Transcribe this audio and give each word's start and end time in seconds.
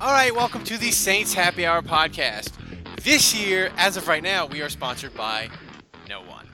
All 0.00 0.12
right, 0.12 0.32
welcome 0.32 0.62
to 0.62 0.78
the 0.78 0.92
Saints 0.92 1.34
Happy 1.34 1.66
Hour 1.66 1.82
podcast. 1.82 2.52
This 3.02 3.34
year, 3.34 3.72
as 3.76 3.96
of 3.96 4.06
right 4.06 4.22
now, 4.22 4.46
we 4.46 4.62
are 4.62 4.68
sponsored 4.68 5.12
by 5.12 5.48
no 6.08 6.20
one. 6.22 6.46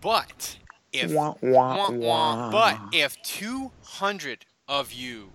But 0.00 0.58
if 0.92 1.10
wah, 1.12 1.34
wah, 1.90 2.50
but 2.52 2.78
if 2.92 3.20
200 3.22 4.44
of 4.68 4.92
you 4.92 5.30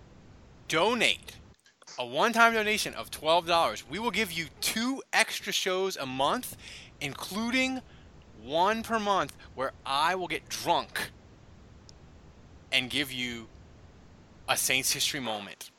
donate 0.70 1.36
a 2.00 2.06
one-time 2.06 2.54
donation 2.54 2.94
of 2.94 3.12
$12, 3.12 3.84
we 3.90 4.00
will 4.00 4.12
give 4.12 4.32
you 4.32 4.46
two 4.62 5.04
extra 5.12 5.52
shows 5.52 5.98
a 5.98 6.06
month, 6.06 6.56
including 7.02 7.82
one 8.42 8.84
per 8.84 9.00
month 9.00 9.36
where 9.54 9.74
I 9.86 10.16
will 10.16 10.30
get 10.30 10.48
drunk 10.48 11.12
and 12.72 12.90
give 12.90 13.12
you 13.12 13.48
a 14.48 14.56
Saints 14.56 14.94
history 14.94 15.20
moment. 15.20 15.72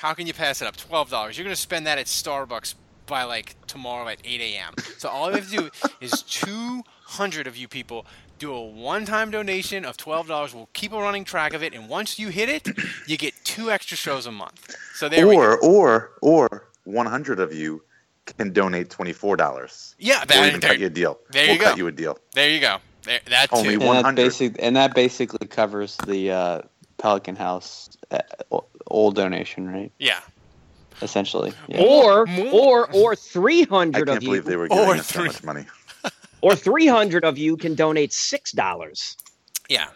How 0.00 0.14
can 0.14 0.26
you 0.26 0.32
pass 0.32 0.62
it 0.62 0.66
up? 0.66 0.76
Twelve 0.76 1.10
dollars. 1.10 1.36
You're 1.36 1.44
gonna 1.44 1.56
spend 1.56 1.86
that 1.86 1.98
at 1.98 2.06
Starbucks 2.06 2.74
by 3.06 3.24
like 3.24 3.56
tomorrow 3.66 4.06
at 4.08 4.18
8 4.24 4.40
a.m. 4.40 4.72
So 4.98 5.08
all 5.08 5.30
you 5.30 5.36
have 5.36 5.50
to 5.50 5.56
do 5.56 5.70
is 6.00 6.22
200 6.22 7.46
of 7.48 7.56
you 7.56 7.66
people 7.66 8.06
do 8.38 8.54
a 8.54 8.64
one-time 8.64 9.30
donation 9.30 9.84
of 9.84 9.96
twelve 9.98 10.26
dollars. 10.26 10.54
We'll 10.54 10.70
keep 10.72 10.92
a 10.92 10.98
running 10.98 11.24
track 11.24 11.52
of 11.52 11.62
it, 11.62 11.74
and 11.74 11.88
once 11.88 12.18
you 12.18 12.28
hit 12.28 12.48
it, 12.48 12.66
you 13.06 13.18
get 13.18 13.34
two 13.44 13.70
extra 13.70 13.96
shows 13.96 14.24
a 14.26 14.32
month. 14.32 14.74
So 14.94 15.08
there 15.10 15.26
we 15.28 15.36
or 15.36 15.58
go. 15.60 15.68
or 15.68 16.10
or 16.22 16.68
100 16.84 17.38
of 17.40 17.52
you 17.52 17.82
can 18.38 18.52
donate 18.54 18.88
$24. 18.88 19.94
Yeah, 19.98 20.22
Or 20.22 20.26
that- 20.26 20.42
we 20.44 20.50
can 20.52 20.60
there- 20.60 20.70
cut 20.70 20.78
you 20.78 20.86
a 20.86 20.90
deal. 20.90 21.18
there 21.30 21.46
we'll 21.48 21.56
you 21.56 21.60
cut 21.60 21.70
go. 21.72 21.76
you 21.76 21.86
a 21.88 21.92
deal. 21.92 22.18
There 22.34 22.48
you 22.48 22.60
go. 22.60 22.78
There, 23.02 23.20
that 23.28 23.48
Only 23.52 23.74
and 23.74 23.82
that 23.82 23.86
100. 24.04 24.56
and 24.60 24.76
that 24.76 24.94
basically 24.94 25.46
covers 25.48 25.96
the 26.06 26.30
uh, 26.30 26.62
Pelican 26.98 27.34
House 27.36 27.90
uh, 28.10 28.20
old 28.90 29.14
donation, 29.14 29.68
right? 29.68 29.90
Yeah. 29.98 30.20
Essentially. 31.02 31.52
Yeah. 31.68 31.80
Or 31.82 32.26
More- 32.26 32.86
or 32.90 32.92
or 32.94 33.12
I 33.12 33.16
300 33.16 34.06
can't 34.06 34.16
of 34.18 34.22
you 34.22 34.28
believe 34.28 34.44
they 34.44 34.56
were 34.56 34.68
giving 34.68 34.84
Or 34.84 34.94
us 34.96 35.06
so 35.06 35.20
three. 35.20 35.28
much 35.28 35.42
money. 35.42 35.64
or 36.42 36.54
300 36.54 37.24
of 37.24 37.38
you 37.38 37.56
can 37.56 37.74
donate 37.74 38.10
$6. 38.10 39.16
Yeah. 39.68 39.88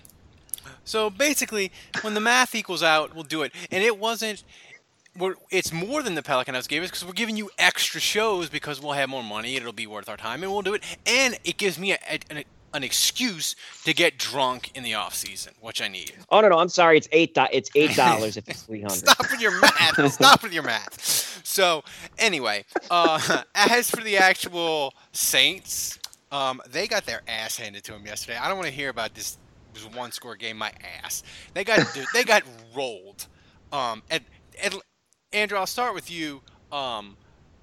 So 0.84 1.10
basically, 1.10 1.72
when 2.02 2.14
the 2.14 2.20
math 2.20 2.54
equals 2.54 2.82
out, 2.82 3.14
we'll 3.14 3.24
do 3.24 3.42
it. 3.42 3.52
And 3.70 3.82
it 3.82 3.98
wasn't. 3.98 4.44
We're, 5.16 5.34
it's 5.50 5.72
more 5.72 6.02
than 6.02 6.14
the 6.16 6.22
Pelican 6.22 6.54
House 6.56 6.66
gave 6.66 6.82
us 6.82 6.90
because 6.90 7.04
we're 7.04 7.12
giving 7.12 7.36
you 7.36 7.48
extra 7.56 8.00
shows 8.00 8.48
because 8.48 8.80
we'll 8.82 8.92
have 8.94 9.08
more 9.08 9.22
money. 9.22 9.54
It'll 9.56 9.72
be 9.72 9.86
worth 9.86 10.08
our 10.08 10.16
time, 10.16 10.42
and 10.42 10.50
we'll 10.52 10.62
do 10.62 10.74
it. 10.74 10.82
And 11.06 11.38
it 11.44 11.56
gives 11.56 11.78
me 11.78 11.92
a, 11.92 11.98
a- 12.10 12.18
an, 12.36 12.44
an 12.74 12.82
excuse 12.82 13.56
to 13.84 13.94
get 13.94 14.18
drunk 14.18 14.70
in 14.74 14.82
the 14.82 14.94
off 14.94 15.14
season, 15.14 15.54
which 15.60 15.80
I 15.80 15.88
need. 15.88 16.12
Oh 16.30 16.40
no, 16.40 16.48
no, 16.48 16.58
I'm 16.58 16.68
sorry. 16.68 16.98
It's 16.98 17.08
8 17.12 17.34
do- 17.34 17.46
it's 17.52 17.70
$8 17.70 18.36
if 18.36 18.48
it's 18.48 18.62
300. 18.62 18.90
Stop 18.94 19.30
with 19.30 19.40
your 19.40 19.60
math. 19.60 20.12
Stop 20.12 20.42
with 20.42 20.52
your 20.52 20.64
math. 20.64 21.40
So 21.44 21.82
anyway, 22.18 22.64
uh, 22.90 23.42
as 23.54 23.90
for 23.90 24.02
the 24.02 24.16
actual 24.16 24.92
Saints, 25.12 25.98
um, 26.32 26.60
they 26.68 26.88
got 26.88 27.06
their 27.06 27.22
ass 27.28 27.56
handed 27.56 27.84
to 27.84 27.92
them 27.92 28.04
yesterday. 28.04 28.36
I 28.36 28.48
don't 28.48 28.56
want 28.56 28.68
to 28.68 28.74
hear 28.74 28.88
about 28.88 29.14
this, 29.14 29.38
this 29.72 29.84
one 29.94 30.10
score 30.10 30.34
game. 30.36 30.58
My 30.58 30.72
ass. 31.02 31.22
They 31.54 31.64
got 31.64 31.86
they 32.12 32.24
got 32.24 32.42
rolled. 32.74 33.28
Um, 33.72 34.02
and, 34.10 34.24
and 34.62 34.74
Andrew, 35.32 35.58
I'll 35.58 35.66
start 35.66 35.94
with 35.94 36.10
you. 36.10 36.42
Um, 36.72 37.16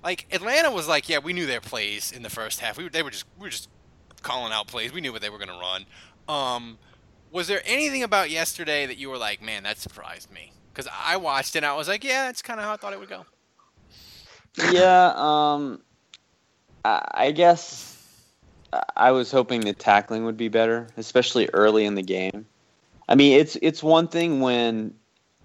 like 0.03 0.25
Atlanta 0.31 0.72
was 0.72 0.88
like, 0.88 1.09
yeah, 1.09 1.19
we 1.19 1.33
knew 1.33 1.45
their 1.45 1.61
plays 1.61 2.11
in 2.11 2.23
the 2.23 2.29
first 2.29 2.59
half. 2.59 2.78
We 2.78 2.85
were, 2.85 2.89
they 2.89 3.03
were 3.03 3.11
just 3.11 3.25
we 3.38 3.43
were 3.43 3.49
just 3.49 3.69
calling 4.24 4.52
out 4.54 4.68
plays. 4.68 4.92
We 4.94 5.02
knew 5.02 5.12
what 5.12 5.22
they 5.22 5.30
were 5.30 5.38
going 5.38 5.50
to 5.50 5.54
run. 5.59 5.86
Um, 6.28 6.78
was 7.32 7.48
there 7.48 7.62
anything 7.66 8.04
about 8.04 8.30
yesterday 8.30 8.86
that 8.86 8.98
you 8.98 9.09
were 9.09 9.18
like, 9.18 9.42
man, 9.42 9.64
that 9.64 9.78
surprised 9.78 10.32
me? 10.32 10.52
Because 10.74 10.90
I 11.06 11.18
watched 11.18 11.56
it 11.56 11.59
and 11.59 11.66
I 11.66 11.76
was 11.76 11.88
like, 11.88 12.04
yeah, 12.04 12.26
that's 12.28 12.42
kind 12.42 12.59
of 12.59 12.66
how 12.66 12.74
I 12.74 12.78
thought 12.78 12.94
it 12.94 13.00
would 13.00 13.09
go. 13.09 13.26
yeah. 14.72 15.14
Um. 15.16 15.82
I, 16.84 17.08
I 17.14 17.32
guess 17.32 17.96
I- 18.96 19.12
was 19.12 19.32
hoping 19.32 19.62
the 19.62 19.74
tackling 19.74 20.26
would 20.26 20.38
be 20.38 20.48
better, 20.48 20.88
especially 20.98 21.50
early 21.53 21.86
in 21.86 21.96
the 21.96 22.02
game. 22.02 22.46
I 23.08 23.16
mean, 23.16 23.40
it's 23.40 23.58
it's 23.62 23.84
one 23.84 24.08
thing 24.08 24.40
when 24.40 24.94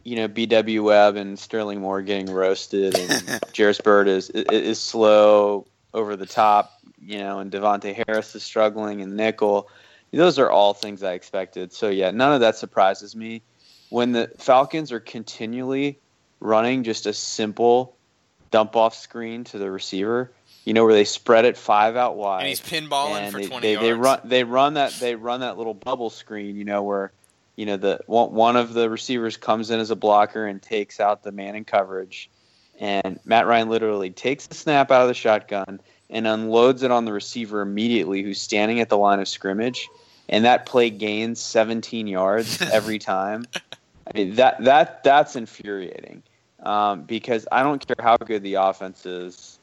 you 0.04 0.16
know 0.16 0.28
BW 0.28 0.82
Webb 0.84 1.16
and 1.16 1.38
Sterling 1.38 1.80
Moore 1.80 2.00
getting 2.02 2.32
roasted, 2.32 2.96
and 2.96 3.40
Jairus 3.56 3.80
Byrd 3.80 4.08
is 4.08 4.30
is 4.30 4.78
slow 4.80 5.66
over 5.92 6.16
the 6.16 6.26
top, 6.26 6.75
you 7.06 7.18
know, 7.18 7.38
and 7.38 7.50
De'Vante 7.50 8.04
Harris 8.06 8.34
is 8.34 8.42
struggling, 8.42 9.00
and 9.00 9.16
nickel. 9.16 9.68
Those 10.12 10.38
are 10.38 10.50
all 10.50 10.72
things 10.72 11.02
I 11.02 11.12
expected. 11.12 11.72
So 11.72 11.88
yeah, 11.88 12.10
none 12.10 12.32
of 12.32 12.40
that 12.40 12.56
surprises 12.56 13.14
me. 13.14 13.42
When 13.90 14.12
the 14.12 14.30
Falcons 14.38 14.92
are 14.92 15.00
continually 15.00 15.98
running 16.40 16.82
just 16.82 17.06
a 17.06 17.12
simple 17.12 17.96
dump 18.50 18.76
off 18.76 18.94
screen 18.94 19.44
to 19.44 19.58
the 19.58 19.70
receiver, 19.70 20.32
you 20.64 20.74
know, 20.74 20.84
where 20.84 20.94
they 20.94 21.04
spread 21.04 21.44
it 21.44 21.56
five 21.56 21.96
out 21.96 22.16
wide, 22.16 22.40
And 22.40 22.48
he's 22.48 22.60
pinballing 22.60 23.20
and 23.20 23.32
for 23.32 23.40
they, 23.40 23.46
20 23.46 23.60
they, 23.60 23.72
yards. 23.72 23.84
they 23.84 23.92
run 23.92 24.20
they 24.24 24.44
run 24.44 24.74
that 24.74 24.92
they 24.94 25.14
run 25.14 25.40
that 25.40 25.58
little 25.58 25.74
bubble 25.74 26.10
screen, 26.10 26.56
you 26.56 26.64
know, 26.64 26.82
where 26.82 27.12
you 27.54 27.66
know 27.66 27.76
the 27.76 28.00
one, 28.06 28.32
one 28.32 28.56
of 28.56 28.74
the 28.74 28.90
receivers 28.90 29.36
comes 29.36 29.70
in 29.70 29.80
as 29.80 29.90
a 29.90 29.96
blocker 29.96 30.46
and 30.46 30.60
takes 30.60 30.98
out 30.98 31.22
the 31.22 31.32
man 31.32 31.54
in 31.54 31.64
coverage, 31.64 32.30
and 32.80 33.20
Matt 33.24 33.46
Ryan 33.46 33.68
literally 33.68 34.10
takes 34.10 34.46
the 34.46 34.54
snap 34.54 34.90
out 34.90 35.02
of 35.02 35.08
the 35.08 35.14
shotgun 35.14 35.80
and 36.10 36.26
unloads 36.26 36.82
it 36.82 36.90
on 36.90 37.04
the 37.04 37.12
receiver 37.12 37.60
immediately, 37.60 38.22
who's 38.22 38.40
standing 38.40 38.80
at 38.80 38.88
the 38.88 38.98
line 38.98 39.20
of 39.20 39.28
scrimmage, 39.28 39.88
and 40.28 40.44
that 40.44 40.66
play 40.66 40.90
gains 40.90 41.40
17 41.40 42.06
yards 42.06 42.60
every 42.72 42.98
time. 42.98 43.44
I 44.06 44.16
mean 44.16 44.36
that 44.36 44.64
that 44.64 45.02
that's 45.02 45.34
infuriating 45.34 46.22
um, 46.62 47.02
because 47.02 47.46
I 47.50 47.62
don't 47.62 47.84
care 47.84 47.96
how 47.98 48.16
good 48.16 48.42
the 48.42 48.54
offense 48.54 49.04
is. 49.04 49.58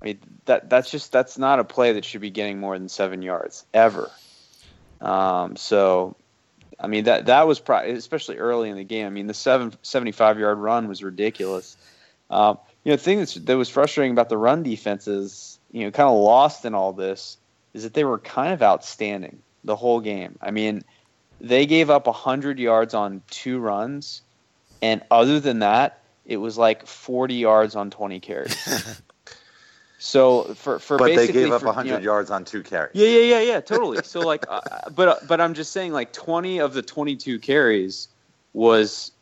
I 0.00 0.06
mean 0.06 0.18
that 0.44 0.70
that's 0.70 0.90
just 0.90 1.12
that's 1.12 1.38
not 1.38 1.58
a 1.58 1.64
play 1.64 1.92
that 1.92 2.04
should 2.04 2.20
be 2.20 2.30
getting 2.30 2.58
more 2.58 2.78
than 2.78 2.88
seven 2.88 3.22
yards 3.22 3.64
ever. 3.74 4.10
Um, 5.00 5.56
so, 5.56 6.14
I 6.78 6.86
mean 6.86 7.04
that 7.04 7.26
that 7.26 7.46
was 7.46 7.58
pro- 7.58 7.84
especially 7.90 8.38
early 8.38 8.70
in 8.70 8.76
the 8.76 8.84
game. 8.84 9.06
I 9.06 9.10
mean 9.10 9.26
the 9.26 9.34
seven, 9.34 9.72
75 9.82 10.38
yard 10.38 10.58
run 10.58 10.88
was 10.88 11.02
ridiculous. 11.02 11.76
Um, 12.30 12.58
you 12.84 12.90
know, 12.90 12.96
the 12.96 13.02
thing 13.02 13.18
that's, 13.18 13.34
that 13.34 13.56
was 13.56 13.68
frustrating 13.68 14.12
about 14.12 14.28
the 14.28 14.38
run 14.38 14.62
defense 14.62 15.06
is 15.06 15.51
you 15.72 15.84
know 15.84 15.90
kind 15.90 16.08
of 16.08 16.14
lost 16.16 16.64
in 16.64 16.74
all 16.74 16.92
this 16.92 17.36
is 17.74 17.82
that 17.82 17.94
they 17.94 18.04
were 18.04 18.18
kind 18.18 18.52
of 18.52 18.62
outstanding 18.62 19.40
the 19.64 19.76
whole 19.76 20.00
game. 20.00 20.38
I 20.42 20.50
mean, 20.50 20.82
they 21.40 21.64
gave 21.66 21.88
up 21.88 22.06
100 22.06 22.58
yards 22.58 22.94
on 22.94 23.22
two 23.30 23.58
runs, 23.58 24.22
and 24.82 25.02
other 25.10 25.40
than 25.40 25.60
that, 25.60 26.00
it 26.26 26.36
was 26.36 26.58
like 26.58 26.86
40 26.86 27.34
yards 27.34 27.74
on 27.74 27.90
20 27.90 28.20
carries. 28.20 29.00
so 29.98 30.54
for 30.54 30.78
for 30.78 30.98
But 30.98 31.16
they 31.16 31.28
gave 31.28 31.52
up 31.52 31.60
for, 31.60 31.66
100 31.66 31.88
you 31.88 31.94
know- 31.96 32.02
yards 32.02 32.30
on 32.30 32.44
two 32.44 32.62
carries. 32.62 32.90
yeah, 32.94 33.06
yeah, 33.08 33.20
yeah, 33.20 33.40
yeah, 33.40 33.60
totally. 33.60 34.02
So 34.04 34.20
like, 34.20 34.44
uh, 34.48 34.60
but 34.94 35.26
but 35.26 35.40
I'm 35.40 35.54
just 35.54 35.72
saying, 35.72 35.92
like, 35.92 36.12
20 36.12 36.58
of 36.58 36.74
the 36.74 36.82
22 36.82 37.38
carries 37.38 38.08
was 38.52 39.12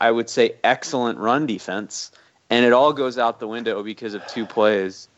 I 0.00 0.10
would 0.10 0.28
say, 0.28 0.56
excellent 0.64 1.18
run 1.18 1.46
defense, 1.46 2.10
and 2.50 2.64
it 2.66 2.72
all 2.72 2.92
goes 2.92 3.18
out 3.18 3.38
the 3.38 3.46
window 3.46 3.84
because 3.84 4.14
of 4.14 4.26
two 4.26 4.44
plays. 4.44 5.08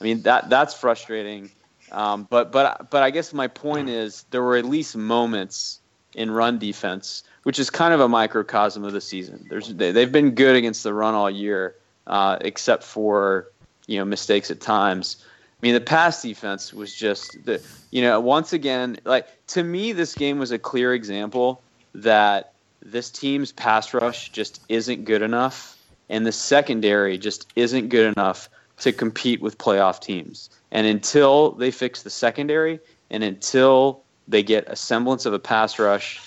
I 0.00 0.04
mean 0.04 0.22
that 0.22 0.50
that's 0.50 0.74
frustrating. 0.74 1.50
Um, 1.92 2.26
but 2.28 2.52
but 2.52 2.90
but 2.90 3.02
I 3.02 3.10
guess 3.10 3.32
my 3.32 3.48
point 3.48 3.88
is 3.88 4.24
there 4.30 4.42
were 4.42 4.56
at 4.56 4.64
least 4.64 4.96
moments 4.96 5.80
in 6.14 6.30
run 6.30 6.58
defense, 6.58 7.22
which 7.44 7.58
is 7.58 7.70
kind 7.70 7.94
of 7.94 8.00
a 8.00 8.08
microcosm 8.08 8.84
of 8.84 8.92
the 8.92 9.00
season. 9.00 9.46
There's 9.48 9.72
they, 9.74 9.92
they've 9.92 10.10
been 10.10 10.32
good 10.32 10.56
against 10.56 10.82
the 10.82 10.92
run 10.92 11.14
all 11.14 11.30
year, 11.30 11.76
uh, 12.06 12.38
except 12.40 12.82
for 12.82 13.48
you 13.86 13.98
know 13.98 14.04
mistakes 14.04 14.50
at 14.50 14.60
times. 14.60 15.24
I 15.62 15.66
mean, 15.66 15.74
the 15.74 15.80
pass 15.80 16.22
defense 16.22 16.74
was 16.74 16.94
just 16.94 17.44
the 17.44 17.62
you 17.90 18.02
know 18.02 18.20
once 18.20 18.52
again 18.52 18.98
like 19.04 19.26
to 19.48 19.62
me 19.62 19.92
this 19.92 20.14
game 20.14 20.38
was 20.38 20.50
a 20.50 20.58
clear 20.58 20.92
example 20.92 21.62
that 21.94 22.52
this 22.82 23.10
team's 23.10 23.52
pass 23.52 23.94
rush 23.94 24.30
just 24.30 24.60
isn't 24.68 25.04
good 25.04 25.22
enough, 25.22 25.78
and 26.08 26.26
the 26.26 26.32
secondary 26.32 27.16
just 27.16 27.50
isn't 27.56 27.88
good 27.88 28.12
enough 28.16 28.48
to 28.78 28.92
compete 28.92 29.40
with 29.40 29.58
playoff 29.58 30.00
teams. 30.00 30.50
And 30.70 30.86
until 30.86 31.52
they 31.52 31.70
fix 31.70 32.02
the 32.02 32.10
secondary, 32.10 32.78
and 33.10 33.22
until 33.22 34.02
they 34.28 34.42
get 34.42 34.68
a 34.68 34.76
semblance 34.76 35.26
of 35.26 35.32
a 35.32 35.38
pass 35.38 35.78
rush, 35.78 36.20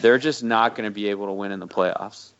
they're 0.00 0.18
just 0.18 0.44
not 0.44 0.74
going 0.74 0.84
to 0.84 0.94
be 0.94 1.08
able 1.08 1.26
to 1.26 1.32
win 1.32 1.52
in 1.52 1.60
the 1.60 1.68
playoffs 1.68 2.32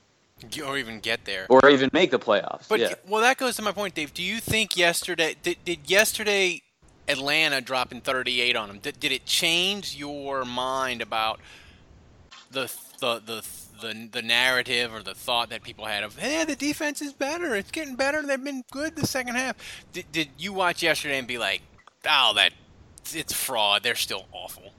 or 0.64 0.76
even 0.76 1.00
get 1.00 1.24
there, 1.24 1.46
or 1.48 1.68
even 1.68 1.90
make 1.92 2.10
the 2.10 2.18
playoffs. 2.18 2.68
But 2.68 2.80
yeah. 2.80 2.94
well, 3.08 3.22
that 3.22 3.38
goes 3.38 3.56
to 3.56 3.62
my 3.62 3.72
point, 3.72 3.94
Dave. 3.94 4.12
Do 4.12 4.22
you 4.22 4.40
think 4.40 4.76
yesterday 4.76 5.34
did, 5.42 5.56
did 5.64 5.90
yesterday 5.90 6.62
Atlanta 7.08 7.60
dropping 7.60 8.02
38 8.02 8.54
on 8.56 8.68
them? 8.68 8.78
Did, 8.78 9.00
did 9.00 9.12
it 9.12 9.24
change 9.24 9.96
your 9.96 10.44
mind 10.44 11.00
about 11.00 11.40
the 12.50 12.72
the 13.00 13.20
the 13.24 13.44
the 13.80 14.08
the 14.12 14.22
narrative 14.22 14.94
or 14.94 15.02
the 15.02 15.14
thought 15.14 15.50
that 15.50 15.62
people 15.62 15.84
had 15.84 16.02
of, 16.02 16.18
hey, 16.18 16.44
the 16.44 16.56
defense 16.56 17.02
is 17.02 17.12
better. 17.12 17.54
It's 17.54 17.70
getting 17.70 17.96
better. 17.96 18.22
They've 18.22 18.42
been 18.42 18.64
good 18.70 18.96
the 18.96 19.06
second 19.06 19.36
half. 19.36 19.56
Did, 19.92 20.10
did 20.12 20.28
you 20.38 20.52
watch 20.52 20.82
yesterday 20.82 21.18
and 21.18 21.28
be 21.28 21.38
like, 21.38 21.62
oh, 22.08 22.32
that 22.34 22.52
it's 23.14 23.32
fraud. 23.32 23.82
They're 23.82 23.94
still 23.94 24.26
awful. 24.32 24.72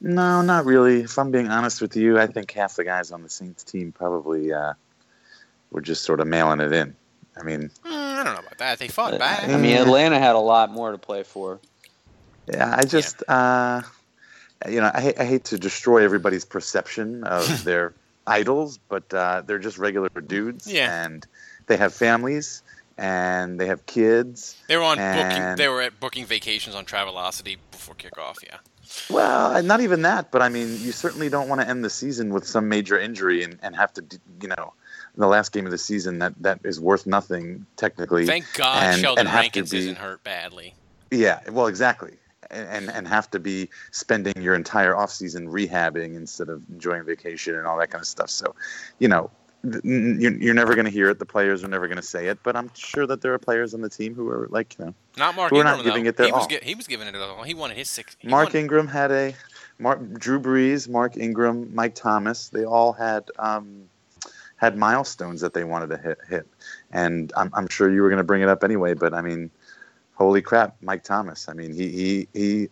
No, 0.00 0.42
not 0.42 0.64
really. 0.64 1.00
If 1.00 1.18
I'm 1.18 1.30
being 1.30 1.48
honest 1.48 1.80
with 1.80 1.96
you, 1.96 2.18
I 2.18 2.26
think 2.26 2.52
half 2.52 2.76
the 2.76 2.84
guys 2.84 3.10
on 3.10 3.22
the 3.22 3.28
Saints 3.28 3.64
team 3.64 3.92
probably 3.92 4.52
uh, 4.52 4.74
were 5.70 5.80
just 5.80 6.04
sort 6.04 6.20
of 6.20 6.26
mailing 6.26 6.60
it 6.60 6.72
in. 6.72 6.94
I 7.36 7.42
mean, 7.42 7.70
mm, 7.84 7.90
I 7.90 8.22
don't 8.24 8.34
know 8.34 8.40
about 8.40 8.58
that. 8.58 8.78
They 8.78 8.88
fought 8.88 9.18
back. 9.18 9.48
I 9.48 9.56
mean, 9.56 9.76
Atlanta 9.76 10.18
had 10.18 10.34
a 10.34 10.40
lot 10.40 10.70
more 10.70 10.92
to 10.92 10.98
play 10.98 11.22
for. 11.22 11.60
Yeah, 12.46 12.74
I 12.76 12.84
just, 12.84 13.22
yeah. 13.28 13.82
uh, 13.82 13.82
you 14.66 14.80
know, 14.80 14.90
I, 14.92 15.14
I, 15.18 15.24
hate 15.24 15.44
to 15.44 15.58
destroy 15.58 16.02
everybody's 16.04 16.44
perception 16.44 17.24
of 17.24 17.64
their 17.64 17.94
idols, 18.26 18.78
but 18.88 19.12
uh, 19.14 19.42
they're 19.46 19.58
just 19.58 19.78
regular 19.78 20.08
dudes, 20.08 20.66
yeah. 20.66 21.04
and 21.04 21.26
they 21.66 21.76
have 21.76 21.94
families 21.94 22.62
and 22.96 23.60
they 23.60 23.66
have 23.66 23.86
kids. 23.86 24.60
They 24.66 24.76
were 24.76 24.82
on 24.82 24.96
booking. 24.96 25.56
They 25.56 25.68
were 25.68 25.82
at 25.82 26.00
booking 26.00 26.26
vacations 26.26 26.74
on 26.74 26.84
Travelocity 26.84 27.56
before 27.70 27.94
kickoff. 27.94 28.42
Yeah. 28.44 28.56
Well, 29.08 29.62
not 29.62 29.80
even 29.80 30.02
that, 30.02 30.30
but 30.30 30.42
I 30.42 30.48
mean, 30.48 30.68
you 30.80 30.92
certainly 30.92 31.28
don't 31.28 31.48
want 31.48 31.60
to 31.60 31.68
end 31.68 31.84
the 31.84 31.90
season 31.90 32.32
with 32.32 32.46
some 32.46 32.68
major 32.68 32.98
injury 32.98 33.44
and, 33.44 33.58
and 33.62 33.76
have 33.76 33.92
to, 33.94 34.04
you 34.42 34.48
know, 34.48 34.72
the 35.16 35.26
last 35.26 35.52
game 35.52 35.64
of 35.66 35.72
the 35.72 35.78
season 35.78 36.20
that 36.20 36.32
that 36.40 36.60
is 36.64 36.80
worth 36.80 37.06
nothing 37.06 37.66
technically. 37.76 38.24
Thank 38.24 38.46
God 38.54 38.82
and, 38.82 39.00
Sheldon 39.00 39.26
and 39.26 39.34
Rankins 39.34 39.70
be, 39.70 39.78
isn't 39.78 39.98
hurt 39.98 40.22
badly. 40.22 40.74
Yeah, 41.10 41.40
well, 41.50 41.66
exactly, 41.66 42.16
and 42.50 42.90
and 42.90 43.06
have 43.06 43.30
to 43.30 43.38
be 43.38 43.68
spending 43.90 44.40
your 44.42 44.54
entire 44.54 44.96
off 44.96 45.10
season 45.10 45.48
rehabbing 45.48 46.16
instead 46.16 46.48
of 46.48 46.62
enjoying 46.70 47.04
vacation 47.04 47.54
and 47.54 47.66
all 47.66 47.78
that 47.78 47.90
kind 47.90 48.02
of 48.02 48.08
stuff. 48.08 48.30
So, 48.30 48.54
you 48.98 49.08
know, 49.08 49.30
you're, 49.62 50.32
you're 50.38 50.54
never 50.54 50.74
going 50.74 50.84
to 50.84 50.90
hear 50.90 51.10
it. 51.10 51.18
The 51.18 51.26
players 51.26 51.64
are 51.64 51.68
never 51.68 51.88
going 51.88 51.96
to 51.96 52.02
say 52.02 52.26
it, 52.28 52.38
but 52.42 52.56
I'm 52.56 52.70
sure 52.74 53.06
that 53.06 53.20
there 53.20 53.34
are 53.34 53.38
players 53.38 53.74
on 53.74 53.80
the 53.80 53.88
team 53.88 54.14
who 54.14 54.28
are 54.28 54.48
like, 54.50 54.78
you 54.78 54.86
know, 54.86 54.94
not 55.16 55.34
Mark 55.34 55.50
who 55.50 55.56
are 55.56 55.60
Ingram, 55.60 55.76
not 55.78 55.84
giving 55.84 56.04
though. 56.04 56.08
it 56.10 56.16
their 56.16 56.26
he 56.26 56.32
was 56.32 56.42
all. 56.42 56.48
Gi- 56.48 56.60
he 56.62 56.74
was 56.74 56.86
giving 56.86 57.08
it 57.08 57.16
all. 57.16 57.42
He 57.42 57.54
wanted 57.54 57.76
his 57.76 57.90
six. 57.90 58.16
Mark 58.22 58.46
wanted, 58.46 58.58
Ingram 58.60 58.86
had 58.86 59.10
a 59.10 59.34
Mark, 59.78 60.12
Drew 60.14 60.40
Brees, 60.40 60.88
Mark 60.88 61.16
Ingram, 61.16 61.74
Mike 61.74 61.94
Thomas. 61.94 62.48
They 62.48 62.64
all 62.64 62.92
had 62.92 63.30
um, 63.38 63.84
had 64.56 64.76
milestones 64.76 65.40
that 65.40 65.54
they 65.54 65.64
wanted 65.64 65.90
to 65.90 65.98
hit. 65.98 66.18
hit. 66.28 66.46
And 66.92 67.32
I'm, 67.36 67.50
I'm 67.52 67.68
sure 67.68 67.92
you 67.92 68.02
were 68.02 68.08
going 68.08 68.18
to 68.18 68.24
bring 68.24 68.42
it 68.42 68.48
up 68.48 68.64
anyway, 68.64 68.94
but 68.94 69.12
I 69.12 69.20
mean, 69.22 69.50
holy 70.18 70.42
crap, 70.42 70.76
Mike 70.82 71.04
Thomas. 71.04 71.48
I 71.48 71.54
mean, 71.54 71.72
he 71.72 71.88
he 71.88 72.28
he 72.34 72.68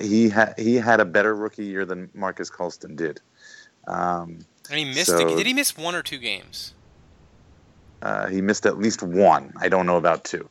he 0.00 0.28
had 0.28 0.54
he 0.56 0.76
had 0.76 1.00
a 1.00 1.04
better 1.04 1.34
rookie 1.34 1.64
year 1.64 1.84
than 1.84 2.10
Marques 2.14 2.50
Colston 2.50 2.94
did. 2.94 3.20
Um, 3.88 4.44
and 4.70 4.78
he 4.78 4.84
missed. 4.84 5.06
so- 5.06 5.18
the, 5.18 5.36
did 5.36 5.46
he 5.46 5.54
miss 5.54 5.76
one 5.76 5.94
or 5.94 6.02
two 6.02 6.18
games? 6.18 6.74
uh, 8.02 8.26
he 8.28 8.40
missed 8.40 8.66
at 8.66 8.78
least 8.78 9.02
one. 9.02 9.52
I 9.58 9.68
don't 9.68 9.86
know 9.86 9.96
about 9.96 10.24
two. 10.24 10.48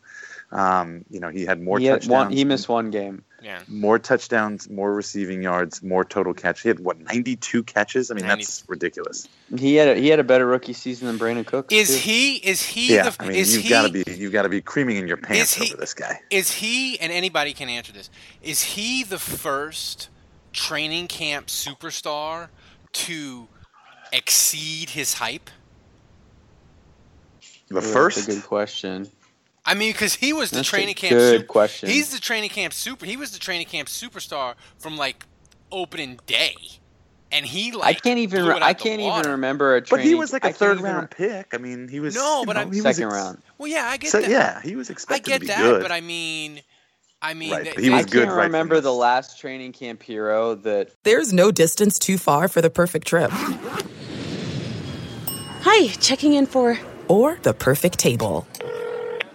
Um, 0.51 1.05
you 1.09 1.19
know, 1.19 1.29
he 1.29 1.45
had 1.45 1.61
more 1.61 1.79
he, 1.79 1.85
had 1.85 2.05
one, 2.07 2.31
he 2.31 2.45
missed 2.45 2.69
one 2.69 2.91
game. 2.91 3.23
Yeah. 3.45 3.59
more 3.67 3.99
touchdowns, 3.99 4.67
more 4.71 4.91
receiving 4.91 5.43
yards, 5.43 5.83
more 5.83 6.03
total 6.03 6.33
catch. 6.33 6.63
He 6.63 6.67
had 6.67 6.79
what 6.79 6.99
92 6.99 7.61
catches. 7.61 8.09
I 8.09 8.15
mean, 8.15 8.25
90. 8.25 8.41
that's 8.41 8.63
ridiculous. 8.67 9.27
He 9.55 9.75
had 9.75 9.89
a, 9.89 9.95
he 10.01 10.07
had 10.07 10.19
a 10.19 10.23
better 10.23 10.47
rookie 10.47 10.73
season 10.73 11.05
than 11.05 11.19
Brandin 11.19 11.45
Cooks. 11.45 11.71
Is 11.71 11.89
too. 11.89 12.09
he? 12.09 12.35
Is 12.37 12.63
he? 12.63 12.95
yeah, 12.95 13.09
the, 13.09 13.23
I 13.23 13.27
mean, 13.27 13.35
is 13.35 13.55
you've 13.55 13.69
got 13.69 13.83
to 13.83 13.91
be 13.91 14.03
you've 14.11 14.33
got 14.33 14.41
to 14.41 14.49
be 14.49 14.61
creaming 14.61 14.97
in 14.97 15.07
your 15.07 15.17
pants 15.17 15.53
he- 15.53 15.71
over 15.71 15.77
this 15.79 15.93
guy. 15.93 16.19
Is 16.31 16.53
he? 16.53 16.99
And 16.99 17.11
anybody 17.11 17.53
can 17.53 17.69
answer 17.69 17.91
this. 17.93 18.09
Is 18.41 18.63
he 18.63 19.03
the 19.03 19.19
first 19.19 20.09
training 20.51 21.07
camp 21.07 21.45
superstar 21.45 22.47
to 22.93 23.47
exceed 24.11 24.89
his 24.89 25.13
hype? 25.13 25.51
The 27.67 27.77
Ooh, 27.77 27.81
first, 27.81 28.17
That's 28.17 28.27
a 28.27 28.31
good 28.31 28.47
question. 28.47 29.07
I 29.65 29.73
mean, 29.73 29.91
because 29.93 30.13
he 30.15 30.31
was 30.31 30.51
the 30.51 30.57
That's 30.57 30.67
a 30.67 30.71
training 30.71 30.93
camp. 30.95 31.11
good 31.13 31.39
super, 31.41 31.45
question. 31.47 31.89
He's 31.89 32.11
the 32.11 32.19
training 32.19 32.49
camp 32.51 32.71
super. 32.73 33.05
He 33.05 33.17
was 33.17 33.31
the 33.31 33.39
training 33.39 33.65
camp 33.67 33.87
superstar 33.87 34.53
from 34.77 34.95
like 34.95 35.25
opening 35.71 36.19
day, 36.27 36.55
and 37.31 37.45
he 37.45 37.71
like 37.71 37.97
I 37.97 37.99
can't 37.99 38.19
even. 38.19 38.45
re- 38.45 38.59
I 38.61 38.73
can't 38.75 39.01
even 39.01 39.31
remember 39.31 39.75
a 39.77 39.81
but 39.81 40.01
he 40.01 40.13
was 40.13 40.31
like 40.31 40.45
I 40.45 40.49
a 40.49 40.51
can't 40.51 40.57
third 40.59 40.71
even- 40.79 40.83
round 40.91 41.09
pick. 41.11 41.47
I 41.53 41.57
mean, 41.57 41.87
he 41.87 41.99
was 41.99 42.13
No, 42.15 42.43
but 42.45 42.53
know, 42.53 42.59
I'm- 42.59 42.71
he 42.71 42.81
was 42.81 42.95
Second 42.95 43.11
ex- 43.11 43.13
round. 43.23 43.41
Well, 43.57 43.67
yeah, 43.67 43.85
I 43.87 43.97
get 43.97 44.11
So 44.11 44.21
that. 44.21 44.29
yeah, 44.29 44.61
he 44.61 44.75
was 44.75 44.89
expected. 44.91 45.31
I 45.31 45.35
expected 45.35 45.47
get 45.47 45.53
to 45.55 45.61
be 45.61 45.67
that, 45.67 45.71
good. 45.77 45.81
but 45.81 45.91
I 45.91 46.01
mean, 46.01 46.61
I 47.23 47.33
mean, 47.33 47.51
Right, 47.51 47.63
th- 47.63 47.79
he 47.79 47.89
was 47.89 48.01
I 48.05 48.07
good 48.09 48.25
can't 48.25 48.37
right 48.37 48.43
remember 48.45 48.79
the 48.81 48.93
last 48.93 49.39
training 49.39 49.71
camp 49.73 50.03
hero 50.03 50.53
that 50.55 50.91
There's 51.03 51.33
no 51.33 51.51
distance 51.51 51.97
too 51.97 52.19
far 52.19 52.47
for 52.47 52.61
the 52.61 52.69
perfect 52.69 53.07
trip 53.07 53.31
Hi, 55.61 55.87
checking 55.99 56.33
in 56.33 56.45
for. 56.45 56.77
or 57.07 57.37
the 57.41 57.53
perfect 57.53 57.97
table. 57.97 58.45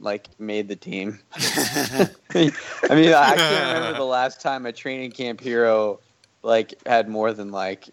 Like 0.00 0.28
made 0.40 0.68
the 0.68 0.76
team. 0.76 1.20
I 1.34 2.10
mean, 2.34 2.52
I 3.12 3.36
can't 3.36 3.76
remember 3.78 3.98
the 3.98 4.04
last 4.04 4.40
time 4.40 4.66
a 4.66 4.72
training 4.72 5.12
camp 5.12 5.40
hero 5.40 6.00
like 6.42 6.74
had 6.86 7.08
more 7.08 7.32
than 7.32 7.50
like 7.50 7.90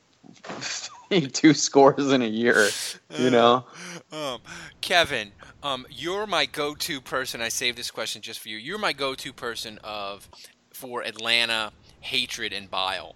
two 1.33 1.53
scores 1.53 2.11
in 2.11 2.21
a 2.21 2.27
year. 2.27 2.69
You 3.17 3.29
know, 3.29 3.65
Um, 4.11 4.39
Kevin, 4.81 5.31
um, 5.63 5.85
you're 5.89 6.27
my 6.27 6.45
go-to 6.45 7.01
person. 7.01 7.41
I 7.41 7.49
saved 7.49 7.77
this 7.77 7.91
question 7.91 8.21
just 8.21 8.39
for 8.39 8.49
you. 8.49 8.57
You're 8.57 8.77
my 8.77 8.93
go-to 8.93 9.33
person 9.33 9.79
of 9.83 10.29
for 10.71 11.01
Atlanta 11.01 11.71
hatred 11.99 12.53
and 12.53 12.69
bile. 12.69 13.15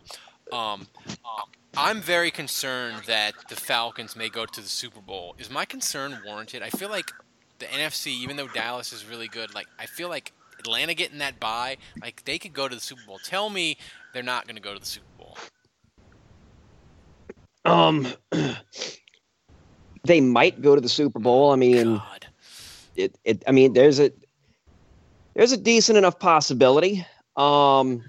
Um, 0.52 0.88
um, 1.08 1.50
I'm 1.78 2.02
very 2.02 2.32
concerned 2.32 3.04
that 3.08 3.34
the 3.48 3.56
Falcons 3.56 4.16
may 4.18 4.28
go 4.28 4.46
to 4.46 4.62
the 4.62 4.68
Super 4.68 5.00
Bowl. 5.00 5.36
Is 5.40 5.50
my 5.50 5.64
concern 5.64 6.20
warranted? 6.26 6.62
I 6.62 6.70
feel 6.70 6.90
like 6.90 7.10
the 7.62 7.68
NFC, 7.68 8.08
even 8.08 8.36
though 8.36 8.48
Dallas 8.48 8.92
is 8.92 9.06
really 9.06 9.28
good, 9.28 9.54
like 9.56 9.68
I 9.80 9.86
feel 9.86 10.10
like 10.10 10.34
Atlanta 10.60 10.94
getting 10.94 11.20
that 11.20 11.40
bye, 11.40 11.78
like 12.02 12.24
they 12.26 12.38
could 12.38 12.54
go 12.54 12.68
to 12.68 12.76
the 12.76 12.82
Super 12.82 13.02
Bowl. 13.08 13.20
Tell 13.24 13.50
me 13.50 13.78
they're 14.14 14.24
not 14.24 14.46
going 14.46 14.58
to 14.58 14.62
go 14.62 14.74
to 14.74 14.80
the 14.80 14.86
Super 14.86 15.06
Bowl. 15.18 15.38
Um, 17.64 18.08
they 20.04 20.20
might 20.20 20.62
go 20.62 20.76
to 20.76 20.82
the 20.82 20.90
Super 20.90 21.20
Bowl. 21.20 21.52
I 21.52 21.56
mean, 21.56 22.02
it, 22.96 23.16
it. 23.24 23.44
I 23.48 23.52
mean, 23.52 23.74
there's 23.74 24.00
a 24.00 24.12
there's 25.36 25.52
a 25.52 25.58
decent 25.58 25.98
enough 25.98 26.20
possibility. 26.20 27.06
Um, 27.38 28.04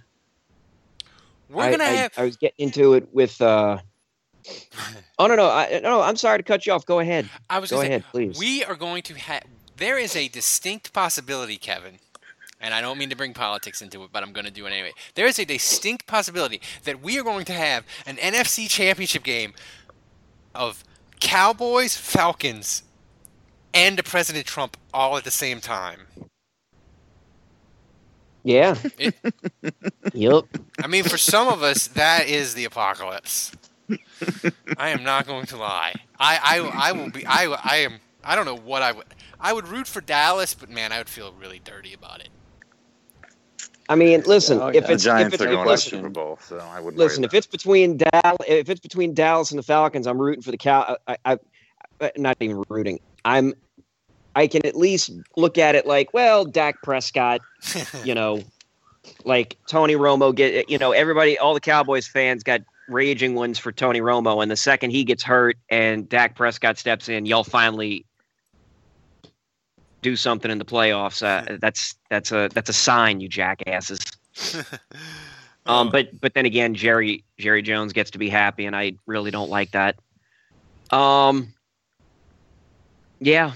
We're 1.51 1.71
gonna 1.71 1.85
I, 1.85 1.89
have. 1.89 2.13
I 2.17 2.25
was 2.25 2.37
getting 2.37 2.67
into 2.67 2.95
it 2.95 3.09
with. 3.13 3.41
uh 3.41 3.79
Oh 5.19 5.27
no 5.27 5.37
no 5.37 5.49
I, 5.49 5.81
no! 5.83 6.01
I'm 6.01 6.17
sorry 6.17 6.39
to 6.39 6.43
cut 6.43 6.67
you 6.67 6.73
off. 6.73 6.85
Go 6.87 7.01
ahead. 7.01 7.29
I 7.49 7.59
was 7.59 7.71
go 7.71 7.77
gonna 7.77 7.87
say, 7.87 7.91
ahead, 7.91 8.05
please. 8.11 8.39
We 8.39 8.65
are 8.65 8.75
going 8.75 9.03
to 9.05 9.15
have. 9.15 9.45
There 9.77 9.99
is 9.99 10.17
a 10.17 10.29
distinct 10.29 10.93
possibility, 10.93 11.57
Kevin, 11.57 11.99
and 12.61 12.75
I 12.75 12.81
don't 12.81 12.99
mean 12.99 13.11
to 13.11 13.17
bring 13.17 13.35
politics 13.35 13.83
into 13.83 14.03
it, 14.05 14.11
but 14.13 14.23
I'm 14.23 14.33
going 14.33 14.45
to 14.45 14.51
do 14.51 14.67
it 14.67 14.71
anyway. 14.71 14.93
There 15.15 15.27
is 15.27 15.39
a 15.39 15.45
distinct 15.45 16.07
possibility 16.07 16.61
that 16.85 17.03
we 17.03 17.19
are 17.19 17.25
going 17.25 17.45
to 17.47 17.53
have 17.53 17.85
an 18.07 18.17
NFC 18.17 18.69
Championship 18.69 19.23
game 19.23 19.55
of 20.55 20.85
Cowboys, 21.21 21.97
Falcons, 21.97 22.83
and 23.75 24.05
President 24.05 24.47
Trump 24.47 24.77
all 24.93 25.17
at 25.17 25.25
the 25.25 25.31
same 25.31 25.61
time. 25.61 26.01
Yeah. 28.45 28.77
It- 28.99 29.15
yep. 30.15 30.45
I 30.83 30.87
mean, 30.87 31.05
for 31.05 31.17
some 31.17 31.49
of 31.49 31.63
us, 31.63 31.87
that 31.89 32.27
is 32.29 32.55
the 32.55 32.65
apocalypse. 32.65 33.53
I 34.79 34.91
am 34.91 35.03
not 35.03 35.27
going 35.27 35.47
to 35.47 35.57
lie. 35.57 35.95
I, 36.19 36.39
I, 36.43 36.89
I 36.89 36.93
will 36.93 37.11
be. 37.11 37.27
I, 37.27 37.47
I 37.47 37.77
am. 37.79 37.95
I 38.25 38.37
don't 38.37 38.47
know 38.47 38.57
what 38.57 38.83
I 38.83 38.93
would. 38.93 39.07
I 39.41 39.53
would 39.53 39.67
root 39.67 39.87
for 39.87 40.01
Dallas, 40.01 40.55
but 40.55 40.71
man, 40.71 40.93
I 40.93 40.99
would 40.99 41.09
feel 41.09 41.33
really 41.33 41.61
dirty 41.65 41.95
about 41.95 42.21
it. 42.21 42.29
I 43.89 43.95
mean, 43.97 44.23
listen. 44.27 44.61
Oh, 44.61 44.69
if 44.69 44.89
it's 44.89 45.03
the 45.03 45.11
Giants 45.11 45.35
if 45.35 45.35
it's 45.35 45.43
are 45.43 45.47
going 45.47 45.65
to 45.65 45.71
listen, 45.71 45.99
Super 45.99 46.09
Bowl, 46.09 46.39
so 46.41 46.59
I 46.59 46.81
wouldn't. 46.81 46.99
listen, 46.99 47.23
worry 47.23 47.27
if 47.27 47.35
it's 47.35 47.47
between 47.47 47.97
Dal, 47.97 48.37
if 48.47 48.71
it's 48.71 48.81
between 48.81 49.12
Dallas 49.12 49.51
and 49.51 49.59
the 49.59 49.62
Falcons, 49.62 50.07
I'm 50.07 50.19
rooting 50.19 50.43
for 50.43 50.51
the 50.51 50.57
Cow. 50.57 50.97
I, 51.07 51.17
I, 51.25 51.39
I, 52.01 52.12
not 52.17 52.37
even 52.41 52.62
rooting. 52.69 53.01
I'm. 53.25 53.55
I 54.35 54.47
can 54.47 54.65
at 54.65 54.75
least 54.75 55.11
look 55.37 55.59
at 55.59 55.75
it 55.75 55.87
like, 55.87 56.15
well, 56.15 56.47
Dak 56.47 56.81
Prescott, 56.83 57.43
you 58.05 58.15
know, 58.15 58.43
like 59.25 59.59
Tony 59.67 59.95
Romo 59.95 60.35
get, 60.35 60.71
you 60.71 60.79
know, 60.79 60.93
everybody, 60.93 61.39
all 61.39 61.53
the 61.53 61.61
Cowboys 61.61 62.07
fans 62.07 62.43
got 62.43 62.62
raging 62.89 63.35
ones 63.35 63.59
for 63.59 63.73
Tony 63.73 64.01
Romo, 64.01 64.43
and 64.43 64.51
the 64.51 64.57
second 64.57 64.91
he 64.91 65.05
gets 65.05 65.23
hurt 65.23 65.57
and 65.69 66.09
Dak 66.09 66.35
Prescott 66.35 66.79
steps 66.79 67.09
in, 67.09 67.27
y'all 67.27 67.45
finally 67.45 68.05
do 70.03 70.17
something 70.17 70.51
in 70.51 70.59
the 70.59 70.65
playoffs. 70.65 71.23
Uh, 71.23 71.57
that's 71.61 71.95
that's 72.11 72.33
a 72.33 72.49
that's 72.53 72.69
a 72.69 72.75
sign, 72.75 73.21
you 73.21 73.29
jackasses. 73.29 74.01
Um, 75.65 75.91
but 75.91 76.21
but 76.21 76.35
then 76.35 76.45
again, 76.45 76.75
Jerry 76.75 77.23
Jerry 77.39 77.62
Jones 77.62 77.93
gets 77.93 78.11
to 78.11 78.19
be 78.19 78.29
happy, 78.29 78.67
and 78.67 78.75
I 78.75 78.95
really 79.07 79.31
don't 79.31 79.49
like 79.49 79.71
that. 79.71 79.95
Um, 80.91 81.55
yeah, 83.21 83.53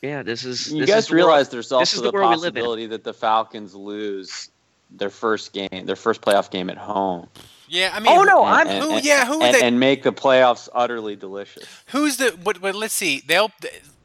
yeah. 0.00 0.22
This 0.22 0.44
is 0.46 0.72
You 0.72 0.80
this 0.80 0.88
guys 0.88 1.02
is 1.04 1.08
the 1.08 1.14
world- 1.16 1.26
realize 1.26 1.48
there's 1.50 1.72
also 1.72 1.98
the, 2.00 2.10
the 2.10 2.12
world 2.12 2.30
we 2.30 2.36
live 2.36 2.56
in. 2.56 2.62
possibility 2.62 2.86
that 2.86 3.04
the 3.04 3.12
Falcons 3.12 3.74
lose 3.74 4.50
their 4.90 5.10
first 5.10 5.52
game, 5.52 5.84
their 5.84 5.94
first 5.94 6.22
playoff 6.22 6.50
game 6.50 6.70
at 6.70 6.78
home. 6.78 7.28
Yeah, 7.72 7.90
I 7.94 7.96
oh, 7.96 8.00
mean, 8.00 8.18
Oh, 8.18 8.22
no, 8.24 8.44
And- 8.44 8.54
I'm- 8.54 8.68
and- 8.68 8.84
who- 8.84 8.96
and- 8.96 9.04
yeah, 9.04 9.24
who 9.24 9.42
and, 9.42 9.54
they- 9.54 9.62
and 9.62 9.80
make 9.80 10.02
the 10.02 10.12
playoffs 10.12 10.68
utterly 10.74 11.16
delicious. 11.16 11.64
Who's 11.86 12.18
the? 12.18 12.38
But, 12.44 12.60
but 12.60 12.74
let's 12.74 12.92
see. 12.92 13.22
They'll 13.26 13.50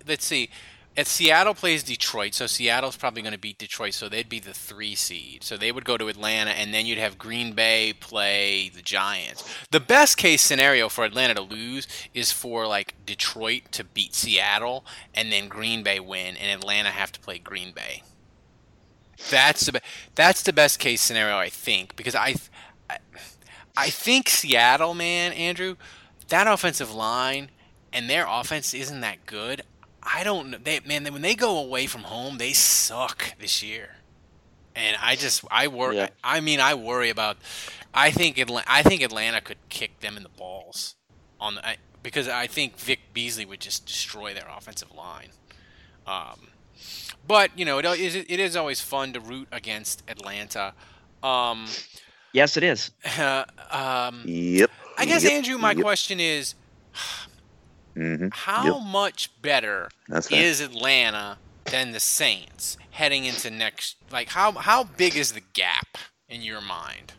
let's 0.08 0.26
see. 0.26 0.50
If 0.96 1.08
Seattle 1.08 1.54
plays 1.54 1.84
Detroit, 1.84 2.34
so 2.34 2.48
Seattle's 2.48 2.96
probably 2.96 3.22
going 3.22 3.34
to 3.34 3.38
beat 3.38 3.60
Detroit, 3.60 3.94
so 3.94 4.10
they'd 4.10 4.30
be 4.30 4.40
the 4.40 4.54
three 4.54 4.96
seed. 4.96 5.44
So 5.44 5.56
they 5.56 5.72
would 5.72 5.86
go 5.86 5.96
to 5.96 6.08
Atlanta, 6.08 6.52
and 6.52 6.74
then 6.74 6.88
you'd 6.88 6.98
have 6.98 7.20
Green 7.20 7.54
Bay 7.54 7.94
play 8.00 8.70
the 8.70 8.82
Giants. 8.82 9.44
The 9.70 9.80
best 9.82 10.18
case 10.18 10.42
scenario 10.42 10.90
for 10.90 11.04
Atlanta 11.04 11.36
to 11.36 11.42
lose 11.42 11.88
is 12.16 12.32
for 12.32 12.66
like 12.66 12.96
Detroit 13.06 13.64
to 13.74 13.84
beat 13.84 14.16
Seattle, 14.16 14.86
and 15.14 15.32
then 15.32 15.50
Green 15.50 15.84
Bay 15.84 16.00
win, 16.00 16.36
and 16.38 16.50
Atlanta 16.58 16.90
have 16.90 17.12
to 17.12 17.20
play 17.20 17.38
Green 17.38 17.74
Bay. 17.74 18.02
That's 19.30 19.66
the 19.66 19.74
be- 19.74 19.80
that's 20.16 20.42
the 20.42 20.54
best 20.54 20.80
case 20.80 21.02
scenario, 21.02 21.38
I 21.38 21.50
think, 21.50 21.96
because 21.96 22.16
I, 22.16 22.36
I, 22.90 22.98
I 23.78 23.92
think 23.92 24.28
Seattle, 24.28 24.96
man, 24.96 25.34
Andrew, 25.34 25.76
that 26.30 26.48
offensive 26.48 26.94
line 26.94 27.52
and 27.94 28.10
their 28.10 28.26
offense 28.28 28.74
isn't 28.74 29.02
that 29.02 29.28
good. 29.28 29.62
I 30.02 30.24
don't 30.24 30.50
know. 30.50 30.58
They, 30.58 30.80
man, 30.80 31.04
when 31.14 31.22
they 31.22 31.36
go 31.36 31.60
away 31.60 31.86
from 31.86 32.02
home, 32.02 32.40
they 32.40 32.54
suck 32.54 33.38
this 33.40 33.62
year. 33.62 33.90
And 34.76 34.98
I 35.00 35.16
just, 35.16 35.46
I 35.52 35.68
worry. 35.68 35.98
Yeah. 35.98 36.10
I 36.24 36.40
mean, 36.40 36.60
I 36.60 36.74
worry 36.74 37.12
about. 37.12 37.38
I 37.94 38.10
think 38.10 38.40
Atlanta, 38.40 38.66
I 38.68 38.82
think 38.82 39.04
Atlanta 39.04 39.42
could 39.42 39.58
kick 39.70 40.00
them 40.00 40.18
in 40.18 40.24
the 40.24 40.30
balls 40.30 40.96
on 41.40 41.56
the 41.56 41.68
I, 41.68 41.78
because 42.02 42.28
I 42.28 42.48
think 42.48 42.78
Vic 42.78 43.00
Beasley 43.14 43.46
would 43.46 43.60
just 43.60 43.86
destroy 43.86 44.34
their 44.34 44.48
offensive 44.56 44.94
line. 44.96 45.30
Um, 46.06 46.48
but 47.28 47.58
you 47.58 47.66
know, 47.66 47.80
it 47.80 47.86
is 47.86 48.16
it 48.16 48.40
is 48.40 48.56
always 48.56 48.82
fun 48.82 49.14
to 49.14 49.20
root 49.20 49.48
against 49.52 50.04
Atlanta. 50.08 50.74
Um, 51.24 51.68
Yes, 52.38 52.56
it 52.56 52.62
is. 52.64 52.92
um, 53.72 54.22
Yep. 54.26 54.70
I 54.96 55.06
guess 55.06 55.24
Yep. 55.24 55.32
Andrew, 55.34 55.58
my 55.58 55.72
Yep. 55.72 55.82
question 55.82 56.20
is, 56.20 56.54
Mm-hmm. 57.96 58.28
how 58.32 58.78
much 58.78 59.32
better 59.42 59.90
That's 60.08 60.32
right. 60.32 60.40
is 60.42 60.62
Atlanta 60.62 61.40
than 61.66 61.94
the 61.94 62.00
Saints 62.00 62.78
heading 62.92 63.26
into 63.26 63.50
next? 63.50 63.96
Like, 64.12 64.30
how 64.30 64.52
how 64.52 64.84
big 64.84 65.16
is 65.16 65.32
the 65.34 65.42
gap 65.54 65.98
in 66.30 66.44
your 66.44 66.62
mind? 66.62 67.14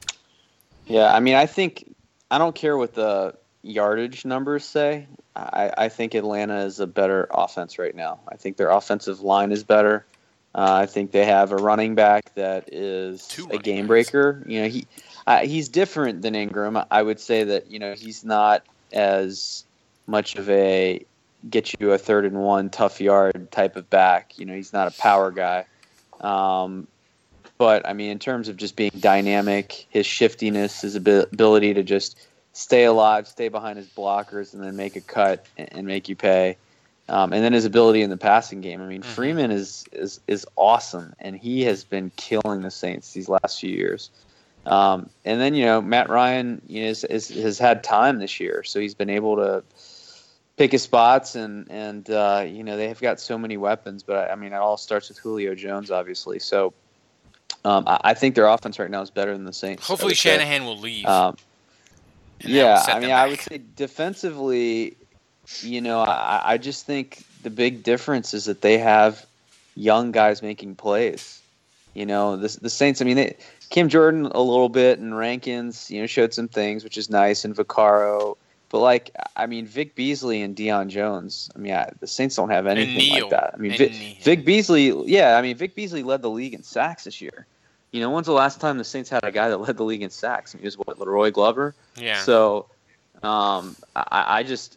Yeah, 0.86 1.12
I 1.12 1.18
mean, 1.18 1.34
I 1.34 1.46
think 1.46 1.96
I 2.30 2.38
don't 2.38 2.54
care 2.54 2.76
what 2.78 2.94
the 2.94 3.34
yardage 3.62 4.24
numbers 4.24 4.64
say. 4.64 5.08
I, 5.34 5.72
I 5.76 5.88
think 5.88 6.14
Atlanta 6.14 6.60
is 6.64 6.78
a 6.78 6.86
better 6.86 7.26
offense 7.32 7.76
right 7.80 7.94
now. 7.94 8.20
I 8.28 8.36
think 8.36 8.56
their 8.56 8.70
offensive 8.70 9.20
line 9.20 9.50
is 9.50 9.64
better. 9.64 10.06
Uh, 10.54 10.74
I 10.82 10.86
think 10.86 11.10
they 11.10 11.24
have 11.24 11.52
a 11.52 11.56
running 11.56 11.94
back 11.94 12.34
that 12.34 12.72
is 12.72 13.36
a 13.50 13.58
game 13.58 13.86
breaker. 13.88 14.42
You 14.46 14.62
know, 14.62 14.68
he 14.68 14.86
uh, 15.28 15.40
he's 15.40 15.68
different 15.68 16.22
than 16.22 16.34
Ingram. 16.34 16.78
I 16.90 17.02
would 17.02 17.20
say 17.20 17.44
that 17.44 17.70
you 17.70 17.78
know 17.78 17.92
he's 17.92 18.24
not 18.24 18.64
as 18.94 19.62
much 20.06 20.36
of 20.36 20.48
a 20.48 21.04
get 21.50 21.78
you 21.78 21.92
a 21.92 21.98
third 21.98 22.24
and 22.24 22.38
one 22.38 22.70
tough 22.70 22.98
yard 22.98 23.52
type 23.52 23.76
of 23.76 23.90
back. 23.90 24.38
You 24.38 24.46
know, 24.46 24.54
he's 24.54 24.72
not 24.72 24.88
a 24.88 24.98
power 24.98 25.30
guy. 25.30 25.66
Um, 26.22 26.88
but 27.58 27.86
I 27.86 27.92
mean, 27.92 28.10
in 28.10 28.18
terms 28.18 28.48
of 28.48 28.56
just 28.56 28.74
being 28.74 28.90
dynamic, 28.98 29.86
his 29.90 30.06
shiftiness, 30.06 30.80
his 30.80 30.96
abi- 30.96 31.26
ability 31.30 31.74
to 31.74 31.82
just 31.82 32.18
stay 32.54 32.84
alive, 32.84 33.28
stay 33.28 33.48
behind 33.48 33.76
his 33.76 33.88
blockers, 33.88 34.54
and 34.54 34.62
then 34.62 34.76
make 34.76 34.96
a 34.96 35.02
cut 35.02 35.44
and, 35.58 35.68
and 35.72 35.86
make 35.86 36.08
you 36.08 36.16
pay. 36.16 36.56
Um, 37.10 37.34
and 37.34 37.44
then 37.44 37.52
his 37.52 37.66
ability 37.66 38.00
in 38.00 38.08
the 38.08 38.16
passing 38.16 38.62
game. 38.62 38.80
I 38.80 38.86
mean, 38.86 39.02
Freeman 39.02 39.50
is, 39.50 39.84
is 39.92 40.20
is 40.26 40.46
awesome, 40.56 41.14
and 41.20 41.36
he 41.36 41.64
has 41.64 41.84
been 41.84 42.12
killing 42.16 42.62
the 42.62 42.70
Saints 42.70 43.12
these 43.12 43.28
last 43.28 43.60
few 43.60 43.76
years. 43.76 44.08
Um, 44.66 45.08
and 45.24 45.40
then 45.40 45.54
you 45.54 45.64
know 45.64 45.80
Matt 45.80 46.10
Ryan, 46.10 46.60
you 46.66 46.82
know, 46.82 46.88
is, 46.88 47.04
is, 47.04 47.28
has 47.28 47.58
had 47.58 47.82
time 47.82 48.18
this 48.18 48.38
year, 48.38 48.62
so 48.64 48.80
he's 48.80 48.94
been 48.94 49.10
able 49.10 49.36
to 49.36 49.62
pick 50.56 50.72
his 50.72 50.82
spots, 50.82 51.34
and 51.34 51.70
and 51.70 52.10
uh, 52.10 52.44
you 52.46 52.62
know 52.62 52.76
they 52.76 52.88
have 52.88 53.00
got 53.00 53.20
so 53.20 53.38
many 53.38 53.56
weapons. 53.56 54.02
But 54.02 54.28
I, 54.28 54.32
I 54.32 54.34
mean, 54.34 54.52
it 54.52 54.56
all 54.56 54.76
starts 54.76 55.08
with 55.08 55.18
Julio 55.18 55.54
Jones, 55.54 55.90
obviously. 55.90 56.38
So 56.38 56.74
um, 57.64 57.84
I, 57.86 58.00
I 58.04 58.14
think 58.14 58.34
their 58.34 58.46
offense 58.46 58.78
right 58.78 58.90
now 58.90 59.02
is 59.02 59.10
better 59.10 59.32
than 59.32 59.44
the 59.44 59.52
Saints. 59.52 59.86
Hopefully. 59.86 60.14
Shanahan 60.14 60.64
will 60.64 60.78
leave. 60.78 61.06
Um, 61.06 61.36
and 62.40 62.52
that 62.52 62.56
will 62.56 62.56
yeah, 62.56 62.84
I 62.88 63.00
mean, 63.00 63.10
I 63.10 63.28
would 63.28 63.40
say 63.40 63.60
defensively, 63.76 64.96
you 65.60 65.80
know, 65.80 66.00
I, 66.00 66.42
I 66.44 66.58
just 66.58 66.86
think 66.86 67.24
the 67.42 67.50
big 67.50 67.82
difference 67.82 68.34
is 68.34 68.44
that 68.44 68.60
they 68.60 68.78
have 68.78 69.24
young 69.74 70.12
guys 70.12 70.42
making 70.42 70.76
plays. 70.76 71.40
You 71.94 72.06
know, 72.06 72.36
the 72.36 72.56
the 72.60 72.70
Saints. 72.70 73.00
I 73.00 73.04
mean, 73.04 73.16
they, 73.16 73.36
Cam 73.70 73.88
Jordan 73.88 74.26
a 74.26 74.40
little 74.40 74.68
bit 74.68 74.98
and 74.98 75.16
Rankins, 75.16 75.90
you 75.90 76.00
know, 76.00 76.06
showed 76.06 76.32
some 76.32 76.48
things, 76.48 76.84
which 76.84 76.96
is 76.96 77.10
nice, 77.10 77.44
and 77.44 77.54
Vaccaro. 77.54 78.36
But 78.70 78.80
like, 78.80 79.10
I 79.36 79.46
mean, 79.46 79.66
Vic 79.66 79.94
Beasley 79.94 80.42
and 80.42 80.54
Deion 80.54 80.88
Jones. 80.88 81.50
I 81.56 81.58
mean, 81.58 81.72
I, 81.72 81.90
the 82.00 82.06
Saints 82.06 82.36
don't 82.36 82.50
have 82.50 82.66
anything 82.66 83.12
like 83.12 83.30
that. 83.30 83.54
I 83.54 83.56
mean, 83.56 83.76
Vic, 83.76 83.92
Vic 84.22 84.44
Beasley. 84.44 84.92
Yeah, 85.06 85.36
I 85.36 85.42
mean, 85.42 85.56
Vic 85.56 85.74
Beasley 85.74 86.02
led 86.02 86.22
the 86.22 86.30
league 86.30 86.54
in 86.54 86.62
sacks 86.62 87.04
this 87.04 87.20
year. 87.20 87.46
You 87.92 88.00
know, 88.00 88.10
when's 88.10 88.26
the 88.26 88.32
last 88.32 88.60
time 88.60 88.76
the 88.76 88.84
Saints 88.84 89.08
had 89.08 89.24
a 89.24 89.32
guy 89.32 89.48
that 89.48 89.58
led 89.58 89.78
the 89.78 89.84
league 89.84 90.02
in 90.02 90.10
sacks? 90.10 90.54
I 90.54 90.58
mean, 90.58 90.64
it 90.64 90.66
was 90.66 90.76
what 90.76 90.98
La'Roi 90.98 91.32
Glover. 91.32 91.74
Yeah. 91.96 92.20
So, 92.22 92.66
um, 93.22 93.74
I, 93.96 94.40
I 94.40 94.42
just, 94.42 94.76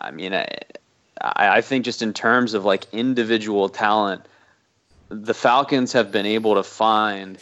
I 0.00 0.10
mean, 0.10 0.32
I, 0.32 0.46
I 1.20 1.58
I 1.58 1.60
think 1.60 1.84
just 1.84 2.00
in 2.00 2.12
terms 2.14 2.54
of 2.54 2.64
like 2.64 2.86
individual 2.92 3.68
talent, 3.68 4.22
the 5.10 5.34
Falcons 5.34 5.92
have 5.92 6.10
been 6.10 6.26
able 6.26 6.54
to 6.54 6.62
find 6.62 7.38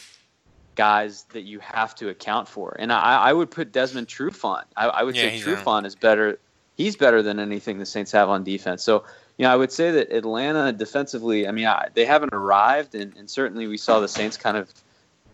guys 0.74 1.24
that 1.32 1.42
you 1.42 1.60
have 1.60 1.94
to 1.96 2.08
account 2.08 2.48
for, 2.48 2.76
and 2.78 2.92
I, 2.92 3.28
I 3.28 3.32
would 3.32 3.50
put 3.50 3.72
Desmond 3.72 4.08
Trufant. 4.08 4.64
I, 4.76 4.86
I 4.86 5.02
would 5.02 5.16
Yeah, 5.16 5.30
say 5.30 5.40
Trufant 5.40 5.86
is 5.86 5.94
better. 5.94 6.38
He's 6.76 6.96
better 6.96 7.22
than 7.22 7.38
anything 7.38 7.78
the 7.78 7.86
Saints 7.86 8.12
have 8.12 8.28
on 8.28 8.42
defense. 8.42 8.82
So, 8.82 9.04
you 9.38 9.44
know, 9.44 9.52
I 9.52 9.56
would 9.56 9.70
say 9.70 9.92
that 9.92 10.10
Atlanta 10.12 10.72
defensively, 10.72 11.46
I 11.46 11.52
mean, 11.52 11.66
I, 11.66 11.88
they 11.94 12.04
haven't 12.04 12.34
arrived, 12.34 12.94
and, 12.94 13.16
and 13.16 13.30
certainly 13.30 13.66
we 13.66 13.76
saw 13.76 14.00
the 14.00 14.08
Saints 14.08 14.36
kind 14.36 14.56
of 14.56 14.72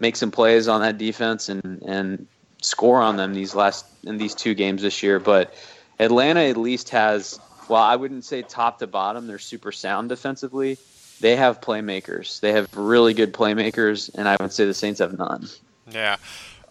make 0.01 0.17
some 0.17 0.31
plays 0.31 0.69
on 0.69 0.81
that 0.81 0.99
defense 0.99 1.49
and 1.49 1.83
and 1.83 2.27
score 2.63 3.01
on 3.01 3.17
them 3.17 3.35
these 3.35 3.55
last 3.55 3.87
in 4.05 4.19
these 4.19 4.35
two 4.35 4.55
games 4.55 4.83
this 4.83 5.03
year. 5.03 5.19
But 5.19 5.55
Atlanta 5.99 6.41
at 6.41 6.57
least 6.57 6.91
has, 6.91 7.39
well, 7.69 7.83
I 7.83 7.97
wouldn't 7.97 8.25
say 8.25 8.43
top 8.43 8.79
to 8.79 8.87
bottom, 8.87 9.27
they're 9.27 9.39
super 9.39 9.73
sound 9.73 10.09
defensively. 10.09 10.79
They 11.21 11.37
have 11.37 11.61
playmakers. 11.61 12.41
They 12.41 12.53
have 12.53 12.75
really 12.77 13.15
good 13.15 13.33
playmakers, 13.33 14.11
and 14.15 14.29
I 14.29 14.37
would 14.41 14.53
say 14.53 14.65
the 14.65 14.75
Saints 14.75 15.01
have 15.01 15.19
none. 15.19 15.49
Yeah. 15.91 16.17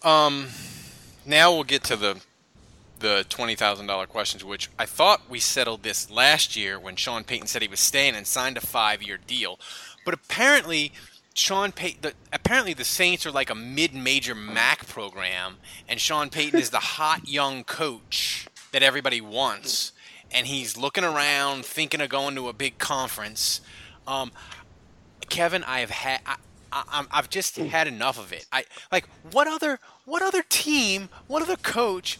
Um, 0.03 0.47
now 1.25 1.53
we'll 1.53 1.63
get 1.63 1.83
to 1.85 1.95
the 1.95 2.21
the 2.99 3.25
twenty 3.29 3.55
thousand 3.55 3.87
dollar 3.87 4.07
questions, 4.07 4.43
which 4.43 4.69
I 4.77 4.85
thought 4.85 5.29
we 5.29 5.39
settled 5.39 5.83
this 5.83 6.09
last 6.09 6.55
year 6.55 6.79
when 6.79 6.95
Sean 6.95 7.23
Payton 7.23 7.47
said 7.47 7.61
he 7.61 7.67
was 7.67 7.79
staying 7.79 8.15
and 8.15 8.25
signed 8.27 8.57
a 8.57 8.61
five 8.61 9.01
year 9.01 9.17
deal, 9.25 9.59
but 10.05 10.13
apparently. 10.13 10.91
Sean 11.35 11.71
Payton, 11.71 12.01
the, 12.01 12.13
apparently 12.33 12.73
the 12.73 12.83
Saints 12.83 13.25
are 13.25 13.31
like 13.31 13.49
a 13.49 13.55
mid-major 13.55 14.35
MAC 14.35 14.87
program, 14.87 15.57
and 15.87 16.01
Sean 16.01 16.29
Payton 16.29 16.59
is 16.59 16.71
the 16.71 16.79
hot 16.79 17.29
young 17.29 17.63
coach 17.63 18.47
that 18.73 18.83
everybody 18.83 19.21
wants, 19.21 19.93
and 20.31 20.47
he's 20.47 20.75
looking 20.75 21.05
around, 21.05 21.63
thinking 21.65 22.01
of 22.01 22.09
going 22.09 22.35
to 22.35 22.49
a 22.49 22.53
big 22.53 22.77
conference. 22.77 23.61
Um, 24.09 24.31
Kevin, 25.29 25.63
I 25.63 25.81
have 25.81 25.91
had, 25.91 26.21
I, 26.25 27.05
I've 27.11 27.29
just 27.29 27.55
had 27.57 27.87
enough 27.87 28.19
of 28.19 28.33
it. 28.33 28.47
I 28.51 28.65
like 28.91 29.07
what 29.31 29.47
other, 29.47 29.79
what 30.05 30.21
other 30.21 30.43
team, 30.49 31.09
what 31.27 31.43
other 31.43 31.55
coach 31.55 32.19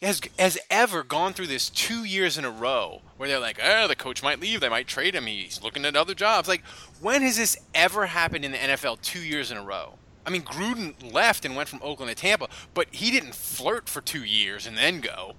has 0.00 0.20
has 0.38 0.56
ever 0.70 1.02
gone 1.02 1.32
through 1.32 1.48
this 1.48 1.68
two 1.68 2.04
years 2.04 2.38
in 2.38 2.44
a 2.44 2.50
row 2.50 3.02
where 3.16 3.28
they're 3.28 3.40
like, 3.40 3.60
oh, 3.62 3.86
the 3.86 3.96
coach 3.96 4.22
might 4.22 4.40
leave, 4.40 4.60
they 4.60 4.68
might 4.68 4.86
trade 4.86 5.14
him, 5.14 5.26
he's 5.26 5.62
looking 5.62 5.84
at 5.84 5.96
other 5.96 6.14
jobs. 6.14 6.48
Like, 6.48 6.64
when 7.00 7.22
has 7.22 7.36
this 7.36 7.56
ever 7.74 8.06
happened 8.06 8.44
in 8.44 8.52
the 8.52 8.58
NFL 8.58 9.02
two 9.02 9.20
years 9.20 9.50
in 9.50 9.58
a 9.58 9.62
row? 9.62 9.94
I 10.24 10.30
mean, 10.30 10.42
Gruden 10.42 11.12
left 11.12 11.44
and 11.44 11.56
went 11.56 11.68
from 11.68 11.80
Oakland 11.82 12.10
to 12.10 12.14
Tampa, 12.14 12.48
but 12.72 12.86
he 12.92 13.10
didn't 13.10 13.34
flirt 13.34 13.88
for 13.88 14.00
two 14.00 14.22
years 14.22 14.66
and 14.66 14.76
then 14.76 15.00
go. 15.00 15.34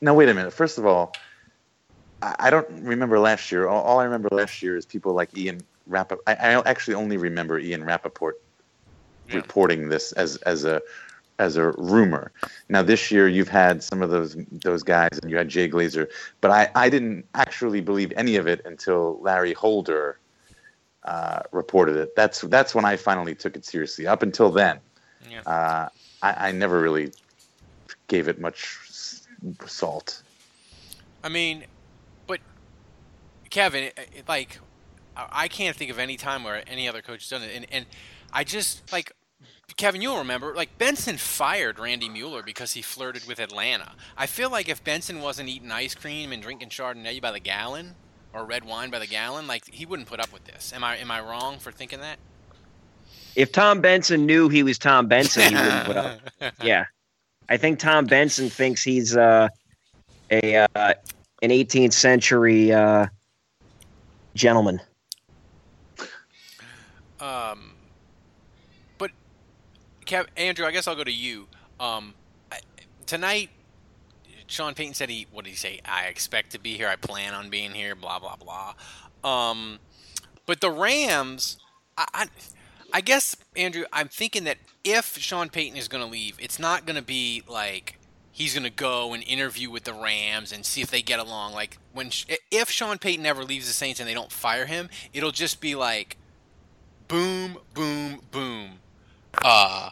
Now 0.00 0.14
wait 0.14 0.28
a 0.28 0.34
minute. 0.34 0.52
First 0.52 0.78
of 0.78 0.86
all, 0.86 1.12
I, 2.22 2.50
don't 2.50 2.68
remember 2.82 3.18
last 3.18 3.50
year. 3.50 3.66
All, 3.66 3.82
all, 3.82 3.98
I 3.98 4.04
remember 4.04 4.28
last 4.30 4.62
year 4.62 4.76
is 4.76 4.84
people 4.84 5.14
like 5.14 5.36
Ian 5.36 5.62
Rapoport. 5.86 6.22
I, 6.26 6.34
I 6.34 6.68
actually 6.68 6.94
only 6.94 7.16
remember 7.16 7.58
Ian 7.58 7.84
Rapoport 7.84 8.40
yeah. 9.28 9.36
reporting 9.36 9.88
this 9.88 10.12
as 10.12 10.36
as 10.38 10.64
a 10.64 10.82
as 11.38 11.56
a 11.56 11.70
rumor. 11.72 12.32
Now 12.68 12.82
this 12.82 13.10
year 13.10 13.26
you've 13.26 13.48
had 13.48 13.82
some 13.82 14.02
of 14.02 14.10
those 14.10 14.36
those 14.52 14.82
guys 14.82 15.18
and 15.22 15.30
you 15.30 15.36
had 15.36 15.48
Jay 15.48 15.68
Glazer, 15.68 16.08
but 16.40 16.50
I, 16.50 16.70
I 16.74 16.90
didn't 16.90 17.26
actually 17.34 17.80
believe 17.80 18.12
any 18.16 18.36
of 18.36 18.46
it 18.46 18.60
until 18.64 19.18
Larry 19.20 19.54
Holder 19.54 20.18
uh, 21.04 21.40
reported 21.52 21.96
it. 21.96 22.14
That's 22.14 22.42
that's 22.42 22.74
when 22.74 22.84
I 22.84 22.96
finally 22.96 23.34
took 23.34 23.56
it 23.56 23.64
seriously. 23.64 24.06
Up 24.06 24.22
until 24.22 24.50
then, 24.50 24.80
yeah. 25.30 25.40
uh, 25.46 25.88
I, 26.22 26.48
I 26.48 26.52
never 26.52 26.80
really 26.80 27.12
gave 28.08 28.28
it 28.28 28.38
much 28.38 28.78
salt. 29.66 30.22
I 31.22 31.28
mean, 31.28 31.64
Kevin, 33.50 33.84
it, 33.84 33.98
it, 34.16 34.28
like 34.28 34.58
I 35.16 35.48
can't 35.48 35.76
think 35.76 35.90
of 35.90 35.98
any 35.98 36.16
time 36.16 36.44
where 36.44 36.62
any 36.66 36.88
other 36.88 37.02
coach 37.02 37.22
has 37.22 37.28
done 37.28 37.42
it, 37.42 37.54
and 37.54 37.66
and 37.70 37.86
I 38.32 38.44
just 38.44 38.90
like 38.92 39.12
Kevin, 39.76 40.00
you'll 40.00 40.18
remember, 40.18 40.54
like 40.54 40.76
Benson 40.78 41.16
fired 41.16 41.78
Randy 41.78 42.08
Mueller 42.08 42.42
because 42.42 42.72
he 42.72 42.82
flirted 42.82 43.26
with 43.26 43.38
Atlanta. 43.38 43.92
I 44.16 44.26
feel 44.26 44.50
like 44.50 44.68
if 44.68 44.82
Benson 44.82 45.20
wasn't 45.20 45.48
eating 45.48 45.70
ice 45.70 45.94
cream 45.94 46.32
and 46.32 46.42
drinking 46.42 46.68
Chardonnay 46.68 47.20
by 47.20 47.32
the 47.32 47.40
gallon 47.40 47.94
or 48.32 48.44
red 48.44 48.64
wine 48.64 48.90
by 48.90 48.98
the 48.98 49.06
gallon, 49.06 49.46
like 49.46 49.68
he 49.72 49.86
wouldn't 49.86 50.08
put 50.08 50.20
up 50.20 50.32
with 50.32 50.44
this. 50.44 50.72
Am 50.72 50.84
I 50.84 50.96
am 50.96 51.10
I 51.10 51.20
wrong 51.20 51.58
for 51.58 51.72
thinking 51.72 52.00
that? 52.00 52.18
If 53.36 53.52
Tom 53.52 53.80
Benson 53.80 54.26
knew 54.26 54.48
he 54.48 54.62
was 54.62 54.78
Tom 54.78 55.06
Benson, 55.06 55.42
he 55.42 55.54
wouldn't 55.54 55.84
put 55.84 55.96
up. 55.96 56.20
Yeah, 56.62 56.84
I 57.48 57.56
think 57.56 57.78
Tom 57.78 58.06
Benson 58.06 58.50
thinks 58.50 58.82
he's 58.82 59.16
uh, 59.16 59.48
a 60.30 60.56
uh, 60.56 60.94
an 61.42 61.50
18th 61.50 61.92
century 61.92 62.72
uh, 62.72 63.06
gentleman. 64.34 64.80
Um 67.20 67.74
but 68.98 69.10
Kev, 70.06 70.26
Andrew, 70.36 70.66
I 70.66 70.72
guess 70.72 70.88
I'll 70.88 70.96
go 70.96 71.04
to 71.04 71.12
you. 71.12 71.46
Um, 71.78 72.14
tonight, 73.06 73.50
Sean 74.50 74.74
Payton 74.74 74.94
said 74.94 75.08
he. 75.08 75.26
What 75.30 75.44
did 75.44 75.50
he 75.50 75.56
say? 75.56 75.80
I 75.84 76.06
expect 76.06 76.50
to 76.52 76.58
be 76.58 76.76
here. 76.76 76.88
I 76.88 76.96
plan 76.96 77.32
on 77.32 77.48
being 77.48 77.70
here. 77.70 77.94
Blah 77.94 78.18
blah 78.18 78.36
blah. 78.36 78.74
Um, 79.22 79.78
but 80.46 80.60
the 80.60 80.70
Rams, 80.70 81.58
I, 81.96 82.06
I, 82.12 82.26
I 82.92 83.00
guess 83.00 83.36
Andrew, 83.54 83.84
I'm 83.92 84.08
thinking 84.08 84.44
that 84.44 84.58
if 84.82 85.16
Sean 85.18 85.48
Payton 85.48 85.78
is 85.78 85.86
going 85.86 86.04
to 86.04 86.10
leave, 86.10 86.36
it's 86.40 86.58
not 86.58 86.84
going 86.86 86.96
to 86.96 87.02
be 87.02 87.44
like 87.46 87.99
he's 88.32 88.54
going 88.54 88.64
to 88.64 88.70
go 88.70 89.12
and 89.12 89.22
interview 89.24 89.70
with 89.70 89.84
the 89.84 89.94
Rams 89.94 90.52
and 90.52 90.64
see 90.64 90.80
if 90.80 90.90
they 90.90 91.02
get 91.02 91.18
along. 91.18 91.52
Like 91.52 91.78
when 91.92 92.10
if 92.50 92.70
Sean 92.70 92.98
Payton 92.98 93.26
ever 93.26 93.44
leaves 93.44 93.66
the 93.66 93.72
Saints 93.72 94.00
and 94.00 94.08
they 94.08 94.14
don't 94.14 94.32
fire 94.32 94.66
him, 94.66 94.88
it'll 95.12 95.32
just 95.32 95.60
be 95.60 95.74
like 95.74 96.16
boom, 97.08 97.58
boom, 97.74 98.20
boom. 98.30 98.78
Uh, 99.42 99.90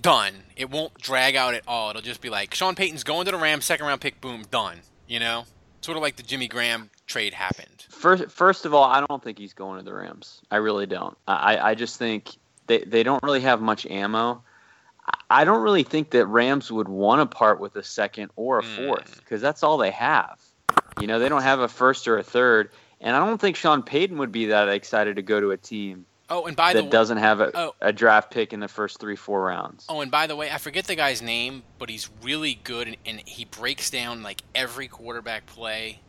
done. 0.00 0.34
It 0.56 0.70
won't 0.70 0.94
drag 0.98 1.34
out 1.34 1.54
at 1.54 1.62
all. 1.66 1.90
It'll 1.90 2.02
just 2.02 2.20
be 2.20 2.30
like 2.30 2.54
Sean 2.54 2.74
Payton's 2.74 3.04
going 3.04 3.26
to 3.26 3.32
the 3.32 3.38
Rams, 3.38 3.64
second 3.64 3.86
round 3.86 4.00
pick, 4.00 4.20
boom, 4.20 4.44
done. 4.50 4.78
You 5.08 5.20
know, 5.20 5.44
sort 5.80 5.96
of 5.96 6.02
like 6.02 6.16
the 6.16 6.22
Jimmy 6.22 6.48
Graham 6.48 6.90
trade 7.06 7.34
happened. 7.34 7.84
First, 7.90 8.30
first 8.30 8.64
of 8.64 8.74
all, 8.74 8.84
I 8.84 9.04
don't 9.06 9.22
think 9.22 9.38
he's 9.38 9.52
going 9.52 9.78
to 9.78 9.84
the 9.84 9.94
Rams. 9.94 10.40
I 10.50 10.56
really 10.56 10.86
don't. 10.86 11.16
I, 11.26 11.58
I 11.58 11.74
just 11.74 11.98
think 11.98 12.36
they 12.66 12.78
they 12.78 13.02
don't 13.02 13.22
really 13.22 13.40
have 13.40 13.60
much 13.60 13.86
ammo. 13.86 14.42
I 15.30 15.44
don't 15.44 15.62
really 15.62 15.82
think 15.82 16.10
that 16.10 16.26
Rams 16.26 16.70
would 16.70 16.88
want 16.88 17.20
to 17.20 17.36
part 17.36 17.60
with 17.60 17.76
a 17.76 17.82
second 17.82 18.30
or 18.36 18.60
a 18.60 18.64
hmm. 18.64 18.76
fourth 18.76 19.16
because 19.18 19.40
mm. 19.40 19.42
that's 19.42 19.62
all 19.62 19.76
they 19.76 19.90
have. 19.90 20.40
You 21.00 21.06
know, 21.06 21.18
they 21.18 21.28
don't 21.28 21.42
have 21.42 21.60
a 21.60 21.68
first 21.68 22.08
or 22.08 22.18
a 22.18 22.22
third, 22.22 22.70
and 23.00 23.14
I 23.16 23.24
don't 23.24 23.40
think 23.40 23.56
Sean 23.56 23.82
Payton 23.82 24.16
would 24.18 24.32
be 24.32 24.46
that 24.46 24.68
excited 24.68 25.16
to 25.16 25.22
go 25.22 25.40
to 25.40 25.50
a 25.50 25.56
team 25.56 26.06
Oh, 26.30 26.46
and 26.46 26.56
by 26.56 26.72
that 26.72 26.78
the 26.78 26.84
way, 26.84 26.90
doesn't 26.90 27.18
have 27.18 27.40
a, 27.40 27.50
oh, 27.54 27.74
a 27.80 27.92
draft 27.92 28.30
pick 28.30 28.52
in 28.52 28.60
the 28.60 28.68
first 28.68 28.98
three 28.98 29.16
four 29.16 29.44
rounds. 29.44 29.84
Oh, 29.88 30.00
and 30.00 30.10
by 30.10 30.26
the 30.26 30.34
way, 30.34 30.50
I 30.50 30.58
forget 30.58 30.86
the 30.86 30.94
guy's 30.94 31.20
name, 31.20 31.62
but 31.78 31.90
he's 31.90 32.08
really 32.22 32.58
good, 32.64 32.88
and, 32.88 32.96
and 33.04 33.20
he 33.26 33.44
breaks 33.44 33.90
down 33.90 34.22
like 34.22 34.42
every 34.54 34.88
quarterback 34.88 35.44
play 35.46 36.00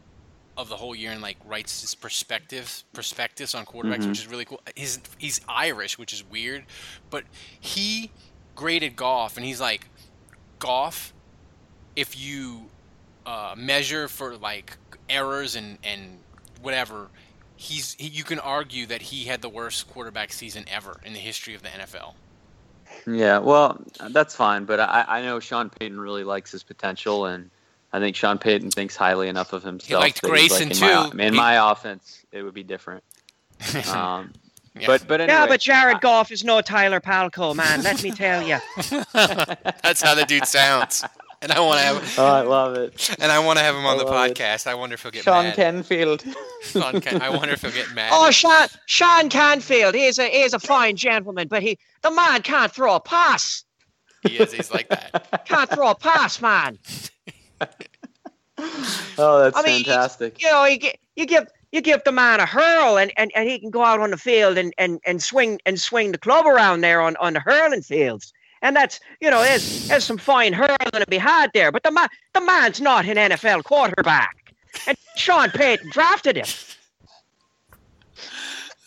of 0.57 0.69
the 0.69 0.77
whole 0.77 0.95
year 0.95 1.11
and 1.11 1.21
like 1.21 1.35
writes 1.45 1.81
his 1.81 1.95
perspectives 1.95 2.85
perspectives 2.93 3.53
on 3.53 3.65
quarterbacks, 3.65 3.99
mm-hmm. 3.99 4.09
which 4.09 4.19
is 4.19 4.27
really 4.27 4.45
cool. 4.45 4.61
He's 4.73 4.99
he's 5.17 5.41
Irish, 5.49 5.97
which 5.97 6.13
is 6.13 6.23
weird, 6.23 6.65
but 7.09 7.25
he 7.59 8.09
graded 8.55 8.95
Goff, 8.95 9.37
and 9.37 9.45
he's 9.45 9.61
like, 9.61 9.87
Goff, 10.59 11.13
if 11.95 12.19
you 12.19 12.65
uh, 13.25 13.53
measure 13.57 14.07
for 14.07 14.35
like 14.35 14.77
errors 15.09 15.55
and 15.55 15.77
and 15.83 16.17
whatever 16.61 17.09
he's 17.55 17.93
he, 17.93 18.07
you 18.07 18.23
can 18.23 18.39
argue 18.39 18.85
that 18.87 19.01
he 19.01 19.25
had 19.25 19.41
the 19.41 19.49
worst 19.49 19.87
quarterback 19.89 20.31
season 20.31 20.65
ever 20.67 20.99
in 21.03 21.13
the 21.13 21.19
history 21.19 21.55
of 21.55 21.61
the 21.61 21.69
NFL. 21.69 22.13
Yeah, 23.07 23.39
well, 23.39 23.81
that's 24.09 24.35
fine, 24.35 24.65
but 24.65 24.79
I, 24.79 25.05
I 25.07 25.21
know 25.21 25.39
Sean 25.39 25.69
Payton 25.69 25.99
really 25.99 26.23
likes 26.23 26.51
his 26.51 26.63
potential, 26.63 27.25
and 27.25 27.49
I 27.91 27.99
think 27.99 28.15
Sean 28.15 28.37
Payton 28.37 28.71
thinks 28.71 28.95
highly 28.95 29.27
enough 29.27 29.53
of 29.53 29.63
himself. 29.63 29.87
He 29.87 29.95
liked 29.95 30.21
Grayson 30.21 30.69
like, 30.69 30.81
in 30.81 31.09
too. 31.11 31.17
My, 31.17 31.23
in 31.23 31.33
he... 31.33 31.37
my 31.37 31.71
offense, 31.71 32.25
it 32.31 32.41
would 32.43 32.53
be 32.53 32.63
different. 32.63 33.03
Um, 33.93 34.33
yeah. 34.79 34.87
But 34.87 35.07
but 35.07 35.21
anyway, 35.21 35.37
yeah, 35.37 35.47
but 35.47 35.61
Jared 35.61 36.01
Goff 36.01 36.31
is 36.31 36.43
no 36.43 36.61
Tyler 36.61 36.99
Palko, 36.99 37.55
man. 37.55 37.81
Let 37.83 38.03
me 38.03 38.11
tell 38.11 38.41
you. 38.41 38.57
That's 39.13 40.01
how 40.01 40.15
the 40.15 40.25
dude 40.27 40.45
sounds 40.45 41.03
and 41.45 41.51
I 41.51 41.59
want 41.59 41.79
to 41.79 41.85
have. 41.85 42.19
Oh, 42.19 42.25
I 42.25 42.41
love 42.41 42.75
it. 42.75 43.15
And 43.19 43.31
I 43.31 43.39
want 43.39 43.59
to 43.59 43.63
have 43.63 43.75
him 43.75 43.85
on 43.85 43.97
the 43.97 44.05
podcast. 44.05 44.65
It. 44.65 44.71
I 44.71 44.73
wonder 44.73 44.95
if 44.95 45.03
he'll 45.03 45.11
get 45.11 45.23
Sean 45.23 45.45
mad. 45.45 45.55
Canfield. 45.55 46.23
Sean 46.63 46.99
Ken- 47.01 47.21
I 47.21 47.29
wonder 47.29 47.53
if 47.53 47.61
he'll 47.61 47.71
get 47.71 47.93
mad. 47.93 48.09
Oh, 48.13 48.31
Sean 48.31 48.67
Sean 48.87 49.29
Canfield. 49.29 49.93
He 49.93 50.05
is 50.05 50.17
a 50.17 50.27
he 50.27 50.41
is 50.41 50.53
a 50.53 50.59
fine 50.59 50.95
gentleman, 50.95 51.47
but 51.47 51.61
he 51.61 51.77
the 52.01 52.11
man 52.11 52.41
can't 52.41 52.71
throw 52.71 52.95
a 52.95 52.99
pass. 52.99 53.63
He 54.23 54.37
is. 54.37 54.51
He's 54.51 54.71
like 54.71 54.89
that. 54.89 55.45
Can't 55.45 55.69
throw 55.69 55.91
a 55.91 55.95
pass, 55.95 56.41
man. 56.41 56.79
oh, 59.19 59.43
that's 59.43 59.55
I 59.55 59.61
mean, 59.63 59.83
fantastic. 59.83 60.41
You, 60.41 60.47
you 60.47 60.53
know, 60.53 60.65
you, 60.65 60.89
you 61.15 61.25
give 61.27 61.45
you 61.75 61.81
give 61.81 62.01
the 62.05 62.11
man 62.11 62.39
a 62.39 62.45
hurl 62.45 62.97
and, 62.97 63.11
and, 63.17 63.31
and 63.35 63.49
he 63.49 63.59
can 63.59 63.69
go 63.69 63.83
out 63.83 63.99
on 63.99 64.11
the 64.11 64.17
field 64.17 64.57
and, 64.57 64.73
and, 64.77 65.01
and 65.05 65.21
swing 65.21 65.59
and 65.65 65.79
swing 65.79 66.13
the 66.13 66.17
club 66.17 66.45
around 66.45 66.81
there 66.81 67.01
on, 67.01 67.17
on 67.17 67.33
the 67.33 67.41
hurling 67.41 67.81
fields. 67.81 68.33
And 68.61 68.75
that's, 68.75 68.99
you 69.19 69.29
know, 69.29 69.41
there's, 69.41 69.89
there's 69.89 70.05
some 70.05 70.17
fine 70.17 70.53
hurling 70.53 70.77
to 70.93 71.05
be 71.07 71.17
had 71.17 71.51
there. 71.53 71.71
But 71.71 71.83
the, 71.83 71.91
man, 71.91 72.07
the 72.33 72.41
man's 72.41 72.79
not 72.79 73.05
an 73.05 73.17
NFL 73.17 73.65
quarterback. 73.65 74.53
And 74.87 74.97
Sean 75.17 75.49
Payton 75.49 75.89
drafted 75.91 76.37
him. 76.37 76.47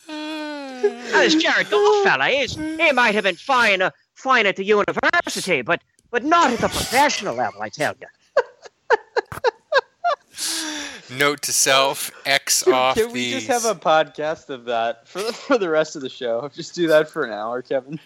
now, 0.08 1.20
this 1.20 1.34
Jared 1.34 1.70
Goff 1.70 2.04
fella 2.04 2.28
is, 2.28 2.56
he 2.56 2.92
might 2.92 3.14
have 3.14 3.24
been 3.24 3.36
fine, 3.36 3.82
uh, 3.82 3.90
fine 4.14 4.46
at 4.46 4.56
the 4.56 4.64
university, 4.64 5.60
but, 5.60 5.82
but 6.10 6.24
not 6.24 6.50
at 6.50 6.58
the 6.58 6.68
professional 6.68 7.34
level, 7.34 7.60
I 7.60 7.68
tell 7.68 7.94
you. 8.00 8.06
Note 11.10 11.42
to 11.42 11.52
self: 11.52 12.10
X 12.26 12.66
off 12.68 12.96
Can 12.96 13.06
we 13.12 13.32
these. 13.32 13.46
just 13.46 13.64
have 13.64 13.76
a 13.76 13.78
podcast 13.78 14.48
of 14.50 14.64
that 14.66 15.06
for 15.08 15.22
the, 15.22 15.32
for 15.32 15.58
the 15.58 15.68
rest 15.68 15.96
of 15.96 16.02
the 16.02 16.08
show? 16.08 16.50
Just 16.54 16.74
do 16.74 16.86
that 16.88 17.08
for 17.10 17.24
an 17.24 17.32
hour, 17.32 17.62
Kevin. 17.62 17.98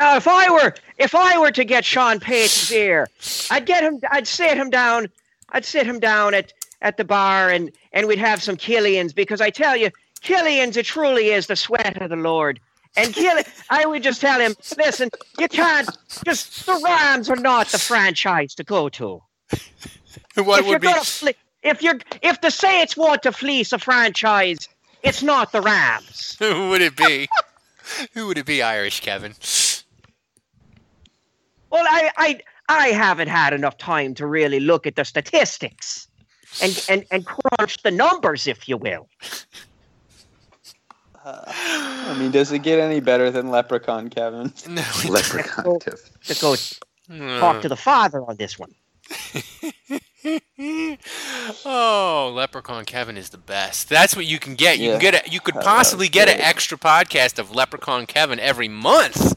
Now, 0.00 0.12
uh, 0.14 0.16
if 0.16 0.28
I 0.28 0.50
were 0.50 0.74
if 0.98 1.14
I 1.14 1.38
were 1.38 1.50
to 1.50 1.64
get 1.64 1.84
Sean 1.84 2.20
Payton's 2.20 2.72
ear, 2.72 3.08
I'd 3.50 3.66
get 3.66 3.82
him. 3.82 4.00
I'd 4.10 4.26
sit 4.26 4.56
him 4.56 4.70
down. 4.70 5.08
I'd 5.50 5.64
sit 5.64 5.86
him 5.86 5.98
down 5.98 6.34
at 6.34 6.52
at 6.82 6.96
the 6.96 7.04
bar, 7.04 7.50
and 7.50 7.70
and 7.92 8.06
we'd 8.06 8.18
have 8.18 8.42
some 8.42 8.56
Killians 8.56 9.14
because 9.14 9.40
I 9.40 9.50
tell 9.50 9.76
you, 9.76 9.90
Killians 10.22 10.76
it 10.76 10.86
truly 10.86 11.30
is 11.30 11.46
the 11.48 11.56
sweat 11.56 12.00
of 12.00 12.10
the 12.10 12.16
Lord. 12.16 12.60
And 12.96 13.12
Killian, 13.12 13.44
I 13.70 13.86
would 13.86 14.02
just 14.02 14.20
tell 14.20 14.40
him, 14.40 14.54
listen, 14.76 15.10
you 15.38 15.48
can't. 15.48 15.88
Just 16.24 16.64
the 16.66 16.80
Rams 16.84 17.28
are 17.28 17.36
not 17.36 17.68
the 17.68 17.78
franchise 17.78 18.54
to 18.54 18.64
go 18.64 18.88
to. 18.90 19.20
what 20.36 20.60
if 20.60 20.66
you're 20.66 20.74
would 20.74 20.80
be? 20.82 20.86
gonna 20.88 21.00
fle- 21.04 21.28
if 21.62 21.82
you're 21.82 21.98
if 22.22 22.40
the 22.40 22.50
Saints 22.50 22.96
want 22.96 23.22
to 23.22 23.32
fleece 23.32 23.72
a 23.72 23.78
franchise, 23.78 24.68
it's 25.02 25.22
not 25.22 25.52
the 25.52 25.60
Rams. 25.60 26.36
Who 26.38 26.70
would 26.70 26.82
it 26.82 26.96
be? 26.96 27.28
Who 28.14 28.26
would 28.26 28.38
it 28.38 28.46
be? 28.46 28.62
Irish 28.62 29.00
Kevin. 29.00 29.34
Well, 31.70 31.84
I, 31.86 32.10
I, 32.16 32.40
I 32.68 32.88
haven't 32.88 33.28
had 33.28 33.52
enough 33.52 33.76
time 33.78 34.14
to 34.14 34.26
really 34.26 34.60
look 34.60 34.86
at 34.86 34.96
the 34.96 35.04
statistics 35.04 36.08
and, 36.62 36.84
and, 36.88 37.04
and 37.10 37.26
crunch 37.26 37.82
the 37.82 37.90
numbers, 37.90 38.46
if 38.46 38.68
you 38.68 38.76
will. 38.76 39.06
I 41.24 42.16
mean, 42.18 42.30
does 42.30 42.52
it 42.52 42.60
get 42.60 42.78
any 42.78 43.00
better 43.00 43.30
than 43.30 43.50
Leprechaun, 43.50 44.08
Kevin? 44.08 44.52
No. 44.68 44.82
Leprechaun 45.08 45.78
tip. 45.80 45.98
To 46.24 46.34
go 46.40 46.56
talk 47.38 47.60
to 47.62 47.68
the 47.68 47.76
father 47.76 48.22
on 48.22 48.36
this 48.36 48.58
one. 48.58 48.74
oh, 51.64 52.32
Leprechaun 52.34 52.84
Kevin 52.84 53.16
is 53.16 53.30
the 53.30 53.38
best. 53.38 53.88
That's 53.88 54.16
what 54.16 54.26
you 54.26 54.38
can 54.38 54.54
get. 54.54 54.78
You 54.78 54.92
can 54.92 55.00
get 55.00 55.26
a, 55.26 55.30
you 55.30 55.40
could 55.40 55.54
possibly 55.54 56.08
get 56.08 56.28
an 56.28 56.40
extra 56.40 56.76
podcast 56.76 57.38
of 57.38 57.54
Leprechaun 57.54 58.06
Kevin 58.06 58.40
every 58.40 58.68
month. 58.68 59.34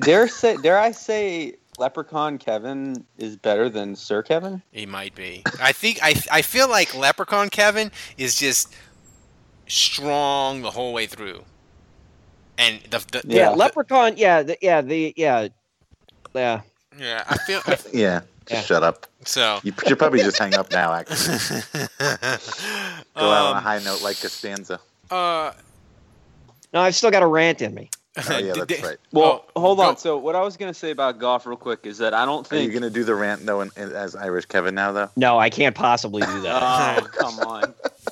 Dare 0.00 0.28
say, 0.28 0.56
dare 0.56 0.78
I 0.78 0.92
say, 0.92 1.54
Leprechaun 1.78 2.38
Kevin 2.38 3.04
is 3.18 3.36
better 3.36 3.68
than 3.68 3.94
Sir 3.94 4.22
Kevin? 4.22 4.62
He 4.72 4.86
might 4.86 5.14
be. 5.14 5.42
I 5.60 5.72
think 5.72 5.98
I 6.02 6.14
I 6.30 6.42
feel 6.42 6.68
like 6.68 6.94
Leprechaun 6.94 7.50
Kevin 7.50 7.90
is 8.16 8.34
just 8.36 8.74
strong 9.66 10.62
the 10.62 10.70
whole 10.70 10.92
way 10.92 11.06
through. 11.06 11.44
And 12.56 12.80
the, 12.90 12.98
the 13.12 13.22
Yeah, 13.24 13.50
the- 13.50 13.56
Leprechaun. 13.56 14.16
Yeah, 14.16 14.42
the, 14.42 14.58
yeah, 14.60 14.80
the 14.80 15.14
yeah, 15.16 15.48
yeah. 16.34 16.62
yeah, 16.98 17.24
I 17.28 17.36
feel 17.38 17.60
I, 17.66 17.78
Yeah. 17.92 18.20
Yeah. 18.50 18.62
Shut 18.62 18.82
up. 18.82 19.06
so. 19.24 19.60
You 19.62 19.72
should 19.86 19.98
probably 19.98 20.20
just 20.20 20.38
hang 20.38 20.54
up 20.54 20.70
now. 20.70 20.92
Actually, 20.92 21.60
go 21.98 22.06
out 23.30 23.46
on 23.46 23.54
a 23.54 23.58
um, 23.58 23.62
high 23.62 23.78
note 23.84 24.02
like 24.02 24.20
Costanza. 24.20 24.80
uh, 25.10 25.52
No, 26.72 26.80
I've 26.80 26.94
still 26.94 27.10
got 27.10 27.22
a 27.22 27.26
rant 27.26 27.62
in 27.62 27.74
me. 27.74 27.90
Oh 28.30 28.38
yeah, 28.38 28.52
that's 28.66 28.82
right. 28.82 28.96
Well, 29.12 29.44
Oh, 29.54 29.60
hold 29.60 29.78
go- 29.78 29.84
on. 29.84 29.96
So, 29.96 30.16
what 30.18 30.34
I 30.34 30.40
was 30.40 30.56
going 30.56 30.72
to 30.72 30.78
say 30.78 30.90
about 30.90 31.18
golf, 31.20 31.46
real 31.46 31.56
quick, 31.56 31.80
is 31.84 31.98
that 31.98 32.14
I 32.14 32.24
don't 32.24 32.50
Are 32.50 32.56
you 32.56 32.62
think. 32.62 32.72
gonna 32.72 32.90
do 32.90 33.04
the 33.04 33.14
rant 33.14 33.46
though 33.46 33.60
in, 33.60 33.70
in- 33.76 33.92
as 33.92 34.16
Irish 34.16 34.46
Kevin 34.46 34.74
now 34.74 34.90
though? 34.92 35.10
No, 35.16 35.38
I 35.38 35.50
can't 35.50 35.74
possibly 35.74 36.22
do 36.22 36.40
that. 36.42 37.02
Oh, 37.04 37.06
come 37.16 37.38
on. 37.40 37.64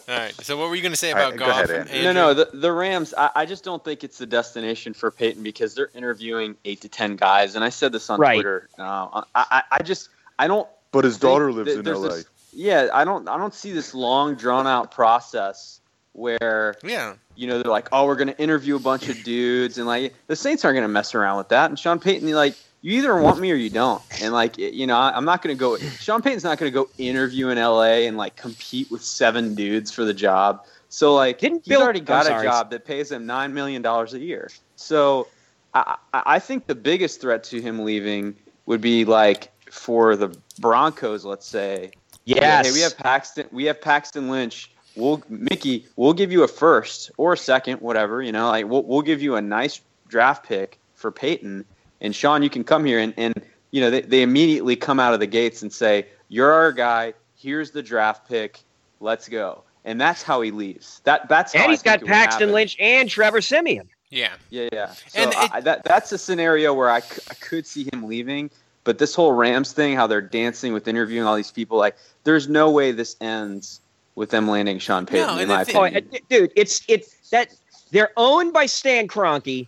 all 0.09 0.17
right. 0.17 0.33
So 0.45 0.57
what 0.57 0.69
were 0.69 0.77
you 0.77 0.83
going 0.83 0.93
to 0.93 0.97
say 0.99 1.11
about 1.11 1.31
right, 1.33 1.39
go 1.41 1.47
golf? 1.47 1.65
ahead, 1.65 1.89
Andrew. 1.89 2.03
No, 2.05 2.13
no, 2.13 2.35
the, 2.35 2.51
the 2.55 2.71
Rams, 2.71 3.15
I, 3.19 3.31
I 3.35 3.47
just 3.47 3.65
don't 3.65 3.83
think 3.85 4.05
it's 4.05 4.19
the 4.19 4.27
destination 4.27 4.95
for 4.95 5.11
Payton 5.11 5.43
because 5.43 5.75
they're 5.75 5.91
interviewing 5.95 6.55
eight 6.65 6.81
to 6.83 6.89
10 6.89 7.17
guys. 7.17 7.57
And 7.57 7.65
I 7.65 7.71
said 7.71 7.91
this 7.93 8.09
on 8.11 8.21
Right. 8.21 8.35
Twitter. 8.37 8.69
Uh, 8.79 9.23
I, 9.35 9.45
I, 9.51 9.63
I 9.73 9.83
just, 9.83 10.11
I 10.39 10.47
don't. 10.47 10.69
But 10.93 11.05
his 11.05 11.19
daughter 11.19 11.53
lives 11.53 11.75
that 11.75 11.81
in 11.81 11.89
L.A. 11.89 12.09
this- 12.09 12.27
yeah, 12.53 12.89
I 12.95 13.05
don't, 13.05 13.29
I 13.29 13.37
don't 13.37 13.53
see 13.53 13.73
this 13.73 13.93
long, 13.95 14.35
drawn 14.35 14.67
out 14.67 14.91
process 14.91 15.81
where 16.13 16.75
Yeah. 16.83 17.15
you 17.35 17.47
know, 17.47 17.61
they're 17.63 17.71
like, 17.71 17.89
oh, 17.93 18.07
we're 18.07 18.17
going 18.17 18.29
to 18.29 18.39
interview 18.41 18.77
a 18.77 18.81
bunch 18.81 19.11
of 19.11 19.23
dudes. 19.25 19.77
And 19.77 19.87
like, 19.87 20.15
the 20.27 20.37
Saints 20.37 20.65
aren't 20.65 20.77
going 20.77 20.85
to 20.85 20.89
mess 20.89 21.15
around 21.15 21.37
with 21.37 21.51
that. 21.51 21.69
And 21.69 21.79
Sean 21.79 21.99
Payton, 21.99 22.31
like, 22.33 22.55
you 22.81 22.97
either 22.99 23.15
want 23.21 23.41
me 23.41 23.53
or 23.53 23.57
you 23.57 23.69
don't. 23.69 24.01
And 24.23 24.33
like, 24.33 24.57
you 24.57 24.87
know, 24.87 24.97
I- 24.97 25.15
I'm 25.15 25.27
not 25.27 25.43
going 25.43 25.55
to 25.55 25.61
go, 25.61 25.77
Sean 25.77 26.23
Payton's 26.23 26.45
not 26.45 26.57
going 26.57 26.73
to 26.73 26.75
go 26.75 26.89
interview 26.97 27.49
in 27.49 27.59
LA 27.59 28.07
and 28.07 28.17
like 28.17 28.37
compete 28.37 28.91
with 28.91 29.03
seven 29.05 29.55
dudes 29.55 29.91
for 29.93 30.05
the 30.07 30.15
job. 30.15 30.65
So 30.89 31.15
like, 31.15 31.39
Didn't 31.41 31.59
he's 31.67 31.69
Bill- 31.75 31.83
already 31.83 32.01
got 32.01 32.21
I'm 32.27 32.33
a 32.33 32.37
sorry. 32.37 32.47
job 32.47 32.71
that 32.71 32.87
pays 32.87 33.13
him 33.13 33.27
$9 33.27 33.53
million 33.53 33.85
a 33.85 34.07
year. 34.17 34.49
So 34.77 35.29
I, 35.75 35.97
I 36.15 36.23
I 36.27 36.39
think 36.39 36.67
the 36.69 36.75
biggest 36.75 37.21
threat 37.21 37.45
to 37.45 37.61
him 37.61 37.85
leaving 37.85 38.35
would 38.65 38.81
be 38.81 39.05
like 39.05 39.51
for 39.71 40.17
the 40.17 40.37
Broncos, 40.59 41.25
let's 41.25 41.47
say, 41.47 41.91
Yes. 42.25 42.67
Hey, 42.67 42.73
we 42.73 42.81
have 42.81 42.97
Paxton. 42.99 43.47
We 43.53 43.65
have 43.67 43.81
Paxton 43.81 44.29
Lynch. 44.29 44.71
We'll 44.97 45.23
Mickey. 45.29 45.87
We'll 45.95 46.13
give 46.13 46.33
you 46.33 46.43
a 46.43 46.49
first 46.49 47.11
or 47.19 47.35
a 47.35 47.37
second, 47.37 47.81
whatever. 47.81 48.21
You 48.21 48.33
know, 48.33 48.49
like 48.49 48.67
we'll 48.67 48.83
we'll 48.83 49.03
give 49.03 49.23
you 49.23 49.37
a 49.37 49.41
nice 49.43 49.81
draft 50.09 50.45
pick 50.45 50.79
for 50.97 51.13
Payton 51.13 51.65
and 52.01 52.15
Sean. 52.17 52.43
You 52.43 52.51
can 52.51 52.65
come 52.65 52.85
here 52.85 52.99
and 52.99 53.15
and 53.17 53.35
you 53.71 53.81
know 53.81 53.91
they, 53.91 54.01
they 54.01 54.23
immediately 54.23 54.75
come 54.75 54.99
out 54.99 55.15
of 55.15 55.21
the 55.21 55.27
gates 55.29 55.63
and 55.63 55.73
say 55.73 56.07
you're 56.29 56.51
our 56.53 56.73
guy. 56.73 57.15
Here's 57.37 57.71
the 57.71 57.83
draft 57.83 58.29
pick. 58.29 58.59
Let's 58.99 59.29
go. 59.29 59.63
And 59.85 60.01
that's 60.01 60.23
how 60.25 60.41
he 60.41 60.51
leaves. 60.51 61.01
That 61.05 61.29
that's 61.29 61.53
how 61.53 61.61
and 61.61 61.69
I 61.69 61.73
he's 61.75 61.83
got 61.83 62.01
think 62.01 62.03
it 62.03 62.05
would 62.07 62.11
Paxton. 62.17 62.51
Lynch 62.53 62.77
and 62.81 63.09
Trevor 63.09 63.41
Siemian. 63.41 63.89
Yeah. 64.11 64.33
Yeah, 64.51 64.69
yeah. 64.73 64.87
So 65.09 65.21
And 65.21 65.31
it- 65.33 65.53
I, 65.53 65.61
that 65.61 65.85
that's 65.85 66.11
a 66.11 66.19
scenario 66.19 66.75
where 66.75 66.91
I, 66.91 67.01
c- 67.01 67.23
I 67.31 67.35
could 67.35 67.67
see 67.69 67.89
him 67.93 68.05
leaving. 68.09 68.51
But 68.87 68.99
this 68.99 69.15
whole 69.17 69.33
Rams 69.33 69.73
thing, 69.73 69.97
how 69.97 70.07
they're 70.07 70.21
dancing 70.23 70.73
with 70.73 70.87
interviewing 70.89 71.27
all 71.27 71.35
these 71.37 71.51
people, 71.51 71.77
like 71.77 71.97
there's 72.25 72.49
no 72.49 72.71
way 72.71 72.93
this 72.93 73.17
ends 73.21 73.81
with 74.15 74.31
them 74.31 74.49
landing 74.49 74.79
Sean 74.79 75.05
Payton. 75.05 75.27
No, 75.27 75.39
in 75.43 75.49
my 75.49 75.65
the 75.65 75.73
thing- 75.73 75.77
Oh, 75.77 75.85
opinion. 75.85 76.09
uh, 76.15 76.19
dude, 76.31 76.53
it's 76.57 76.83
it's 76.89 77.29
that 77.31 77.49
they're 77.91 78.13
owned 78.17 78.53
by 78.53 78.67
Stan 78.67 79.09
Kroenke 79.09 79.67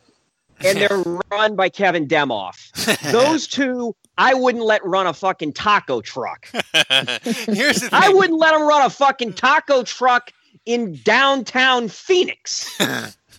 and 0.64 0.78
they're 0.78 0.98
run 1.32 1.56
by 1.56 1.68
Kevin 1.68 2.06
Demoff. 2.06 2.70
Those 3.12 3.48
two, 3.48 3.94
I 4.16 4.34
wouldn't 4.34 4.64
let 4.64 4.84
run 4.84 5.08
a 5.08 5.12
fucking 5.12 5.52
taco 5.52 6.00
truck. 6.00 6.48
Here's 6.52 7.80
the 7.80 7.88
thing. 7.90 7.90
I 7.92 8.08
wouldn't 8.10 8.38
let 8.38 8.52
them 8.52 8.66
run 8.68 8.82
a 8.86 8.90
fucking 8.90 9.34
taco 9.34 9.82
truck 9.82 10.32
in 10.64 10.98
downtown 11.04 11.88
Phoenix. 11.88 12.80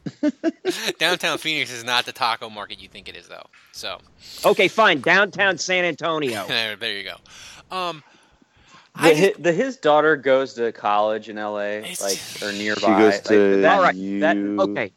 Downtown 1.00 1.38
Phoenix 1.38 1.72
is 1.72 1.84
not 1.84 2.06
the 2.06 2.12
taco 2.12 2.50
market 2.50 2.82
you 2.82 2.88
think 2.88 3.08
it 3.10 3.16
is, 3.16 3.28
though. 3.28 3.46
So 3.72 4.00
Okay, 4.46 4.68
fine, 4.68 5.02
downtown 5.02 5.58
San 5.58 5.86
Antonio. 5.86 6.46
there, 6.48 6.76
there 6.76 6.94
you 6.98 7.04
go. 7.04 7.76
Um, 7.76 8.04
The, 8.96 9.02
I 9.10 9.14
hi, 9.14 9.34
the, 9.40 9.52
his 9.54 9.78
daughter 9.78 10.16
goes 10.16 10.54
to 10.56 10.72
college 10.72 11.30
in 11.30 11.38
L.A. 11.38 11.82
Like 12.02 12.20
or 12.42 12.52
nearby. 12.52 12.80
She 12.80 12.86
goes 12.88 13.14
Like, 13.14 13.24
to 13.26 13.62
that, 13.62 13.76
All 13.76 13.82
right, 13.82 14.20
that- 14.20 14.38
Okay, 14.38 14.92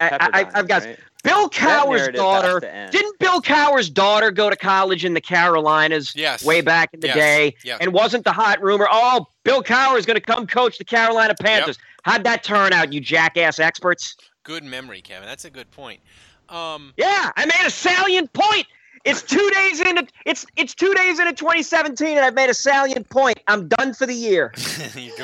I, 0.00 0.18
I, 0.32 0.50
I've 0.54 0.68
got 0.68 0.84
right? 0.84 0.98
Bill 1.22 1.48
Cowher's 1.48 2.08
daughter. 2.08 2.58
Didn't 2.90 3.11
Bill 3.22 3.40
Cowher's 3.40 3.88
daughter 3.88 4.30
go 4.30 4.50
to 4.50 4.56
college 4.56 5.04
in 5.04 5.14
the 5.14 5.20
Carolinas 5.20 6.12
Yes. 6.16 6.44
way 6.44 6.60
back 6.60 6.90
in 6.92 7.00
the 7.00 7.06
Yes. 7.06 7.16
day? 7.16 7.54
Yes. 7.62 7.78
And 7.80 7.92
wasn't 7.92 8.24
the 8.24 8.32
hot 8.32 8.60
rumor, 8.60 8.88
oh, 8.90 9.28
Bill 9.44 9.62
Cowher 9.62 9.96
is 9.96 10.04
going 10.06 10.16
to 10.16 10.20
come 10.20 10.46
coach 10.46 10.76
the 10.78 10.84
Carolina 10.84 11.34
Panthers? 11.40 11.78
How'd 12.02 12.24
that 12.24 12.42
turn 12.42 12.72
out, 12.72 12.92
you 12.92 13.00
jackass 13.00 13.58
experts? 13.58 14.16
good 14.44 14.64
memory, 14.64 15.00
Kevin. 15.00 15.28
That's 15.28 15.44
a 15.44 15.50
good 15.50 15.70
point. 15.70 16.00
Um, 16.48 16.92
Yeah, 16.96 17.30
I 17.36 17.46
made 17.46 17.64
a 17.64 17.70
salient 17.70 18.32
point. 18.32 18.66
It's 19.04 19.22
two 19.22 19.50
days 19.50 19.80
into 19.80 20.06
it's 20.26 20.44
it's 20.56 20.74
two 20.74 20.92
days 20.94 21.18
into 21.20 21.32
2017, 21.32 22.16
and 22.16 22.24
I've 22.24 22.34
made 22.34 22.50
a 22.50 22.54
salient 22.54 23.08
point. 23.08 23.38
I'm 23.46 23.68
done 23.68 23.94
for 23.94 24.04
the 24.06 24.14
year. 24.14 24.48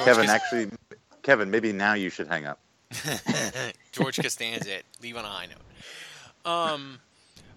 Kevin, 0.04 0.28
actually, 0.30 0.68
Kevin, 1.22 1.50
maybe 1.50 1.72
now 1.72 1.94
you 1.94 2.11
should 2.11 2.28
hang 2.28 2.46
up. 2.46 2.61
George 3.92 4.20
Costanza. 4.20 4.78
Leave 5.02 5.16
on 5.16 5.24
a 5.24 5.28
high 5.28 5.46
note. 5.46 6.50
Um, 6.50 7.00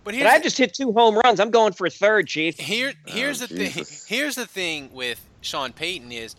but 0.04 0.14
here's 0.14 0.26
But 0.26 0.34
I 0.34 0.38
the- 0.40 0.44
just 0.44 0.58
hit 0.58 0.74
two 0.74 0.92
home 0.92 1.16
runs. 1.18 1.40
I'm 1.40 1.52
going 1.52 1.74
for 1.74 1.86
a 1.88 1.90
third, 1.92 2.28
Chief. 2.28 2.58
Here, 2.60 2.94
oh, 3.08 3.12
here's 3.12 3.42
Oh, 3.42 3.46
the 3.48 3.68
thing. 3.70 3.86
Here's 4.08 4.36
the 4.36 4.46
thing 4.48 4.90
with 4.94 5.20
Sean 5.42 5.74
Payton 5.74 6.12
is 6.12 6.36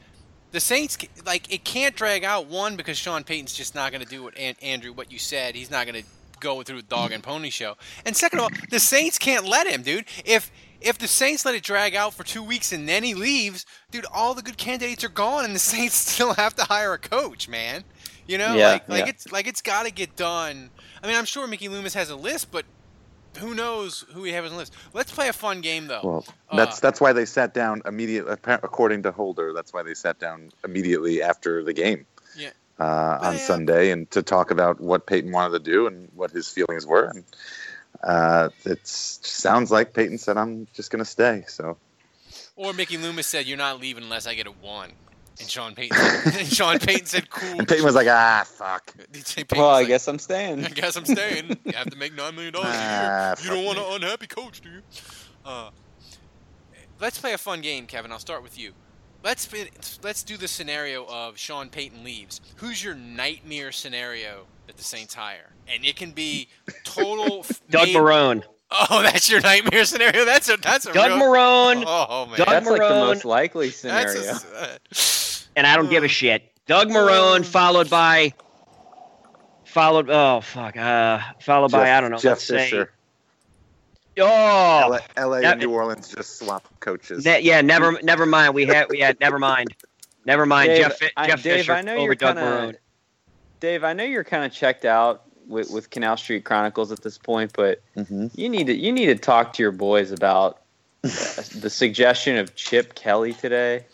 the 0.52 0.60
Saints 0.60 0.98
like 1.24 1.52
it 1.52 1.64
can't 1.64 1.94
drag 1.96 2.24
out 2.24 2.46
one 2.46 2.76
because 2.76 2.98
Sean 2.98 3.24
Payton's 3.24 3.54
just 3.54 3.74
not 3.74 3.90
going 3.92 4.02
to 4.04 4.08
do 4.08 4.22
what 4.22 4.36
An- 4.36 4.56
Andrew 4.62 4.92
what 4.92 5.10
you 5.12 5.18
said. 5.18 5.54
He's 5.54 5.70
not 5.70 5.86
going 5.86 6.02
to 6.02 6.08
go 6.40 6.62
through 6.62 6.76
the 6.78 6.88
dog 6.88 7.12
and 7.12 7.22
pony 7.22 7.50
show. 7.50 7.76
And 8.04 8.16
second 8.16 8.40
of 8.40 8.44
all, 8.44 8.50
the 8.70 8.80
Saints 8.80 9.16
can't 9.18 9.46
let 9.46 9.66
him, 9.66 9.82
dude. 9.82 10.04
If 10.24 10.50
if 10.80 10.98
the 10.98 11.06
Saints 11.08 11.44
let 11.44 11.54
it 11.54 11.62
drag 11.62 11.94
out 11.94 12.12
for 12.12 12.24
two 12.24 12.42
weeks 12.42 12.72
and 12.72 12.88
then 12.88 13.04
he 13.04 13.14
leaves, 13.14 13.64
dude, 13.92 14.04
all 14.12 14.34
the 14.34 14.42
good 14.42 14.58
candidates 14.58 15.04
are 15.04 15.08
gone, 15.08 15.44
and 15.44 15.54
the 15.54 15.58
Saints 15.74 15.94
still 15.94 16.34
have 16.34 16.54
to 16.56 16.64
hire 16.64 16.92
a 16.92 16.98
coach, 16.98 17.48
man. 17.48 17.84
You 18.26 18.38
know, 18.38 18.54
Yeah, 18.54 18.68
like 18.72 18.88
like 18.88 19.04
yeah. 19.04 19.10
it's 19.10 19.30
like 19.32 19.46
it's 19.46 19.62
got 19.62 19.84
to 19.86 19.92
get 19.92 20.16
done. 20.16 20.70
I 21.02 21.06
mean, 21.06 21.16
I'm 21.16 21.24
sure 21.24 21.46
Mickey 21.46 21.68
Loomis 21.68 21.94
has 21.94 22.10
a 22.10 22.16
list, 22.16 22.50
but 22.50 22.64
who 23.38 23.54
knows 23.54 24.04
who 24.12 24.22
we 24.22 24.32
have 24.32 24.44
on 24.44 24.50
the 24.50 24.56
list? 24.56 24.72
Let's 24.92 25.12
play 25.12 25.28
a 25.28 25.32
fun 25.32 25.60
game 25.60 25.86
though. 25.86 26.00
Well, 26.02 26.24
Uh, 26.50 26.56
that's 26.56 26.80
that's 26.80 27.00
why 27.00 27.12
they 27.12 27.24
sat 27.24 27.54
down 27.54 27.82
immediately. 27.86 28.34
According 28.44 29.02
to 29.04 29.12
Holder, 29.12 29.52
that's 29.52 29.72
why 29.72 29.82
they 29.82 29.94
sat 29.94 30.18
down 30.18 30.50
immediately 30.64 31.22
after 31.22 31.62
the 31.64 31.72
game 31.72 32.06
Yeah. 32.36 32.50
uh, 32.78 33.18
on 33.20 33.34
Yeah. 33.34 33.46
Sunday, 33.46 33.90
and 33.90 34.10
to 34.10 34.22
talk 34.22 34.50
about 34.50 34.80
what 34.80 35.06
Payton 35.06 35.32
wanted 35.32 35.64
to 35.64 35.70
do 35.70 35.86
and 35.86 36.08
what 36.14 36.30
his 36.30 36.48
feelings 36.48 36.86
were. 36.86 37.06
And 37.06 37.24
uh, 38.02 38.48
it 38.64 38.86
sounds 38.86 39.70
like 39.70 39.92
Payton 39.94 40.18
said, 40.18 40.36
"I'm 40.36 40.66
just 40.74 40.90
going 40.90 41.04
to 41.04 41.10
stay." 41.10 41.44
So 41.48 41.76
Or 42.56 42.72
Mickey 42.72 42.98
Loomis 42.98 43.26
said, 43.26 43.46
"You're 43.46 43.58
not 43.58 43.80
leaving 43.80 44.04
unless 44.04 44.26
I 44.26 44.34
get 44.34 44.46
a 44.46 44.50
one." 44.50 44.92
And 45.40 45.48
Sean 45.50 45.74
Payton, 45.74 45.96
and 46.38 46.46
Sean 46.46 46.78
Payton 46.78 47.06
said, 47.06 47.30
"Cool." 47.30 47.58
And 47.58 47.66
Payton 47.66 47.84
was 47.84 47.94
like, 47.94 48.06
ah, 48.08 48.44
fuck. 48.46 48.94
Well, 49.56 49.68
I 49.70 49.72
like, 49.80 49.86
guess 49.88 50.06
I'm 50.06 50.18
staying. 50.18 50.64
I 50.64 50.68
guess 50.68 50.96
I'm 50.96 51.04
staying. 51.06 51.56
You 51.64 51.72
have 51.72 51.90
to 51.90 51.96
make 51.96 52.14
nine 52.14 52.34
million 52.34 52.52
dollars 52.52 52.68
a 52.68 52.72
Ah, 52.74 53.34
year. 53.42 53.50
You 53.50 53.56
don't 53.56 53.64
want 53.64 53.78
me. 53.78 53.84
an 53.96 54.02
unhappy 54.02 54.26
coach, 54.26 54.60
do 54.60 54.68
you? 54.70 54.82
Uh, 55.44 55.70
let's 57.00 57.18
play 57.18 57.32
a 57.32 57.38
fun 57.38 57.60
game, 57.60 57.86
Kevin. 57.86 58.12
I'll 58.12 58.18
start 58.18 58.42
with 58.42 58.58
you. 58.58 58.72
Let's 59.24 59.46
be, 59.46 59.64
let's 60.02 60.22
do 60.24 60.36
the 60.36 60.48
scenario 60.48 61.06
of 61.06 61.38
Sean 61.38 61.68
Payton 61.68 62.02
leaves. 62.04 62.40
Who's 62.56 62.82
your 62.82 62.94
nightmare 62.94 63.70
scenario 63.72 64.46
that 64.66 64.76
the 64.76 64.82
Saints 64.84 65.14
hire? 65.14 65.50
And 65.68 65.84
it 65.84 65.94
can 65.96 66.10
be 66.10 66.48
total. 66.84 67.46
Doug 67.70 67.86
made- 67.86 67.96
Marrone. 67.96 68.42
Oh, 68.90 69.02
that's 69.02 69.28
your 69.30 69.40
nightmare 69.40 69.84
scenario. 69.84 70.24
That's 70.24 70.48
a 70.48 70.56
that's 70.56 70.86
a 70.86 70.92
Doug 70.92 71.08
real, 71.10 71.18
Marrone. 71.18 71.84
Oh 71.86 72.26
man, 72.26 72.38
Doug 72.38 72.46
That's 72.48 72.66
like 72.66 72.80
the 72.80 72.88
most 72.88 73.24
likely 73.24 73.68
that's 73.68 73.78
scenario. 73.78 74.22
a, 74.22 74.62
uh, 74.62 75.48
and 75.56 75.66
I 75.66 75.76
don't 75.76 75.90
give 75.90 76.04
a 76.04 76.08
shit. 76.08 76.50
Doug 76.66 76.88
Marrone 76.88 77.44
followed 77.44 77.90
by 77.90 78.32
followed 79.64 80.08
oh 80.10 80.40
fuck 80.42 80.76
uh 80.76 81.20
followed 81.40 81.70
by 81.70 81.90
I 81.96 82.00
don't 82.00 82.10
know 82.10 82.18
Jeff 82.18 82.32
let's 82.32 82.44
say 82.44 82.64
Fisher. 82.70 82.92
oh 84.18 84.98
LA, 85.16 85.24
LA 85.26 85.40
that- 85.40 85.52
and 85.52 85.60
New 85.62 85.70
Orleans 85.70 86.08
just 86.08 86.38
swap 86.38 86.66
coaches. 86.80 87.24
ne- 87.24 87.40
yeah 87.40 87.60
never 87.62 87.98
never 88.02 88.26
mind 88.26 88.54
we 88.54 88.66
had 88.66 88.86
we 88.90 89.00
had 89.00 89.18
never 89.20 89.38
mind 89.38 89.68
never 90.26 90.44
mind 90.46 90.68
Dave, 90.68 90.78
Jeff 90.82 90.98
Fi- 90.98 91.10
I- 91.16 91.26
Jeff 91.28 91.42
Dave, 91.42 91.56
Fisher 91.58 91.72
I 91.72 91.80
know 91.82 91.94
over 91.96 92.02
you're 92.04 92.14
Doug 92.14 92.36
kinda- 92.36 92.50
Marrone 92.50 92.76
Dave, 93.60 93.84
I 93.84 93.92
know 93.92 94.04
you're 94.04 94.24
kind 94.24 94.44
of 94.44 94.52
checked 94.52 94.84
out 94.84 95.22
with, 95.46 95.70
with 95.70 95.90
Canal 95.90 96.16
Street 96.16 96.44
Chronicles 96.44 96.92
at 96.92 97.02
this 97.02 97.18
point, 97.18 97.52
but 97.54 97.82
hmm 97.94 98.26
you 98.34 98.48
need 98.48 98.66
to 98.66 98.74
you 98.74 98.92
need 98.92 99.06
to 99.06 99.14
talk 99.16 99.52
to 99.54 99.62
your 99.62 99.72
boys 99.72 100.10
about 100.12 100.58
uh, 101.04 101.08
the 101.58 101.70
suggestion 101.70 102.36
of 102.36 102.54
Chip 102.54 102.94
Kelly 102.94 103.32
today. 103.34 103.84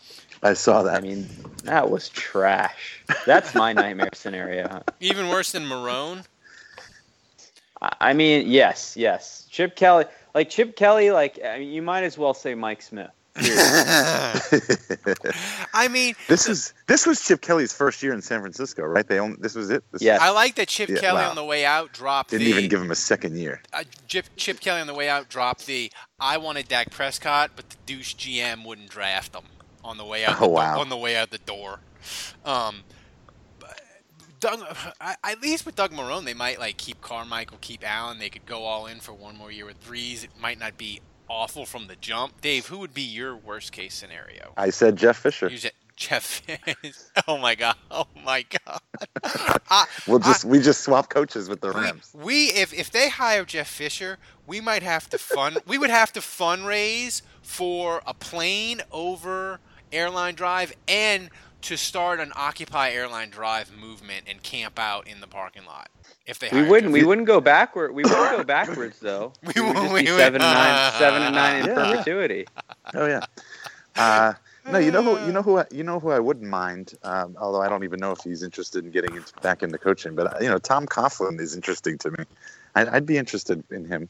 I 0.41 0.53
saw 0.53 0.83
that. 0.83 0.95
I 0.95 1.01
mean, 1.01 1.27
that 1.63 1.89
was 1.89 2.07
trash. 2.09 3.03
That's 3.25 3.53
my 3.55 3.73
nightmare 3.73 4.09
scenario. 4.13 4.83
even 5.01 5.27
worse 5.27 5.51
than 5.51 5.65
Marrone. 5.65 6.25
I 7.81 7.95
I 8.01 8.13
mean, 8.13 8.47
yes, 8.47 8.95
yes. 8.97 9.47
Chip 9.49 9.75
Kelly, 9.75 10.05
like 10.33 10.49
Chip 10.49 10.75
Kelly, 10.75 11.11
like 11.11 11.39
I 11.43 11.59
mean, 11.59 11.69
you 11.69 11.81
might 11.81 12.03
as 12.03 12.17
well 12.17 12.33
say 12.33 12.55
Mike 12.55 12.81
Smith. 12.81 13.11
I 15.73 15.87
mean, 15.91 16.15
this 16.27 16.47
is 16.47 16.73
this 16.87 17.05
was 17.05 17.21
Chip 17.21 17.41
Kelly's 17.41 17.73
first 17.73 18.01
year 18.03 18.13
in 18.13 18.21
San 18.21 18.41
Francisco, 18.41 18.83
right? 18.83 19.07
They 19.07 19.19
only 19.19 19.37
this 19.39 19.55
was 19.55 19.69
it. 19.69 19.83
This 19.91 20.01
Yes. 20.01 20.19
I 20.21 20.29
like 20.31 20.55
that 20.55 20.67
Chip 20.67 20.89
Yeah, 20.89 20.99
Kelly 20.99 21.21
wow. 21.21 21.29
on 21.29 21.35
the 21.35 21.43
way 21.45 21.65
out 21.65 21.93
dropped 21.93 22.31
didn't 22.31 22.45
the 22.45 22.51
even 22.51 22.69
give 22.69 22.81
him 22.81 22.91
a 22.91 22.95
second 22.95 23.37
year. 23.37 23.61
uh, 23.73 23.83
Chip, 24.07 24.25
Chip 24.35 24.59
Kelly 24.59 24.81
on 24.81 24.87
the 24.87 24.93
way 24.93 25.09
out 25.09 25.29
dropped 25.29 25.65
the 25.65 25.91
I 26.19 26.37
wanted 26.37 26.67
Dak 26.67 26.91
Prescott, 26.91 27.51
but 27.55 27.69
the 27.69 27.77
douche 27.85 28.15
GM 28.15 28.65
wouldn't 28.65 28.89
draft 28.89 29.35
him 29.35 29.43
on 29.83 29.97
the 29.97 30.05
way 30.05 30.25
out. 30.25 30.37
Oh, 30.39 30.45
the, 30.45 30.49
wow. 30.49 30.79
On 30.79 30.89
the 30.89 30.97
way 30.97 31.15
out 31.15 31.29
the 31.31 31.37
door. 31.39 31.79
Um, 32.45 32.83
Doug, 34.39 34.63
at 35.01 35.41
least 35.41 35.65
with 35.65 35.75
Doug 35.75 35.91
Marrone, 35.91 36.23
they 36.23 36.33
might 36.33 36.59
like 36.59 36.77
keep 36.77 37.01
Carmichael, 37.01 37.57
keep 37.59 37.83
Allen. 37.85 38.19
They 38.19 38.29
could 38.29 38.45
go 38.45 38.63
all 38.63 38.85
in 38.87 39.01
for 39.01 39.11
one 39.11 39.35
more 39.37 39.51
year 39.51 39.65
with 39.65 39.83
Brees. 39.85 40.23
It 40.23 40.29
might 40.39 40.57
not 40.57 40.77
be 40.77 41.01
awful 41.29 41.65
from 41.65 41.87
the 41.87 41.95
jump. 41.95 42.41
Dave, 42.41 42.67
who 42.67 42.79
would 42.79 42.93
be 42.93 43.01
your 43.01 43.35
worst 43.35 43.71
case 43.71 43.93
scenario? 43.93 44.53
I 44.57 44.69
said 44.71 44.95
Jeff 44.95 45.17
Fisher. 45.17 45.49
You 45.49 45.57
said 45.57 45.71
Jeff. 45.95 46.41
oh 47.27 47.37
my 47.37 47.55
god! 47.55 47.75
Oh 47.91 48.07
my 48.23 48.45
god! 48.65 48.79
I, 49.69 49.85
We'll 50.07 50.19
just 50.19 50.45
we 50.45 50.59
just 50.59 50.81
swap 50.81 51.09
coaches 51.09 51.49
with 51.49 51.61
the 51.61 51.73
we, 51.73 51.81
Rams. 51.81 52.11
we 52.13 52.45
if 52.47 52.73
if 52.73 52.89
they 52.89 53.09
hire 53.09 53.45
Jeff 53.45 53.67
Fisher, 53.67 54.17
we 54.47 54.61
might 54.61 54.81
have 54.83 55.09
to 55.09 55.17
fund. 55.17 55.57
we 55.67 55.77
would 55.77 55.89
have 55.89 56.13
to 56.13 56.21
fundraise 56.21 57.21
for 57.41 58.01
a 58.07 58.13
plane 58.13 58.81
over 58.91 59.59
Airline 59.91 60.35
Drive 60.35 60.73
and 60.87 61.29
to 61.63 61.75
start 61.75 62.19
an 62.21 62.31
Occupy 62.35 62.91
Airline 62.91 63.29
Drive 63.29 63.71
movement 63.77 64.25
and 64.29 64.41
camp 64.41 64.79
out 64.79 65.07
in 65.07 65.19
the 65.19 65.27
parking 65.27 65.65
lot. 65.65 65.89
If 66.29 66.37
they 66.39 66.49
We 66.51 66.61
wouldn't. 66.69 66.93
Jeff 66.93 67.01
We 67.01 67.03
wouldn't 67.07 67.27
go 67.27 67.41
backward. 67.41 67.93
We 67.93 68.03
wouldn't 68.03 68.37
go 68.37 68.43
backwards 68.43 68.99
though. 68.99 69.33
We 69.43 69.53
We 69.55 69.61
would 69.67 69.75
just 69.75 69.91
would- 69.93 70.05
be 70.05 70.11
we 70.11 70.17
seven 70.17 70.41
and 70.41 70.49
would- 70.49 70.63
nine, 70.63 70.93
seven 70.99 71.21
and 71.23 71.35
nine 71.35 71.55
in 71.63 71.65
Yeah. 71.67 71.91
perpetuity. 71.91 72.47
Oh 72.93 73.05
yeah. 73.07 73.25
Uh, 73.95 74.33
no, 74.71 74.77
you 74.77 74.91
know 74.91 75.01
who 75.01 75.25
you 75.25 75.31
know 75.33 75.41
who 75.41 75.57
I, 75.57 75.65
you 75.71 75.83
know 75.83 75.99
who 75.99 76.11
I 76.11 76.19
wouldn't 76.19 76.47
mind. 76.47 76.93
Um, 77.03 77.35
although 77.39 77.61
I 77.61 77.67
don't 77.69 77.83
even 77.83 77.99
know 77.99 78.11
if 78.11 78.19
he's 78.21 78.43
interested 78.43 78.85
in 78.85 78.91
getting 78.91 79.15
into, 79.15 79.33
back 79.41 79.63
into 79.63 79.77
coaching. 79.79 80.13
But 80.13 80.35
uh, 80.35 80.37
you 80.39 80.47
know, 80.49 80.59
Tom 80.59 80.85
Coughlin 80.85 81.39
is 81.39 81.55
interesting 81.55 81.97
to 81.99 82.11
me. 82.11 82.23
I'd, 82.75 82.87
I'd 82.89 83.05
be 83.07 83.17
interested 83.17 83.63
in 83.71 83.85
him. 83.85 84.07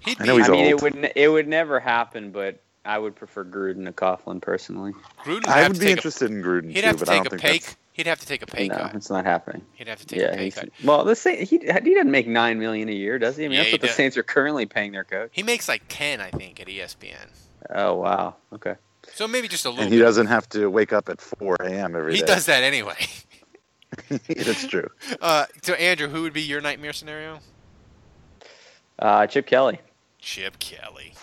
He'd 0.00 0.18
I 0.20 0.22
be 0.22 0.28
know 0.28 0.36
he's 0.38 0.48
I 0.48 0.52
mean, 0.52 0.64
it 0.66 0.80
would. 0.82 1.12
It 1.14 1.28
would 1.28 1.48
never 1.48 1.78
happen. 1.80 2.30
But 2.30 2.60
I 2.84 2.98
would 2.98 3.14
prefer 3.14 3.44
Gruden 3.44 3.84
to 3.84 3.92
Coughlin 3.92 4.40
personally. 4.40 4.92
Gruden 5.24 5.46
I 5.48 5.68
would 5.68 5.78
be 5.78 5.86
take 5.86 5.96
interested 5.98 6.30
in 6.30 6.42
Gruden 6.42 6.68
he'd 6.72 6.80
too, 6.80 6.86
have 6.86 6.96
to 6.96 7.04
but 7.04 7.08
I 7.10 7.18
take 7.18 7.24
don't 7.30 7.34
a 7.34 7.42
think 7.42 7.64
pay. 7.64 7.72
That's. 7.94 7.96
He'd 7.96 8.06
have 8.06 8.20
to 8.20 8.26
take 8.26 8.42
a 8.42 8.46
pay 8.46 8.68
no, 8.68 8.76
cut. 8.76 8.94
it's 8.94 9.10
not 9.10 9.24
happening. 9.24 9.62
He'd 9.74 9.88
have 9.88 10.00
to 10.00 10.06
take 10.06 10.20
Yeah, 10.20 10.26
a 10.32 10.36
pay 10.36 10.44
he's, 10.44 10.54
cut. 10.54 10.68
well, 10.84 11.04
the 11.04 11.14
Saint, 11.16 11.40
he 11.40 11.58
he 11.58 11.94
doesn't 11.94 12.10
make 12.10 12.26
nine 12.26 12.58
million 12.58 12.88
a 12.88 12.92
year, 12.92 13.18
does 13.18 13.36
he? 13.36 13.44
I 13.44 13.48
mean, 13.48 13.52
Yeah, 13.56 13.58
that's 13.60 13.68
he 13.70 13.74
what 13.74 13.80
the. 13.82 13.88
Saints 13.88 14.16
are 14.16 14.22
currently 14.22 14.66
paying 14.66 14.92
their 14.92 15.04
coach. 15.04 15.30
He 15.32 15.42
makes 15.42 15.68
like 15.68 15.82
ten, 15.88 16.20
I 16.20 16.30
think, 16.30 16.60
at 16.60 16.66
ESPN. 16.66 17.28
Oh 17.70 17.94
wow, 17.94 18.36
okay. 18.52 18.74
So 19.14 19.28
maybe 19.28 19.48
just 19.48 19.64
a 19.64 19.68
little. 19.70 19.84
And 19.84 19.92
he 19.92 19.98
bit. 19.98 20.04
doesn't 20.04 20.26
have 20.28 20.48
to 20.50 20.68
wake 20.68 20.92
up 20.92 21.08
at 21.08 21.20
4 21.20 21.56
a.m. 21.60 21.94
every 21.94 22.12
day. 22.12 22.18
He 22.18 22.24
does 22.24 22.46
that 22.46 22.62
anyway. 22.64 22.96
That's 24.08 24.66
true. 24.66 24.88
Uh, 25.20 25.46
so 25.62 25.74
Andrew, 25.74 26.08
who 26.08 26.22
would 26.22 26.32
be 26.32 26.42
your 26.42 26.60
nightmare 26.60 26.92
scenario? 26.92 27.38
Uh, 28.98 29.26
Chip 29.26 29.46
Kelly. 29.46 29.80
Chip 30.18 30.58
Kelly. 30.58 31.14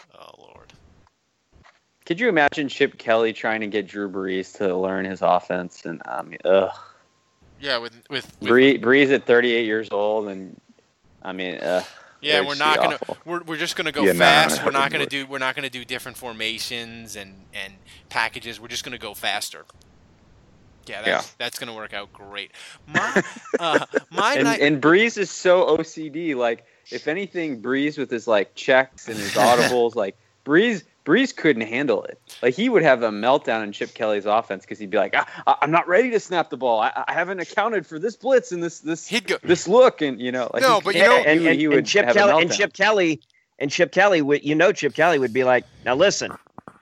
Lord. 2.01 2.05
Could 2.05 2.19
you 2.19 2.29
imagine 2.29 2.67
Chip 2.69 2.97
Kelly 2.97 3.33
trying 3.33 3.61
to 3.61 3.67
get 3.67 3.87
Drew 3.87 4.09
Brees 4.09 4.57
to 4.57 4.75
learn 4.75 5.05
his 5.05 5.21
offense? 5.21 5.85
And 5.85 6.01
um, 6.05 6.33
ugh, 6.45 6.71
Yeah, 7.59 7.77
with 7.77 7.93
with, 8.09 8.25
with 8.41 8.49
Brees, 8.49 8.81
Brees 8.81 9.13
at 9.13 9.25
38 9.25 9.65
years 9.65 9.89
old, 9.91 10.27
and 10.27 10.59
I 11.21 11.31
mean, 11.33 11.59
ugh, 11.61 11.85
yeah, 12.21 12.45
we're 12.45 12.55
not 12.55 12.77
gonna 12.77 12.95
awful. 13.01 13.17
we're, 13.25 13.43
we're 13.43 13.57
just 13.57 13.75
gonna 13.75 13.91
go 13.91 14.03
Yeah, 14.03 14.13
fast. 14.13 14.57
that 14.57 14.65
we're 14.65 14.71
not 14.71 14.91
gonna 14.91 15.03
work. 15.03 15.09
do 15.09 15.25
we're 15.27 15.37
not 15.39 15.55
gonna 15.55 15.69
do 15.69 15.85
different 15.85 16.17
formations 16.17 17.15
and 17.15 17.35
and 17.53 17.73
packages. 18.09 18.59
We're 18.59 18.67
just 18.67 18.83
gonna 18.83 18.97
go 18.97 19.13
faster. 19.13 19.65
Yeah, 20.87 21.03
that's 21.03 21.29
that's 21.33 21.59
gonna 21.59 21.75
work 21.75 21.93
out 21.93 22.11
great. 22.11 22.51
My 22.87 23.23
uh, 23.59 23.85
my 24.09 24.33
and, 24.35 24.43
night. 24.45 24.61
and 24.61 24.81
Brees 24.81 25.17
is 25.17 25.29
so 25.29 25.77
OCD. 25.77 26.35
Like, 26.35 26.65
if 26.91 27.07
anything, 27.07 27.61
Brees 27.61 27.97
with 27.99 28.09
his 28.09 28.27
like 28.27 28.55
checks 28.55 29.07
and 29.07 29.15
his 29.17 29.31
audibles, 29.35 29.93
like 29.95 30.17
Brees, 30.43 30.83
Brees 31.05 31.35
couldn't 31.35 31.63
handle 31.67 32.03
it. 32.03 32.19
Like 32.41 32.53
he 32.53 32.69
would 32.69 32.83
have 32.83 33.01
a 33.03 33.09
meltdown 33.09 33.63
in 33.63 33.71
Chip 33.71 33.93
Kelly's 33.93 34.25
offense 34.25 34.63
because 34.63 34.77
he'd 34.79 34.89
be 34.91 34.97
like, 34.97 35.13
ah, 35.15 35.27
I, 35.47 35.55
"I'm 35.61 35.71
not 35.71 35.87
ready 35.87 36.11
to 36.11 36.19
snap 36.19 36.49
the 36.49 36.57
ball. 36.57 36.79
I, 36.79 37.03
I 37.07 37.13
haven't 37.13 37.39
accounted 37.39 37.87
for 37.87 37.97
this 37.97 38.15
blitz 38.15 38.51
and 38.51 38.61
this 38.61 38.79
this 38.79 39.07
He'd 39.07 39.27
go. 39.27 39.37
this 39.43 39.67
look." 39.67 40.01
And 40.01 40.21
you 40.21 40.31
know, 40.31 40.49
like 40.53 40.61
No, 40.61 40.75
he 40.75 40.81
but 40.83 40.95
you 40.95 41.01
know- 41.01 41.15
and, 41.17 41.45
and, 41.47 41.59
he 41.59 41.65
and 41.65 41.87
Chip 41.87 42.09
Kelly 42.09 42.43
and. 42.43 42.51
Chip 42.51 42.73
Kelly 42.73 43.21
and 43.59 43.71
Chip 43.71 43.91
Kelly 43.91 44.21
would 44.21 44.43
you 44.43 44.53
know 44.55 44.71
Chip 44.71 44.93
Kelly 44.93 45.17
would 45.19 45.33
be 45.33 45.43
like, 45.43 45.65
now 45.85 45.95
listen, 45.95 46.31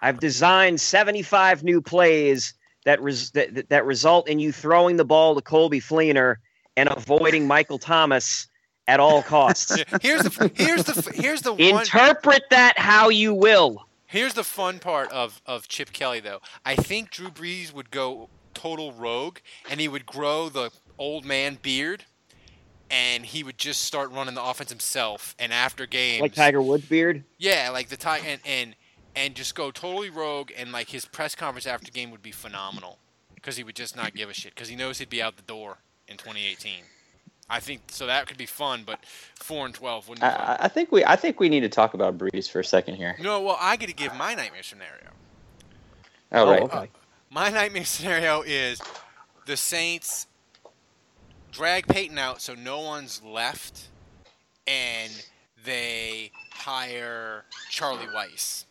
I've 0.02 0.20
designed 0.20 0.82
75 0.82 1.64
new 1.64 1.82
plays 1.82 2.54
that 2.86 3.02
res- 3.02 3.32
that, 3.32 3.70
that 3.70 3.86
result 3.86 4.28
in 4.28 4.40
you 4.40 4.52
throwing 4.52 4.98
the 4.98 5.06
ball 5.06 5.36
to 5.36 5.42
Coby 5.42 5.82
Fleener 5.82 6.36
and 6.78 6.90
avoiding 6.90 7.48
Michael 7.48 7.78
Thomas 7.78 8.48
at 8.88 9.00
all 9.00 9.22
costs. 9.22 9.76
Here's 10.02 10.24
the 10.24 10.52
here's 10.56 10.84
the 10.86 11.12
here's 11.14 11.42
the 11.42 11.52
one. 11.54 11.62
Interpret 11.62 12.44
that 12.50 12.78
how 12.80 13.10
you 13.10 13.34
will. 13.34 13.86
Here's 14.10 14.34
the 14.34 14.44
fun 14.44 14.80
part 14.80 15.12
of, 15.12 15.40
of 15.46 15.68
Chip 15.68 15.94
Kelly, 15.94 16.20
though. 16.20 16.40
I 16.66 16.76
think 16.76 17.12
Drew 17.12 17.30
Brees 17.30 17.72
would 17.72 17.92
go 17.92 18.28
total 18.56 18.92
rogue, 18.92 19.38
and 19.70 19.80
he 19.80 19.88
would 19.88 20.08
grow 20.08 20.50
the 20.50 20.72
old 20.98 21.26
man 21.26 21.60
beard, 21.62 22.06
and 22.90 23.24
he 23.24 23.44
would 23.44 23.60
just 23.60 23.82
start 23.82 24.12
running 24.12 24.34
the 24.34 24.44
offense 24.44 24.72
himself. 24.72 25.36
And 25.38 25.54
after 25.54 25.86
games, 25.86 26.22
Like 26.22 26.34
Tiger 26.34 26.60
Woods 26.60 26.86
beard. 26.86 27.24
yeah, 27.38 27.70
like 27.72 27.90
the 27.90 27.98
tie, 27.98 28.18
and 28.26 28.42
and 28.46 28.76
and 29.16 29.36
just 29.36 29.54
go 29.54 29.70
totally 29.70 30.10
rogue, 30.10 30.52
and 30.58 30.72
like 30.72 30.90
his 30.90 31.06
press 31.06 31.36
conference 31.36 31.68
after 31.68 31.92
game 31.92 32.10
would 32.10 32.24
be 32.24 32.32
phenomenal, 32.32 32.98
because 33.36 33.58
he 33.58 33.64
would 33.64 33.76
just 33.76 33.96
not 33.96 34.16
give 34.16 34.28
a 34.30 34.34
shit, 34.34 34.56
because 34.56 34.70
he 34.70 34.76
knows 34.76 34.98
he'd 34.98 35.10
be 35.10 35.22
out 35.22 35.36
the 35.38 35.44
door 35.44 35.78
in 36.08 36.18
2018. 36.18 36.74
I 37.50 37.60
think 37.60 37.82
so. 37.88 38.06
That 38.06 38.28
could 38.28 38.38
be 38.38 38.46
fun, 38.46 38.84
but 38.86 39.00
four 39.36 39.66
and 39.66 39.74
twelve 39.74 40.08
wouldn't. 40.08 40.24
I, 40.24 40.30
Be 40.30 40.36
fun. 40.38 40.46
I- 40.48 40.66
I 40.66 40.68
think 40.68 40.92
we 40.92 41.04
I 41.06 41.16
think 41.16 41.40
we 41.40 41.50
need 41.50 41.62
to 41.62 41.70
talk 41.70 41.94
about 41.94 42.18
Brees 42.18 42.50
for 42.50 42.60
a 42.60 42.64
second 42.66 42.96
here. 42.96 43.16
No, 43.22 43.42
well, 43.42 43.58
I 43.60 43.76
get 43.76 43.88
to 43.88 43.96
give 43.96 44.16
my 44.16 44.36
nightmare 44.36 44.64
scenario. 44.64 45.12
Oh, 46.32 46.50
right. 46.52 46.62
okay. 46.62 46.90
My 47.32 47.50
nightmare 47.50 47.86
scenario 47.86 48.42
is 48.44 48.80
the 49.46 49.58
Saints 49.58 50.28
drag 51.52 51.88
Payton 51.88 52.18
out 52.20 52.42
so 52.42 52.54
no 52.54 52.82
one's 52.82 53.22
left, 53.24 53.88
and 54.68 55.12
they 55.66 56.32
hire 56.52 57.46
Charlie 57.72 58.06
Weis, 58.16 58.66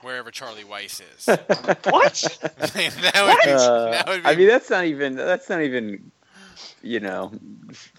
wherever 0.00 0.30
Charlie 0.30 0.64
Weis 0.64 1.02
is. 1.16 1.26
What? 1.90 2.38
that, 2.42 2.72
would 2.74 3.44
be, 3.44 3.50
Uh, 3.50 3.90
that 3.90 4.08
would 4.08 4.22
be. 4.22 4.28
I 4.28 4.34
mean, 4.36 4.48
that's 4.48 4.70
not 4.70 4.84
even 4.86 5.16
that's 5.16 5.48
not 5.50 5.60
even 5.62 6.10
you 6.82 7.00
know 7.00 7.32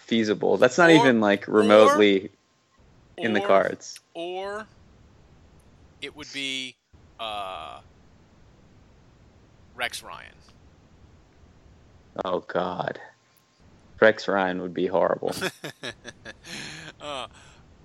feasible. 0.07 0.57
That's 0.57 0.77
not 0.77 0.89
Or- 0.89 0.95
even 0.95 1.21
like 1.21 1.47
remotely 1.47 2.31
in 3.17 3.33
the 3.33 3.41
cards. 3.41 3.99
Or 4.13 4.65
it 6.01 6.15
would 6.15 6.31
be 6.33 6.75
uh, 7.19 7.81
Rex 9.75 10.01
Ryan. 10.01 10.33
Oh 12.25 12.39
God, 12.39 12.99
Rex 13.99 14.27
Ryan 14.27 14.61
would 14.61 14.73
be 14.73 14.87
horrible. 14.87 15.35
uh, 17.01 17.27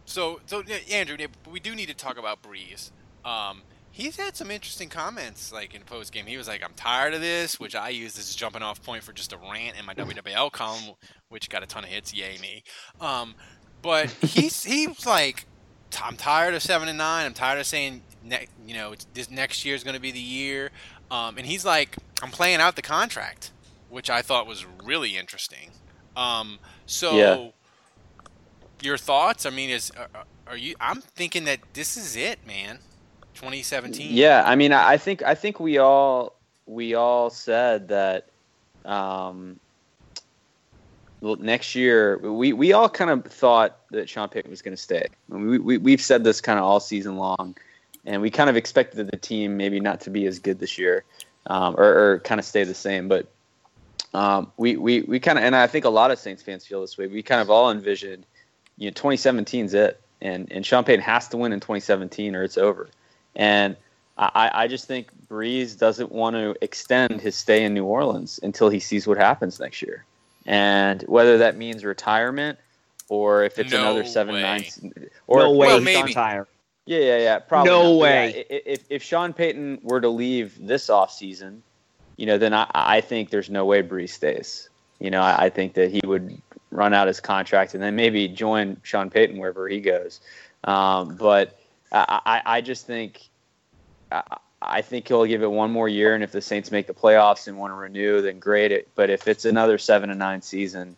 so, 0.06 0.40
so 0.46 0.62
Andrew, 0.90 1.18
we 1.50 1.61
do 1.61 1.74
need 1.74 1.88
to 1.88 1.94
talk 1.94 2.18
about 2.18 2.42
Brees. 2.42 2.90
Um, 3.24 3.62
he's 3.92 4.16
had 4.16 4.35
some 4.35 4.50
interesting 4.50 4.88
comments, 4.88 5.52
like 5.52 5.74
in 5.74 5.83
post 5.83 6.12
game. 6.12 6.26
He 6.26 6.37
was 6.37 6.48
like, 6.48 6.64
"I'm 6.64 6.72
tired 6.74 7.14
of 7.14 7.20
this," 7.20 7.61
which 7.61 7.76
I 7.76 7.90
used 7.90 8.18
as 8.18 8.35
a 8.35 8.37
jumping 8.37 8.62
off 8.62 8.83
point 8.83 9.05
for 9.05 9.12
just 9.12 9.33
a 9.33 9.37
rant 9.37 9.78
in 9.78 9.85
my 9.85 9.94
WWL 9.94 10.50
column, 10.50 10.94
which 11.28 11.48
got 11.48 11.62
a 11.62 11.66
ton 11.66 11.85
of 11.85 11.90
hits. 11.90 12.12
Yay 12.12 12.38
me! 12.38 12.64
Um, 13.00 13.35
but 13.83 14.11
he's 14.22 14.64
he's 14.64 15.07
like, 15.07 15.44
"I'm 16.02 16.16
tired 16.16 16.55
of 16.55 16.62
seven 16.62 16.88
and 16.88 16.98
nine. 16.98 17.26
I'm 17.26 17.35
tired 17.35 17.61
of 17.61 17.66
saying, 17.66 18.02
ne- 18.24 18.48
you 18.66 18.74
know, 18.74 18.94
this 19.14 19.31
next 19.31 19.64
year 19.64 19.76
is 19.76 19.85
going 19.85 19.94
to 19.94 20.00
be 20.00 20.11
the 20.11 20.18
year." 20.18 20.70
Um, 21.11 21.37
and 21.37 21.46
he's 21.46 21.64
like, 21.64 21.96
"I'm 22.22 22.31
playing 22.31 22.61
out 22.61 22.74
the 22.74 22.83
contract," 22.83 23.52
which 23.90 24.09
I 24.11 24.22
thought 24.22 24.46
was 24.46 24.66
really 24.83 25.16
interesting. 25.16 25.70
Um, 26.16 26.59
so. 26.87 27.16
Yeah. 27.16 27.48
Your 28.81 28.98
thoughts? 28.98 29.46
I 29.46 29.50
mean, 29.50 29.70
is 29.70 29.92
are, 29.92 30.24
are 30.48 30.57
you? 30.57 30.74
I'm 30.81 31.02
thinking 31.02 31.44
that 31.44 31.61
this 31.72 31.96
is 31.96 32.16
it, 32.16 32.44
man. 32.44 32.81
2017. 33.35 34.09
Yeah, 34.11 34.42
I 34.47 34.57
mean, 34.57 34.73
I 34.73 34.97
think 34.97 35.23
I 35.23 35.35
think 35.35 35.61
we 35.61 35.79
all 35.79 36.35
we 36.66 36.95
all 36.95 37.31
said 37.31 37.88
that 37.88 38.27
um, 38.85 39.59
next 41.23 41.75
year 41.75 42.18
we, 42.18 42.53
we 42.53 42.73
all 42.73 42.88
kind 42.88 43.11
of 43.11 43.25
thought 43.25 43.79
that 43.90 44.09
Sean 44.09 44.29
Payton 44.29 44.51
was 44.51 44.62
going 44.62 44.77
to 44.77 44.83
stay. 44.83 45.07
We, 45.29 45.59
we 45.59 45.79
we've 45.79 46.01
said 46.01 46.25
this 46.25 46.40
kind 46.40 46.59
of 46.59 46.64
all 46.64 46.81
season 46.81 47.16
long, 47.16 47.57
and 48.05 48.21
we 48.23 48.31
kind 48.31 48.51
of 48.51 48.57
expected 48.57 49.11
the 49.11 49.16
team 49.16 49.57
maybe 49.57 49.81
not 49.81 50.01
to 50.03 50.11
be 50.11 50.27
as 50.27 50.38
good 50.38 50.59
this 50.59 50.79
year, 50.79 51.05
um, 51.47 51.75
or, 51.77 51.85
or 51.85 52.18
kind 52.21 52.38
of 52.38 52.45
stay 52.45 52.64
the 52.64 52.75
same. 52.75 53.09
But 53.09 53.29
um, 54.14 54.53
we 54.57 54.77
we 54.77 55.03
we 55.03 55.21
kind 55.21 55.38
of 55.38 55.45
and 55.45 55.55
I 55.55 55.66
think 55.66 55.85
a 55.85 55.90
lot 55.90 56.11
of 56.11 56.18
Saints 56.18 56.42
fans 56.42 56.66
feel 56.66 56.81
this 56.81 56.99
way. 56.99 57.07
We 57.07 57.23
kind 57.23 57.40
of 57.40 57.51
all 57.51 57.71
envisioned, 57.71 58.27
you 58.77 58.90
know, 58.90 58.95
2017's 58.95 59.75
it, 59.75 60.01
and 60.21 60.51
and 60.51 60.66
Sean 60.66 60.85
Payton 60.85 61.05
has 61.05 61.29
to 61.29 61.37
win 61.37 61.53
in 61.53 61.61
2017 61.61 62.35
or 62.35 62.42
it's 62.42 62.59
over. 62.59 62.88
And 63.37 63.77
I, 64.18 64.51
I 64.53 64.68
just 64.68 64.87
think 64.87 65.09
Brees 65.29 65.79
doesn't 65.79 66.12
want 66.12 66.37
to 66.37 66.55
extend 66.61 67.21
his 67.21 67.35
stay 67.35 67.64
in 67.64 67.75
New 67.75 67.85
Orleans 67.85 68.38
until 68.42 68.68
he 68.68 68.79
sees 68.81 69.07
what 69.07 69.16
happens 69.18 69.59
next 69.59 69.83
year. 69.83 70.05
And 70.47 71.03
whether 71.03 71.38
that 71.38 71.57
means 71.57 71.85
retirement 71.85 72.59
or 73.09 73.45
if 73.45 73.59
it's 73.59 73.73
No 73.73 73.81
another 73.81 74.05
seven 74.05 74.35
way. 74.35 74.42
nine, 74.42 74.64
or 75.27 75.40
no 75.40 75.53
way 75.53 75.66
well, 75.68 75.77
he's 75.79 75.85
maybe. 75.85 76.09
retire. 76.09 76.47
yeah, 76.87 76.99
yeah, 76.99 77.18
yeah, 77.18 77.38
probably 77.38 77.71
No 77.71 77.92
not. 77.92 78.01
Way. 78.01 78.45
yeah, 78.51 78.59
if 78.66 78.85
if 78.90 79.03
Sean 79.03 79.33
Payton 79.33 79.81
were 79.83 80.01
to 80.01 80.09
leave 80.09 80.57
this 80.66 80.88
offseason, 80.88 81.61
you 82.16 82.27
know, 82.27 82.38
then 82.38 82.53
I, 82.55 82.66
I 82.75 83.01
think 83.01 83.31
there's 83.31 83.51
no 83.51 83.64
way 83.64 83.83
Brees 83.83 84.11
stays. 84.11 84.68
You 84.99 85.11
know, 85.11 85.21
I, 85.21 85.45
I 85.45 85.51
think 85.51 85.75
that 85.75 85.90
he 85.90 86.01
would 86.07 86.40
run 86.71 86.95
out 86.95 87.07
his 87.07 87.21
contract 87.21 87.75
and 87.75 87.83
then 87.83 87.97
maybe 87.97 88.29
join 88.29 88.79
Sean 88.83 89.11
Payton 89.11 89.38
wherever 89.38 89.68
he 89.68 89.81
goes. 89.81 90.21
Um, 90.64 91.16
but 91.16 91.59
I, 91.92 92.42
I, 92.44 92.61
just 92.61 92.87
think 92.87 93.28
I, 94.11 94.22
I 94.61 94.83
think 94.83 95.09
he'll 95.09 95.26
give 95.26 95.42
it 95.42 95.50
one 95.50 95.70
more 95.70 95.88
year, 95.88 96.14
and 96.14 96.24
if 96.24 96.33
the 96.33 96.40
Saints 96.40 96.70
make 96.70 96.87
the 96.87 96.94
playoffs 96.94 97.48
and 97.48 97.59
want 97.59 97.72
to 97.72 97.74
renew, 97.74 98.22
then 98.22 98.38
great. 98.38 98.72
It, 98.72 98.88
but 98.94 99.11
if 99.11 99.28
it's 99.28 99.44
another 99.44 99.78
seven 99.78 100.11
and 100.11 100.18
nine 100.18 100.40
season, 100.42 100.96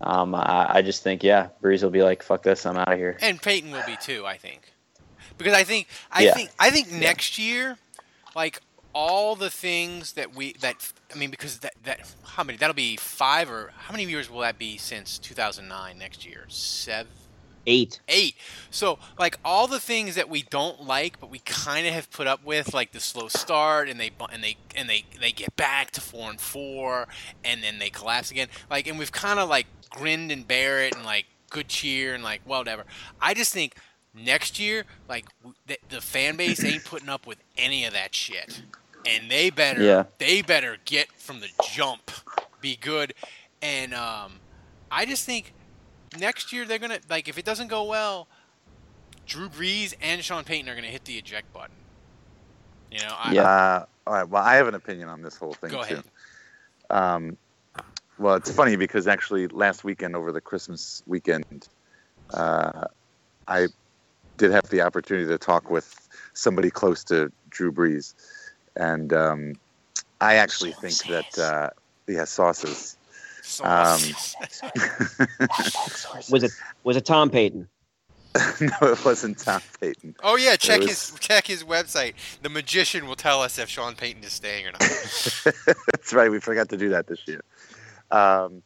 um, 0.00 0.34
I, 0.34 0.66
I 0.76 0.82
just 0.82 1.02
think 1.02 1.22
yeah, 1.22 1.48
Brees 1.62 1.82
will 1.82 1.90
be 1.90 2.02
like, 2.02 2.22
"Fuck 2.22 2.42
this, 2.42 2.64
I'm 2.64 2.76
out 2.76 2.92
of 2.92 2.98
here." 2.98 3.18
and 3.20 3.40
Payton 3.40 3.70
will 3.70 3.82
be 3.86 3.96
too. 3.96 4.24
I 4.26 4.36
think 4.36 4.72
because 5.36 5.54
I 5.54 5.64
think 5.64 5.88
I 6.10 6.24
Yeah. 6.24 6.34
think 6.34 6.50
I 6.58 6.70
think 6.70 6.90
next 6.90 7.38
year, 7.38 7.78
like 8.34 8.60
all 8.92 9.36
the 9.36 9.50
things 9.50 10.12
that 10.14 10.34
we 10.34 10.52
that 10.54 10.92
I 11.14 11.18
mean 11.18 11.30
because 11.30 11.58
that 11.60 11.74
that 11.84 12.14
how 12.24 12.44
many 12.44 12.58
that'll 12.58 12.74
be 12.74 12.96
five 12.96 13.50
or 13.50 13.72
how 13.76 13.92
many 13.92 14.04
years 14.04 14.30
will 14.30 14.40
that 14.40 14.58
be 14.58 14.76
since 14.78 15.18
2009 15.18 15.98
next 15.98 16.26
year 16.26 16.44
seven 16.48 17.12
Eight. 17.66 18.00
eight. 18.08 18.36
So 18.70 18.98
like 19.18 19.38
all 19.44 19.66
the 19.66 19.80
things 19.80 20.14
that 20.14 20.28
we 20.28 20.42
don't 20.42 20.82
like, 20.84 21.20
but 21.20 21.30
we 21.30 21.40
kind 21.40 21.86
of 21.86 21.92
have 21.92 22.10
put 22.10 22.26
up 22.26 22.44
with, 22.44 22.72
like 22.72 22.92
the 22.92 23.00
slow 23.00 23.28
start, 23.28 23.88
and 23.88 24.00
they 24.00 24.10
and 24.32 24.42
they 24.42 24.56
and 24.74 24.88
they 24.88 25.04
they 25.20 25.30
get 25.32 25.54
back 25.56 25.90
to 25.92 26.00
four 26.00 26.30
and 26.30 26.40
four, 26.40 27.06
and 27.44 27.62
then 27.62 27.78
they 27.78 27.90
collapse 27.90 28.30
again. 28.30 28.48
Like, 28.70 28.86
and 28.86 28.98
we've 28.98 29.12
kind 29.12 29.38
of 29.38 29.48
like 29.48 29.66
grinned 29.90 30.32
and 30.32 30.46
bear 30.48 30.80
it, 30.80 30.94
and 30.96 31.04
like 31.04 31.26
good 31.50 31.68
cheer, 31.68 32.14
and 32.14 32.24
like 32.24 32.40
well, 32.46 32.60
whatever. 32.60 32.84
I 33.20 33.34
just 33.34 33.52
think 33.52 33.76
next 34.14 34.58
year, 34.58 34.84
like 35.08 35.26
the, 35.66 35.78
the 35.90 36.00
fan 36.00 36.36
base 36.36 36.64
ain't 36.64 36.84
putting 36.84 37.08
up 37.10 37.26
with 37.26 37.38
any 37.58 37.84
of 37.84 37.92
that 37.92 38.14
shit, 38.14 38.62
and 39.06 39.30
they 39.30 39.50
better 39.50 39.82
Yeah. 39.82 40.04
they 40.18 40.40
better 40.42 40.78
get 40.86 41.08
from 41.18 41.40
the 41.40 41.48
jump, 41.70 42.10
be 42.62 42.76
good, 42.76 43.12
and 43.60 43.92
um, 43.92 44.32
I 44.90 45.04
just 45.04 45.26
think 45.26 45.52
next 46.18 46.52
year 46.52 46.64
they're 46.64 46.78
gonna 46.78 47.00
like 47.08 47.28
if 47.28 47.38
it 47.38 47.44
doesn't 47.44 47.68
go 47.68 47.84
well, 47.84 48.28
Drew 49.26 49.48
Brees 49.48 49.94
and 50.00 50.22
Sean 50.24 50.44
Payton 50.44 50.68
are 50.68 50.74
gonna 50.74 50.88
hit 50.88 51.04
the 51.04 51.18
eject 51.18 51.52
button. 51.52 51.76
You 52.90 52.98
know, 52.98 53.14
I, 53.16 53.34
Yeah. 53.34 53.42
Uh, 53.42 53.84
all 54.06 54.14
right. 54.14 54.28
Well, 54.28 54.42
I 54.42 54.56
have 54.56 54.66
an 54.66 54.74
opinion 54.74 55.08
on 55.08 55.22
this 55.22 55.36
whole 55.36 55.52
thing 55.52 55.70
Go 55.70 55.84
too. 55.84 55.94
ahead. 55.94 56.04
Um, 56.90 57.36
well, 58.18 58.34
it's 58.34 58.50
funny 58.50 58.76
because 58.76 59.06
actually 59.06 59.46
last 59.48 59.84
weekend 59.84 60.16
over 60.16 60.32
the 60.32 60.40
Christmas 60.40 61.02
weekend, 61.06 61.68
uh, 62.34 62.84
I 63.46 63.68
did 64.36 64.50
have 64.50 64.68
the 64.70 64.82
opportunity 64.82 65.26
to 65.26 65.38
talk 65.38 65.70
with 65.70 66.08
somebody 66.34 66.70
close 66.70 67.04
to 67.04 67.30
Drew 67.48 67.72
Brees, 67.72 68.14
and 68.76 69.12
um, 69.12 69.52
I 70.20 70.34
actually 70.34 70.72
think 70.72 70.96
that 71.04 71.38
uh, 71.38 71.70
yeah, 72.08 72.24
sauces. 72.24 72.96
Um, 73.62 74.00
Was 76.30 76.42
it 76.44 76.52
was 76.84 76.96
it 76.96 77.04
Tom 77.04 77.30
Payton? 77.30 77.66
no, 78.60 78.70
it 78.82 79.04
wasn't 79.04 79.38
Tom 79.38 79.60
Payton. 79.80 80.14
oh 80.22 80.36
yeah, 80.36 80.54
check 80.54 80.82
It 80.82 80.88
his 80.88 81.12
check 81.18 81.48
his 81.48 81.64
website. 81.64 82.14
The 82.42 82.48
magician 82.48 83.08
will 83.08 83.16
tell 83.16 83.42
us 83.42 83.58
if 83.58 83.68
Sean 83.68 83.96
Payton 83.96 84.22
is 84.22 84.32
staying 84.32 84.66
or 84.66 84.70
not. 84.72 84.80
That's 85.66 86.12
right. 86.12 86.30
We 86.30 86.38
forgot 86.38 86.68
to 86.68 86.76
do 86.76 86.90
that 86.90 87.08
this 87.08 87.18
year. 87.26 87.42
Um, 88.12 88.62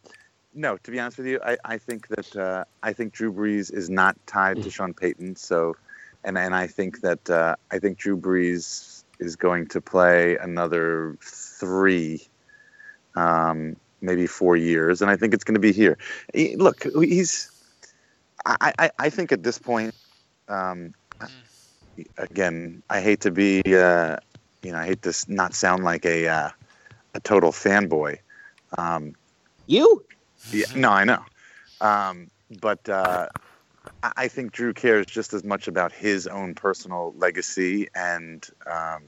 no, 0.52 0.76
to 0.76 0.90
be 0.90 1.00
honest 1.00 1.16
with 1.18 1.26
you, 1.28 1.40
I, 1.44 1.56
I 1.64 1.78
think 1.78 2.08
that 2.08 2.36
uh, 2.36 2.64
I 2.82 2.92
think 2.92 3.14
Drew 3.14 3.32
Brees 3.32 3.72
is 3.72 3.88
not 3.88 4.16
tied 4.26 4.62
to 4.62 4.70
Sean 4.70 4.92
Payton. 4.92 5.36
So, 5.36 5.76
and 6.24 6.36
and 6.36 6.54
I 6.54 6.66
think 6.66 7.00
that 7.00 7.30
uh, 7.30 7.56
I 7.70 7.78
think 7.78 7.96
Drew 7.96 8.18
Brees 8.18 9.02
is 9.18 9.34
going 9.36 9.68
to 9.68 9.80
play 9.80 10.36
another 10.36 11.16
three, 11.22 12.28
um, 13.16 13.76
maybe 14.04 14.26
four 14.26 14.56
years, 14.56 15.02
and 15.02 15.10
I 15.10 15.16
think 15.16 15.34
it's 15.34 15.44
going 15.44 15.54
to 15.54 15.60
be 15.60 15.72
here. 15.72 15.98
He- 16.34 16.56
look, 16.56 16.84
he's. 17.02 17.50
I, 18.46 18.72
I, 18.78 18.90
I 18.98 19.10
think 19.10 19.32
at 19.32 19.42
this 19.42 19.58
point, 19.58 19.94
um, 20.48 20.92
again, 22.18 22.82
I 22.90 23.00
hate 23.00 23.20
to 23.20 23.30
be, 23.30 23.62
uh, 23.66 24.16
you 24.62 24.72
know, 24.72 24.78
I 24.78 24.86
hate 24.86 25.02
to 25.02 25.14
not 25.28 25.54
sound 25.54 25.84
like 25.84 26.04
a 26.04 26.28
uh, 26.28 26.50
a 27.14 27.20
total 27.20 27.52
fanboy. 27.52 28.18
Um, 28.76 29.14
You? 29.66 30.04
yeah, 30.52 30.66
no, 30.74 30.90
I 30.90 31.04
know. 31.04 31.24
Um, 31.80 32.30
but 32.60 32.86
uh, 32.88 33.28
I 34.02 34.12
I 34.16 34.28
think 34.28 34.52
Drew 34.52 34.74
cares 34.74 35.06
just 35.06 35.32
as 35.32 35.44
much 35.44 35.68
about 35.68 35.92
his 35.92 36.26
own 36.26 36.54
personal 36.54 37.14
legacy 37.16 37.88
and 37.94 38.46
um, 38.66 39.02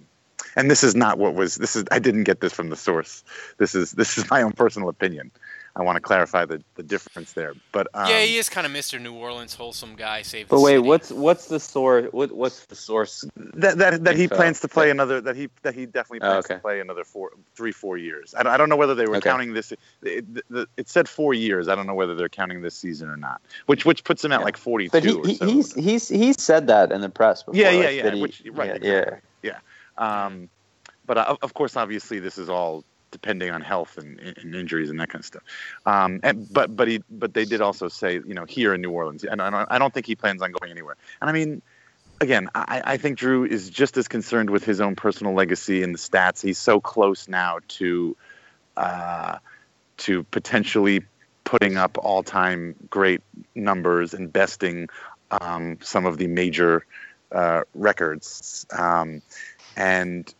and 0.56 0.70
this 0.70 0.82
is 0.82 0.94
not 0.94 1.18
what 1.18 1.34
was 1.34 1.56
this 1.56 1.76
is 1.76 1.84
I 1.90 1.98
didn't 1.98 2.24
get 2.24 2.40
this 2.40 2.52
from 2.52 2.70
the 2.70 2.76
source. 2.76 3.22
This 3.58 3.74
is 3.74 3.92
this 3.92 4.18
is 4.18 4.28
my 4.30 4.42
own 4.42 4.52
personal 4.52 4.88
opinion. 4.88 5.30
I 5.78 5.82
want 5.82 5.96
to 5.96 6.00
clarify 6.00 6.46
the, 6.46 6.62
the 6.76 6.82
difference 6.82 7.34
there. 7.34 7.52
But 7.70 7.88
um, 7.92 8.08
yeah, 8.08 8.22
he 8.22 8.38
is 8.38 8.48
kind 8.48 8.66
of 8.66 8.72
Mr. 8.72 8.98
New 8.98 9.12
Orleans 9.12 9.52
wholesome 9.54 9.94
guy. 9.94 10.22
Save. 10.22 10.48
But 10.48 10.56
the 10.56 10.62
wait, 10.62 10.76
city. 10.76 10.88
what's 10.88 11.12
what's 11.12 11.46
the 11.48 11.60
source? 11.60 12.10
What 12.12 12.32
what's 12.32 12.64
the 12.64 12.74
source? 12.74 13.26
that 13.36 13.76
that, 13.76 14.04
that 14.04 14.16
he 14.16 14.22
info? 14.24 14.36
plans 14.36 14.60
to 14.60 14.68
play 14.68 14.88
another 14.88 15.20
that 15.20 15.36
he 15.36 15.50
that 15.62 15.74
he 15.74 15.84
definitely 15.84 16.20
Oh, 16.26 16.30
plans 16.30 16.46
okay. 16.46 16.54
to 16.54 16.60
play 16.60 16.80
another 16.80 17.04
four 17.04 17.32
three 17.54 17.72
four 17.72 17.98
years. 17.98 18.34
I 18.34 18.42
don't, 18.42 18.52
I 18.54 18.56
don't 18.56 18.70
know 18.70 18.76
whether 18.76 18.94
they 18.94 19.04
were 19.06 19.16
Okay. 19.16 19.28
counting 19.28 19.52
this. 19.52 19.70
It, 19.70 19.78
it, 20.02 20.68
it 20.78 20.88
said 20.88 21.10
four 21.10 21.34
years. 21.34 21.68
I 21.68 21.74
don't 21.74 21.86
know 21.86 21.94
whether 21.94 22.14
they're 22.14 22.30
counting 22.30 22.62
this 22.62 22.74
season 22.74 23.10
or 23.10 23.18
not. 23.18 23.42
Which 23.66 23.84
which 23.84 24.02
puts 24.02 24.24
him 24.24 24.32
at 24.32 24.40
Yeah. 24.40 24.44
like 24.46 24.56
forty 24.56 24.88
two. 24.88 24.92
But 24.92 25.04
he, 25.04 25.12
or 25.12 25.24
so. 25.34 25.46
he's 25.46 25.74
he's 25.74 26.08
he's 26.08 26.40
said 26.42 26.68
that 26.68 26.90
in 26.90 27.02
the 27.02 27.10
press 27.10 27.42
before. 27.42 27.60
Yeah, 27.60 27.68
yeah, 27.70 27.78
like, 27.84 27.96
yeah, 27.96 28.02
that 28.04 28.14
he- 28.14 28.48
right, 28.50 28.82
Yeah, 28.82 28.96
exactly. 29.42 29.50
Um, 29.98 30.48
but 31.06 31.18
uh, 31.18 31.36
of 31.42 31.54
course, 31.54 31.76
obviously, 31.76 32.18
this 32.18 32.38
is 32.38 32.48
all 32.48 32.84
depending 33.10 33.50
on 33.50 33.60
health 33.60 33.96
and, 33.98 34.18
and 34.20 34.54
injuries 34.54 34.90
and 34.90 35.00
that 35.00 35.08
kind 35.08 35.20
of 35.20 35.26
stuff. 35.26 35.42
Um, 35.86 36.20
and, 36.22 36.52
but 36.52 36.74
but 36.74 36.88
he 36.88 37.02
but 37.10 37.34
they 37.34 37.44
did 37.44 37.60
also 37.60 37.88
say 37.88 38.14
you 38.14 38.34
know 38.34 38.44
here 38.44 38.74
in 38.74 38.80
New 38.80 38.90
Orleans, 38.90 39.24
and 39.24 39.40
I 39.40 39.50
don't, 39.50 39.66
I 39.70 39.78
don't 39.78 39.92
think 39.94 40.06
he 40.06 40.16
plans 40.16 40.42
on 40.42 40.52
going 40.52 40.70
anywhere. 40.70 40.96
And 41.20 41.30
I 41.30 41.32
mean, 41.32 41.62
again, 42.20 42.48
I, 42.54 42.82
I 42.84 42.96
think 42.96 43.18
Drew 43.18 43.44
is 43.44 43.70
just 43.70 43.96
as 43.96 44.08
concerned 44.08 44.50
with 44.50 44.64
his 44.64 44.80
own 44.80 44.96
personal 44.96 45.34
legacy 45.34 45.82
and 45.82 45.94
the 45.94 45.98
stats. 45.98 46.42
He's 46.42 46.58
so 46.58 46.80
close 46.80 47.28
now 47.28 47.60
to 47.68 48.16
uh, 48.76 49.38
to 49.98 50.24
potentially 50.24 51.04
putting 51.44 51.76
up 51.76 51.96
all 51.98 52.22
time 52.22 52.74
great 52.90 53.22
numbers 53.54 54.12
and 54.14 54.32
besting 54.32 54.88
um, 55.30 55.78
some 55.80 56.04
of 56.04 56.18
the 56.18 56.26
major 56.26 56.84
uh, 57.32 57.62
records. 57.74 58.66
Um, 58.76 59.22
and 59.76 60.32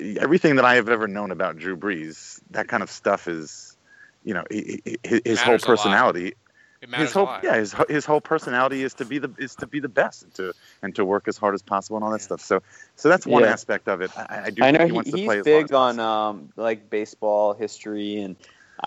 everything 0.00 0.56
that 0.56 0.64
I 0.64 0.74
have 0.76 0.88
ever 0.88 1.08
known 1.08 1.30
about 1.30 1.56
Drew 1.56 1.76
Brees, 1.76 2.40
that 2.50 2.68
kind 2.68 2.82
of 2.82 2.90
stuff 2.90 3.28
is, 3.28 3.76
you 4.24 4.34
know, 4.34 4.44
he, 4.50 4.80
he, 4.84 4.96
his, 5.02 5.20
his 5.24 5.42
whole 5.42 5.58
Matters 5.58 5.64
a 5.64 5.68
lot. 5.68 5.76
personality. 5.76 6.34
It 6.82 6.88
matters 6.90 7.08
His 7.08 7.12
whole 7.12 7.24
a 7.24 7.28
lot. 7.30 7.42
yeah, 7.42 7.56
his 7.56 7.74
his 7.88 8.04
whole 8.04 8.20
personality 8.20 8.82
is 8.82 8.94
to 8.94 9.04
be 9.04 9.18
the 9.18 9.34
is 9.38 9.54
to 9.56 9.66
be 9.66 9.80
the 9.80 9.88
best 9.88 10.22
and 10.22 10.34
to 10.34 10.52
and 10.82 10.94
to 10.94 11.04
work 11.04 11.26
as 11.28 11.36
hard 11.36 11.54
as 11.54 11.62
possible 11.62 11.96
and 11.96 12.04
all 12.04 12.12
that 12.12 12.20
stuff. 12.20 12.40
So 12.40 12.60
so 12.94 13.08
that's 13.08 13.26
one 13.26 13.42
Yeah. 13.42 13.52
aspect 13.52 13.88
of 13.88 14.00
it. 14.00 14.12
I, 14.16 14.42
I 14.46 14.50
do 14.50 14.62
I 14.62 14.70
think 14.70 14.78
know 14.78 14.86
he 14.86 14.92
he, 14.92 14.92
wants 14.92 15.10
to 15.10 15.18
he's 15.18 15.26
play 15.26 15.38
big 15.42 15.64
as 15.64 15.72
on 15.72 15.98
um, 16.00 16.50
like 16.56 16.88
baseball 16.90 17.54
history, 17.54 18.20
and 18.20 18.36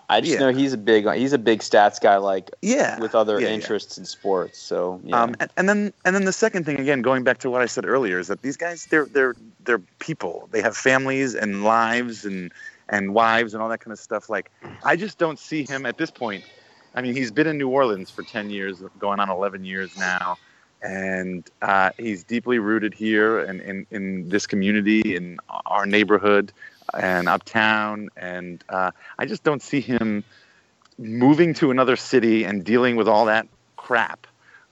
I 0.09 0.21
just 0.21 0.33
Yeah. 0.33 0.39
know 0.39 0.49
he's 0.49 0.73
a 0.73 0.77
big 0.77 1.09
he's 1.13 1.33
a 1.33 1.37
big 1.37 1.59
stats 1.59 1.99
guy, 2.01 2.17
like 2.17 2.49
Yeah, 2.61 2.99
with 2.99 3.15
other 3.15 3.39
yeah, 3.39 3.47
yeah. 3.47 3.53
interests 3.53 3.97
in 3.97 4.05
sports. 4.05 4.59
So 4.59 5.01
yeah. 5.03 5.23
Um, 5.23 5.35
and, 5.39 5.51
and 5.57 5.69
then 5.69 5.93
and 6.05 6.15
then 6.15 6.25
the 6.25 6.33
second 6.33 6.65
thing 6.65 6.79
again, 6.79 7.01
going 7.01 7.23
back 7.23 7.37
to 7.39 7.49
what 7.49 7.61
I 7.61 7.65
said 7.65 7.85
earlier, 7.85 8.19
is 8.19 8.27
that 8.27 8.41
these 8.41 8.57
guys 8.57 8.85
they're 8.85 9.05
they're 9.05 9.35
they're 9.63 9.81
people. 9.99 10.49
They 10.51 10.61
have 10.61 10.75
families 10.75 11.35
and 11.35 11.63
lives 11.63 12.25
and 12.25 12.51
and 12.89 13.13
wives 13.13 13.53
and 13.53 13.63
all 13.63 13.69
that 13.69 13.79
kind 13.79 13.91
of 13.93 13.99
stuff. 13.99 14.29
Like 14.29 14.51
I 14.83 14.95
just 14.95 15.17
don't 15.17 15.39
see 15.39 15.63
him 15.63 15.85
at 15.85 15.97
this 15.97 16.11
point. 16.11 16.43
I 16.95 17.01
mean, 17.01 17.15
he's 17.15 17.31
been 17.31 17.47
in 17.47 17.57
New 17.57 17.69
Orleans 17.69 18.09
for 18.09 18.23
ten 18.23 18.49
years, 18.49 18.81
going 18.97 19.19
on 19.19 19.29
eleven 19.29 19.63
years 19.63 19.97
now, 19.97 20.37
and 20.81 21.49
uh, 21.61 21.91
he's 21.97 22.23
deeply 22.23 22.59
rooted 22.59 22.93
here 22.93 23.39
and 23.39 23.61
in, 23.61 23.85
in 23.91 24.29
this 24.29 24.47
community, 24.47 25.15
in 25.15 25.37
our 25.65 25.85
neighborhood, 25.85 26.51
and 26.93 27.27
uptown. 27.27 28.09
And 28.17 28.63
uh, 28.69 28.91
I 29.17 29.25
just 29.25 29.43
don't 29.43 29.61
see 29.61 29.81
him 29.81 30.23
moving 30.97 31.53
to 31.55 31.71
another 31.71 31.95
city 31.95 32.43
and 32.43 32.63
dealing 32.63 32.95
with 32.95 33.07
all 33.07 33.25
that 33.25 33.47
crap 33.75 34.25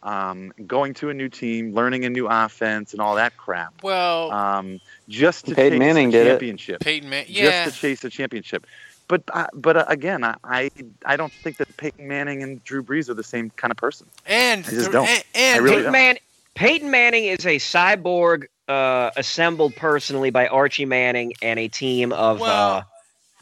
um, 0.04 0.54
going 0.68 0.94
to 0.96 1.10
a 1.10 1.14
new 1.16 1.30
team, 1.30 1.74
learning 1.74 2.06
a 2.06 2.10
new 2.10 2.28
offense, 2.28 2.94
and 2.94 3.02
all 3.02 3.16
that 3.16 3.36
crap. 3.38 3.74
Well, 3.82 4.32
Um, 4.32 4.80
just 5.10 5.48
to 5.48 5.56
Peyton 5.56 5.80
chase 5.80 5.80
Manning 5.80 6.10
a 6.10 6.12
did 6.12 6.28
it. 6.28 6.30
championship. 6.32 6.80
Peyton 6.82 7.10
Man- 7.10 7.26
yeah. 7.28 7.66
Just 7.66 7.76
to 7.76 7.82
chase 7.82 8.04
a 8.04 8.10
championship. 8.12 8.68
But 9.08 9.24
uh, 9.34 9.48
but 9.54 9.78
uh, 9.78 9.86
again, 9.88 10.24
I, 10.24 10.36
I 10.44 10.72
I 11.06 11.16
don't 11.16 11.32
think 11.32 11.58
that 11.58 11.76
Peyton 11.78 12.08
Manning 12.08 12.42
and 12.44 12.64
Drew 12.64 12.84
Brees 12.84 13.08
are 13.10 13.14
the 13.16 13.24
same 13.24 13.52
kind 13.52 13.72
of 13.72 13.78
person. 13.78 14.08
and 14.28 14.66
I 14.66 14.70
just 14.70 14.92
don't. 14.92 15.08
and, 15.08 15.24
and 15.36 15.56
I 15.56 15.64
really 15.64 15.70
Peyton, 15.78 15.84
don't. 15.84 15.92
Man- 15.92 16.18
Peyton 16.56 16.92
Manning 16.92 17.26
is 17.26 17.46
a 17.46 17.56
cyborg 17.58 18.46
uh, 18.68 19.12
assembled 19.16 19.76
personally 19.76 20.30
by 20.30 20.48
Archie 20.48 20.86
Manning 20.86 21.34
and 21.42 21.60
a 21.60 21.68
team 21.68 22.12
of 22.12 22.40
Well, 22.40 22.78
uh, 22.78 22.84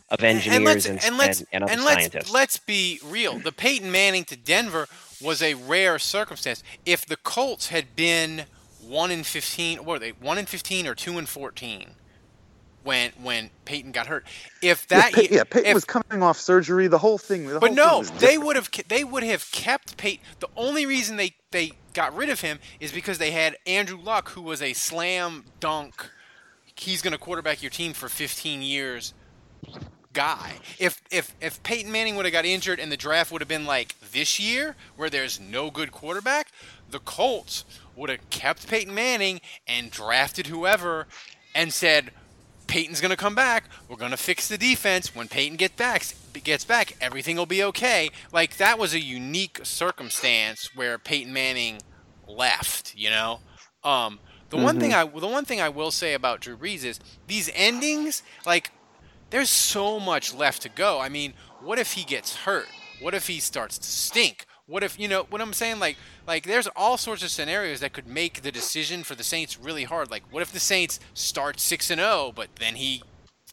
of 0.10 0.20
and 0.24 0.38
engineers 0.38 0.86
and, 0.86 1.04
and 1.04 1.18
let's 1.18 1.40
and, 1.40 1.48
and 1.54 1.64
other 1.64 1.74
and 1.74 1.84
let's 1.84 2.02
scientists. 2.02 2.32
let's 2.32 2.58
be 2.58 3.00
real. 3.04 3.40
The 3.40 3.52
Peyton 3.52 3.92
Manning 3.92 4.26
to 4.26 4.36
Denver 4.36 4.88
was 5.22 5.42
a 5.42 5.54
rare 5.54 5.98
circumstance. 6.00 6.64
If 6.86 7.06
the 7.06 7.18
Colts 7.18 7.70
had 7.70 7.96
been 7.96 8.46
one 8.86 9.12
in 9.12 9.24
fifteen, 9.24 9.80
what 9.80 9.88
were 9.88 10.00
they 10.00 10.12
one 10.12 10.38
in 10.38 10.46
fifteen 10.46 10.88
or 10.88 10.96
two 10.96 11.18
in 11.18 11.26
fourteen 11.26 11.92
when 12.84 13.12
when 13.22 13.50
Peyton 13.66 13.92
got 13.92 14.08
hurt? 14.08 14.26
If 14.62 14.88
that 14.88 15.12
yeah, 15.12 15.16
Pey- 15.16 15.28
yeah, 15.32 15.44
Peyton 15.44 15.70
if- 15.70 15.74
was 15.76 15.86
coming 15.86 16.24
off 16.24 16.38
surgery. 16.38 16.88
The 16.88 16.98
whole 16.98 17.18
thing. 17.18 17.48
The 17.48 17.60
but 17.60 17.76
whole 17.78 18.02
no, 18.02 18.04
thing 18.04 18.18
they 18.20 18.38
would 18.38 18.56
have 18.56 18.70
they 18.88 19.04
would 19.04 19.24
have 19.24 19.50
kept 19.52 19.98
Peyton. 19.98 20.24
The 20.40 20.50
only 20.56 20.86
reason 20.86 21.18
they 21.18 21.36
they 21.52 21.72
got 21.94 22.16
rid 22.16 22.30
of 22.30 22.42
him 22.42 22.60
is 22.80 22.92
because 22.92 23.18
they 23.18 23.32
had 23.32 23.58
Andrew 23.66 24.00
Luck, 24.02 24.30
who 24.30 24.42
was 24.42 24.62
a 24.62 24.74
slam 24.74 25.46
dunk. 25.60 26.10
He's 26.76 27.02
going 27.02 27.12
to 27.12 27.20
quarterback 27.20 27.62
your 27.62 27.70
team 27.70 27.94
for 27.94 28.10
15 28.10 28.62
years. 28.62 29.14
Guy, 30.12 30.58
if 30.78 31.02
if 31.10 31.34
if 31.42 31.62
Peyton 31.64 31.92
Manning 31.92 32.16
would 32.16 32.26
have 32.26 32.34
got 32.34 32.46
injured 32.46 32.80
and 32.80 32.92
the 32.92 32.98
draft 32.98 33.32
would 33.32 33.42
have 33.42 33.48
been 33.48 33.66
like 33.66 33.96
this 34.12 34.40
year, 34.40 34.76
where 34.96 35.10
there's 35.10 35.40
no 35.40 35.72
good 35.72 35.92
quarterback, 35.92 36.52
the 36.92 37.00
Colts 37.00 37.66
would 37.96 38.12
have 38.12 38.30
kept 38.30 38.68
Peyton 38.68 38.94
Manning 38.94 39.42
and 39.68 39.90
drafted 39.90 40.48
whoever, 40.48 41.08
and 41.56 41.74
said, 41.74 42.12
Peyton's 42.74 43.02
going 43.02 43.12
to 43.12 43.16
come 43.18 43.36
back. 43.36 43.66
We're 43.88 43.98
going 43.98 44.10
to 44.10 44.18
fix 44.18 44.48
the 44.48 44.58
defense. 44.58 45.16
When 45.16 45.28
Peyton 45.28 45.58
get 45.58 45.78
back, 45.78 46.08
gets 46.44 46.66
back, 46.66 46.98
everything 47.00 47.38
will 47.38 47.46
be 47.46 47.64
okay. 47.66 48.10
Like 48.32 48.58
that 48.58 48.80
was 48.80 48.96
a 48.96 49.00
unique 49.00 49.60
circumstance 49.62 50.76
where 50.76 50.98
Peyton 50.98 51.32
Manning 51.32 51.84
left. 52.28 52.96
You 52.98 53.12
know, 53.12 53.42
um, 53.84 54.18
the 54.50 54.58
one 54.58 54.80
thing 54.80 54.92
I 54.92 55.04
the 55.06 55.28
one 55.28 55.46
thing 55.46 55.62
I 55.62 55.70
will 55.70 55.92
say 55.92 56.16
about 56.16 56.42
Drew 56.42 56.58
Brees 56.58 56.84
is 56.84 57.00
these 57.28 57.48
endings. 57.54 58.24
Like, 58.44 58.72
there's 59.30 59.52
so 59.52 60.00
much 60.00 60.34
left 60.34 60.64
to 60.64 60.70
go. 60.70 61.00
I 61.00 61.10
mean, 61.10 61.36
what 61.62 61.78
if 61.78 61.92
he 61.92 62.04
gets 62.04 62.38
hurt? 62.38 62.70
What 63.00 63.14
if 63.14 63.28
he 63.28 63.40
starts 63.40 63.78
to 63.78 63.88
stink? 63.88 64.48
What 64.66 64.84
if 64.84 64.98
you 64.98 65.08
know 65.08 65.26
what 65.30 65.42
I'm 65.42 65.54
saying? 65.54 65.80
Like, 65.80 65.98
like 66.26 66.46
there's 66.46 66.68
all 66.76 66.98
sorts 66.98 67.24
of 67.24 67.30
scenarios 67.30 67.82
that 67.82 67.92
could 67.94 68.08
make 68.08 68.42
the 68.42 68.52
decision 68.52 69.04
for 69.04 69.16
the 69.16 69.24
Saints 69.24 69.60
really 69.60 69.84
hard. 69.84 70.10
Like, 70.10 70.24
what 70.32 70.42
if 70.42 70.52
the 70.52 70.60
Saints 70.60 71.00
start 71.14 71.60
six 71.60 71.90
and 71.90 72.00
zero, 72.00 72.32
but 72.34 72.48
then 72.58 72.76
he 72.76 73.04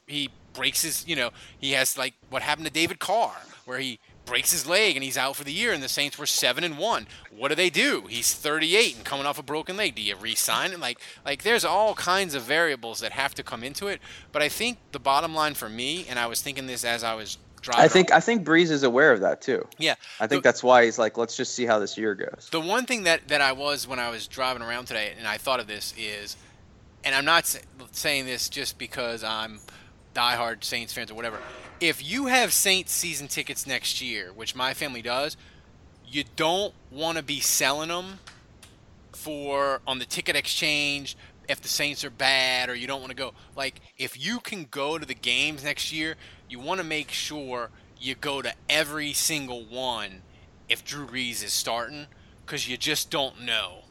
he 0.07 0.31
breaks 0.53 0.83
his, 0.83 1.07
you 1.07 1.17
know, 1.17 1.31
he 1.59 1.73
has 1.73 1.99
like 1.99 2.15
what 2.29 2.43
happened 2.43 2.67
to 2.67 2.73
David 2.73 3.01
Carr, 3.01 3.35
where 3.65 3.79
he 3.79 3.99
breaks 4.25 4.53
his 4.53 4.67
leg 4.67 4.95
and 4.95 5.03
he's 5.03 5.19
out 5.19 5.35
for 5.35 5.43
the 5.43 5.53
year, 5.53 5.73
and 5.73 5.83
the 5.83 5.89
Saints 5.89 6.17
were 6.17 6.27
seven 6.27 6.63
and 6.63 6.79
one. 6.79 7.09
What 7.37 7.49
do 7.49 7.57
they 7.57 7.71
do? 7.71 8.05
He's 8.09 8.33
38 8.33 8.97
and 8.97 9.05
coming 9.05 9.27
off 9.27 9.39
a 9.39 9.43
broken 9.43 9.77
leg. 9.77 9.97
Do 9.97 10.03
you 10.03 10.15
re-sign 10.15 10.71
him? 10.71 10.81
Like, 10.81 11.01
like 11.25 11.43
there's 11.43 11.65
all 11.65 11.95
kinds 11.95 12.35
of 12.35 12.43
variables 12.43 13.01
that 13.01 13.13
have 13.13 13.35
to 13.35 13.43
come 13.43 13.65
into 13.65 13.89
it. 13.89 14.01
But 14.31 14.43
I 14.43 14.49
think 14.49 14.79
the 14.93 15.01
bottom 15.01 15.35
line 15.35 15.55
for 15.55 15.69
me, 15.69 16.07
and 16.09 16.19
I 16.19 16.27
was 16.27 16.41
thinking 16.41 16.67
this 16.67 16.85
as 16.85 17.03
I 17.03 17.15
was. 17.15 17.39
I 17.75 17.89
think 17.89 18.13
I 18.13 18.21
think 18.21 18.47
Brees 18.47 18.71
is 18.71 18.83
aware 18.83 19.13
of 19.13 19.21
that 19.21 19.41
too. 19.43 19.67
yeah. 19.79 19.95
I 20.19 20.27
think 20.27 20.43
the- 20.43 20.49
that's 20.49 20.63
why 20.63 20.85
he's 20.85 20.99
like, 20.99 21.19
let's 21.19 21.37
just 21.37 21.55
see 21.55 21.67
how 21.67 21.79
this 21.79 21.97
year 21.99 22.15
goes. 22.15 22.49
The 22.51 22.61
one 22.61 22.87
thing 22.87 23.05
that, 23.05 23.29
that 23.29 23.41
I 23.41 23.53
was 23.53 23.87
when 23.87 23.99
I 23.99 24.11
was 24.11 24.27
driving 24.27 24.63
around 24.63 24.87
today, 24.87 25.13
and 25.19 25.27
I 25.27 25.37
thought 25.39 25.61
of 25.61 25.67
this 25.67 25.93
is, 25.99 26.37
and 27.05 27.15
I'm 27.15 27.25
not 27.25 27.47
sa- 27.47 27.59
saying 27.93 28.27
this 28.27 28.49
just 28.49 28.79
because 28.79 29.23
I'm 29.25 29.61
diehard 30.15 30.65
Saints 30.65 30.93
fans 30.93 31.11
or 31.11 31.15
whatever. 31.15 31.39
If 31.81 32.05
you 32.09 32.27
have 32.27 32.53
Saints 32.53 32.93
season 32.93 33.29
tickets 33.29 33.67
next 33.67 34.01
year, 34.03 34.33
which 34.35 34.55
my 34.55 34.75
family 34.75 35.03
does, 35.03 35.37
you 36.07 36.25
don't 36.37 36.75
want 36.91 37.17
to 37.19 37.23
be 37.23 37.41
selling 37.41 37.89
them 37.89 38.19
for 39.13 39.81
on 39.87 39.99
the 39.99 40.05
ticket 40.05 40.37
exchange 40.37 41.17
if 41.49 41.61
the 41.61 41.69
Saints 41.69 42.05
are 42.05 42.11
bad 42.11 42.69
or 42.71 42.75
you 42.75 42.87
don't 42.87 43.01
want 43.01 43.11
to 43.11 43.17
go. 43.17 43.33
Like 43.57 43.81
if 43.99 44.19
you 44.23 44.41
can 44.41 44.67
go 44.71 44.99
to 44.99 45.07
the 45.07 45.15
games 45.15 45.65
next 45.65 45.93
year, 45.93 46.17
you 46.51 46.59
want 46.59 46.79
to 46.81 46.85
make 46.85 47.11
sure 47.11 47.71
you 47.99 48.15
go 48.15 48.43
to 48.43 48.53
every 48.69 49.13
single 49.13 49.65
one 49.65 50.23
if 50.69 50.85
Drew 50.85 51.07
Brees 51.07 51.45
is 51.45 51.53
starting 51.53 52.07
because 52.45 52.69
you 52.69 52.77
just 52.77 53.11
don't 53.11 53.43
know 53.43 53.85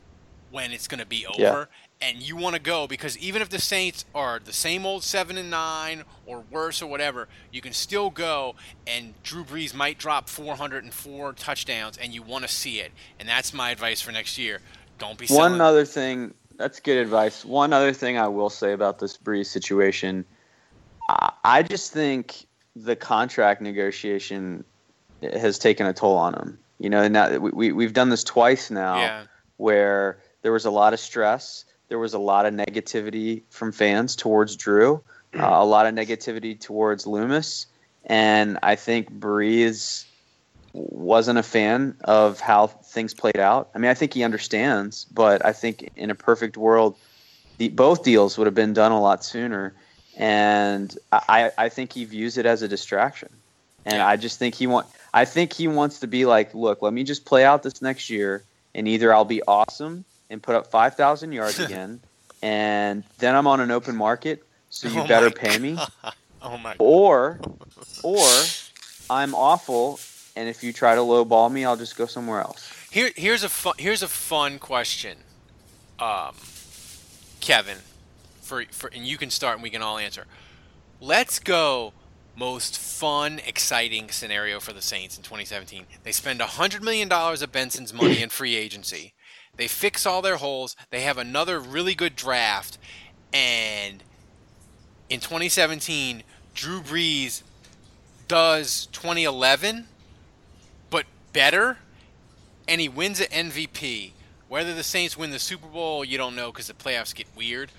when 0.52 0.72
it's 0.72 0.88
going 0.88 1.00
to 1.00 1.06
be 1.06 1.26
over. 1.26 1.42
Yeah. 1.42 1.66
And 2.02 2.22
you 2.22 2.36
want 2.36 2.56
to 2.56 2.62
go 2.62 2.88
because 2.88 3.18
even 3.18 3.42
if 3.42 3.50
the 3.50 3.60
Saints 3.60 4.06
are 4.16 4.40
the 4.40 4.54
same 4.54 4.86
old 4.86 5.04
seven 5.04 5.38
and 5.38 5.50
nine 5.50 6.04
or 6.26 6.44
worse 6.50 6.82
or 6.82 6.88
whatever, 6.88 7.28
you 7.52 7.62
can 7.62 7.74
still 7.74 8.10
go 8.10 8.56
and 8.88 9.14
Drew 9.24 9.44
Brees 9.44 9.74
might 9.74 9.98
drop 9.98 10.30
404 10.30 11.34
touchdowns 11.34 11.98
and 11.98 12.14
you 12.14 12.24
want 12.24 12.46
to 12.46 12.54
see 12.54 12.80
it. 12.80 12.92
And 13.20 13.28
that's 13.28 13.54
my 13.54 13.72
advice 13.72 14.02
for 14.02 14.12
next 14.12 14.38
year. 14.38 14.60
Don't 14.98 15.18
be 15.18 15.28
selling. 15.28 15.54
One 15.54 15.62
other 15.62 15.86
thing, 15.86 16.34
that's 16.58 16.80
good 16.80 16.98
advice. 16.98 17.46
One 17.46 17.74
other 17.74 17.94
thing 17.94 18.18
I 18.18 18.28
will 18.28 18.50
say 18.50 18.72
about 18.72 19.00
this 19.00 19.18
Brees 19.18 19.48
situation, 19.48 20.26
I, 21.10 21.34
I 21.44 21.64
just 21.64 21.92
think 21.92 22.48
the 22.76 22.96
contract 22.96 23.62
negotiation 23.62 24.64
has 25.22 25.60
taken 25.60 25.86
a 25.86 25.94
toll 25.94 26.16
on 26.18 26.34
him. 26.34 26.60
You 26.80 26.90
know, 26.90 27.08
now 27.08 27.38
we, 27.38 27.52
we 27.52 27.72
we've 27.72 27.94
done 27.94 28.10
this 28.10 28.24
twice 28.24 28.72
now, 28.72 28.98
Yeah. 28.98 29.24
where 29.58 30.20
there 30.42 30.52
was 30.54 30.66
a 30.66 30.72
lot 30.72 30.94
of 30.94 31.00
stress, 31.00 31.66
there 31.90 32.00
was 32.00 32.14
a 32.14 32.20
lot 32.20 32.46
of 32.46 32.54
negativity 32.54 33.44
from 33.50 33.72
fans 33.72 34.16
towards 34.16 34.56
Drew, 34.56 35.04
uh, 35.38 35.44
a 35.44 35.66
lot 35.66 35.86
of 35.88 35.94
negativity 35.94 36.60
towards 36.60 37.06
Loomis, 37.06 37.66
and 38.06 38.58
I 38.64 38.76
think 38.76 39.12
Brees 39.12 40.06
wasn't 40.72 41.40
a 41.40 41.44
fan 41.44 41.98
of 42.04 42.40
how 42.40 42.68
things 42.68 43.14
played 43.14 43.40
out. 43.40 43.70
I 43.76 43.80
mean, 43.80 43.92
I 43.92 43.96
think 43.96 44.14
he 44.14 44.24
understands, 44.24 45.06
but 45.12 45.44
I 45.46 45.52
think 45.52 45.90
in 45.96 46.12
a 46.12 46.16
perfect 46.16 46.58
world, 46.58 46.96
the, 47.58 47.70
both 47.70 48.04
deals 48.04 48.38
would 48.38 48.46
have 48.48 48.56
been 48.56 48.74
done 48.74 48.92
a 48.92 49.02
lot 49.02 49.26
sooner. 49.26 49.74
And 50.20 50.96
I, 51.12 51.52
I 51.58 51.70
think 51.70 51.94
he 51.94 52.04
views 52.04 52.38
it 52.38 52.46
as 52.46 52.62
a 52.62 52.68
distraction. 52.68 53.30
And 53.86 54.02
I 54.02 54.18
just 54.18 54.38
think 54.38 54.54
he 54.54 54.68
want 54.68 54.86
I 55.14 55.26
think 55.26 55.54
he 55.54 55.68
wants 55.68 56.02
to 56.02 56.08
be 56.08 56.26
like, 56.26 56.54
look, 56.54 56.82
let 56.82 56.94
me 56.94 57.04
just 57.04 57.26
play 57.26 57.44
out 57.46 57.64
this 57.64 57.82
next 57.82 58.10
year, 58.10 58.44
and 58.76 58.88
either 58.88 59.14
I'll 59.14 59.26
be 59.26 59.42
awesome 59.48 60.04
and 60.30 60.44
put 60.44 60.56
up 60.56 60.68
five 60.68 60.96
thousand 60.96 61.32
yards 61.32 61.58
again, 61.68 62.02
and 62.44 63.04
then 63.18 63.36
I'm 63.36 63.48
on 63.48 63.62
an 63.62 63.72
open 63.72 63.96
market, 63.96 64.44
so 64.70 64.90
you 64.90 65.00
Oh 65.00 65.08
better 65.08 65.32
pay 65.32 65.58
me, 65.58 65.80
Oh 66.42 66.58
my. 66.58 66.76
or 66.78 67.40
or 68.04 68.28
I'm 69.10 69.34
awful, 69.34 70.00
and 70.36 70.48
if 70.50 70.64
you 70.64 70.74
try 70.74 70.94
to 70.94 71.02
lowball 71.02 71.52
me, 71.52 71.66
I'll 71.66 71.78
just 71.78 71.98
go 71.98 72.06
somewhere 72.06 72.42
else. 72.42 72.72
Here, 72.92 73.10
here's 73.16 73.44
a 73.44 73.50
fun, 73.50 73.74
here's 73.80 74.04
a 74.04 74.08
fun 74.08 74.60
question, 74.60 75.18
um, 75.98 76.36
Kevin, 77.40 77.78
for 78.50 78.66
for 78.72 78.90
and 78.94 79.06
you 79.06 79.18
can 79.18 79.30
start 79.30 79.56
and 79.56 79.64
we 79.64 79.70
can 79.70 79.82
all 79.82 79.98
answer. 79.98 80.26
Let's 81.00 81.40
go. 81.40 81.94
Most 82.36 82.78
fun, 82.78 83.40
exciting 83.46 84.10
scenario 84.10 84.60
for 84.60 84.74
the 84.74 84.82
Saints 84.82 85.18
in 85.18 85.24
2017. 85.24 85.86
They 86.04 86.12
spend 86.12 86.42
hundred 86.42 86.84
million 86.84 87.08
dollars 87.08 87.42
of 87.42 87.52
Benson's 87.52 87.94
money 87.94 88.22
in 88.22 88.30
free 88.30 88.56
agency. 88.56 89.14
They 89.56 89.68
fix 89.68 90.06
all 90.06 90.22
their 90.22 90.38
holes. 90.38 90.76
They 90.90 91.02
have 91.02 91.18
another 91.18 91.60
really 91.60 91.94
good 91.94 92.16
draft, 92.16 92.78
and 93.34 94.04
in 95.10 95.20
2017, 95.20 96.24
Drew 96.54 96.82
Brees 96.82 97.44
does 98.28 98.88
2011, 98.94 99.86
but 100.90 101.06
better, 101.34 101.78
and 102.68 102.80
he 102.80 102.88
wins 102.88 103.20
an 103.20 103.50
MVP. 103.50 104.12
Whether 104.48 104.74
the 104.74 104.84
Saints 104.84 105.18
win 105.18 105.32
the 105.32 105.40
Super 105.40 105.68
Bowl, 105.68 106.06
you 106.06 106.18
don't 106.18 106.36
know 106.36 106.52
because 106.52 106.68
the 106.68 106.74
playoffs 106.74 107.14
get 107.14 107.28
weird. 107.36 107.72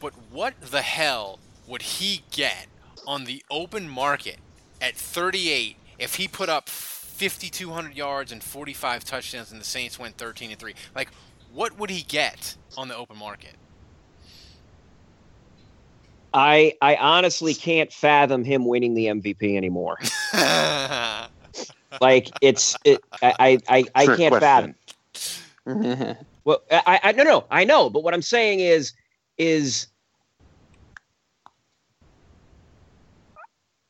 But 0.00 0.12
what 0.30 0.60
the 0.60 0.82
hell 0.82 1.38
would 1.66 1.82
he 1.82 2.22
get 2.30 2.66
on 3.06 3.24
the 3.24 3.42
open 3.50 3.88
market 3.88 4.38
at 4.80 4.94
38 4.96 5.76
if 5.98 6.16
he 6.16 6.28
put 6.28 6.48
up 6.48 6.68
5,200 6.68 7.94
yards 7.96 8.32
and 8.32 8.42
45 8.42 9.04
touchdowns 9.04 9.52
and 9.52 9.60
the 9.60 9.64
Saints 9.64 9.98
went 9.98 10.18
13 10.18 10.50
and 10.50 10.58
3? 10.58 10.74
Like, 10.94 11.10
what 11.52 11.78
would 11.78 11.90
he 11.90 12.02
get 12.02 12.56
on 12.76 12.88
the 12.88 12.96
open 12.96 13.16
market? 13.16 13.54
I 16.34 16.74
I 16.82 16.96
honestly 16.96 17.54
can't 17.54 17.90
fathom 17.90 18.44
him 18.44 18.66
winning 18.66 18.92
the 18.92 19.06
MVP 19.06 19.56
anymore. 19.56 19.96
like 22.00 22.30
it's 22.42 22.76
it 22.84 23.00
I 23.22 23.58
I, 23.68 23.84
I 23.94 24.04
Trick 24.04 24.18
can't 24.18 24.36
question. 24.36 24.74
fathom. 25.64 26.16
Well, 26.44 26.62
I, 26.70 27.00
I 27.02 27.12
no 27.12 27.24
no 27.24 27.46
I 27.50 27.64
know, 27.64 27.88
but 27.88 28.04
what 28.04 28.12
I'm 28.12 28.22
saying 28.22 28.60
is 28.60 28.92
is 29.38 29.88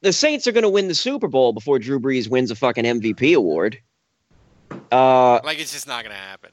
the 0.03 0.13
Saints 0.13 0.47
are 0.47 0.53
going 0.53 0.63
to 0.63 0.69
win 0.69 0.89
the 0.89 0.95
Super 0.95 1.29
Bowl 1.29 1.53
before 1.53 1.79
Drew 1.79 1.99
Brees 1.99 2.29
wins 2.29 2.51
a 2.51 2.55
fucking 2.55 2.85
MVP 2.85 3.37
award. 3.37 3.79
Uh, 4.93 5.41
like, 5.45 5.59
it's 5.59 5.73
just 5.73 5.87
not 5.87 6.05
going 6.05 6.15
to 6.15 6.21
happen. 6.21 6.51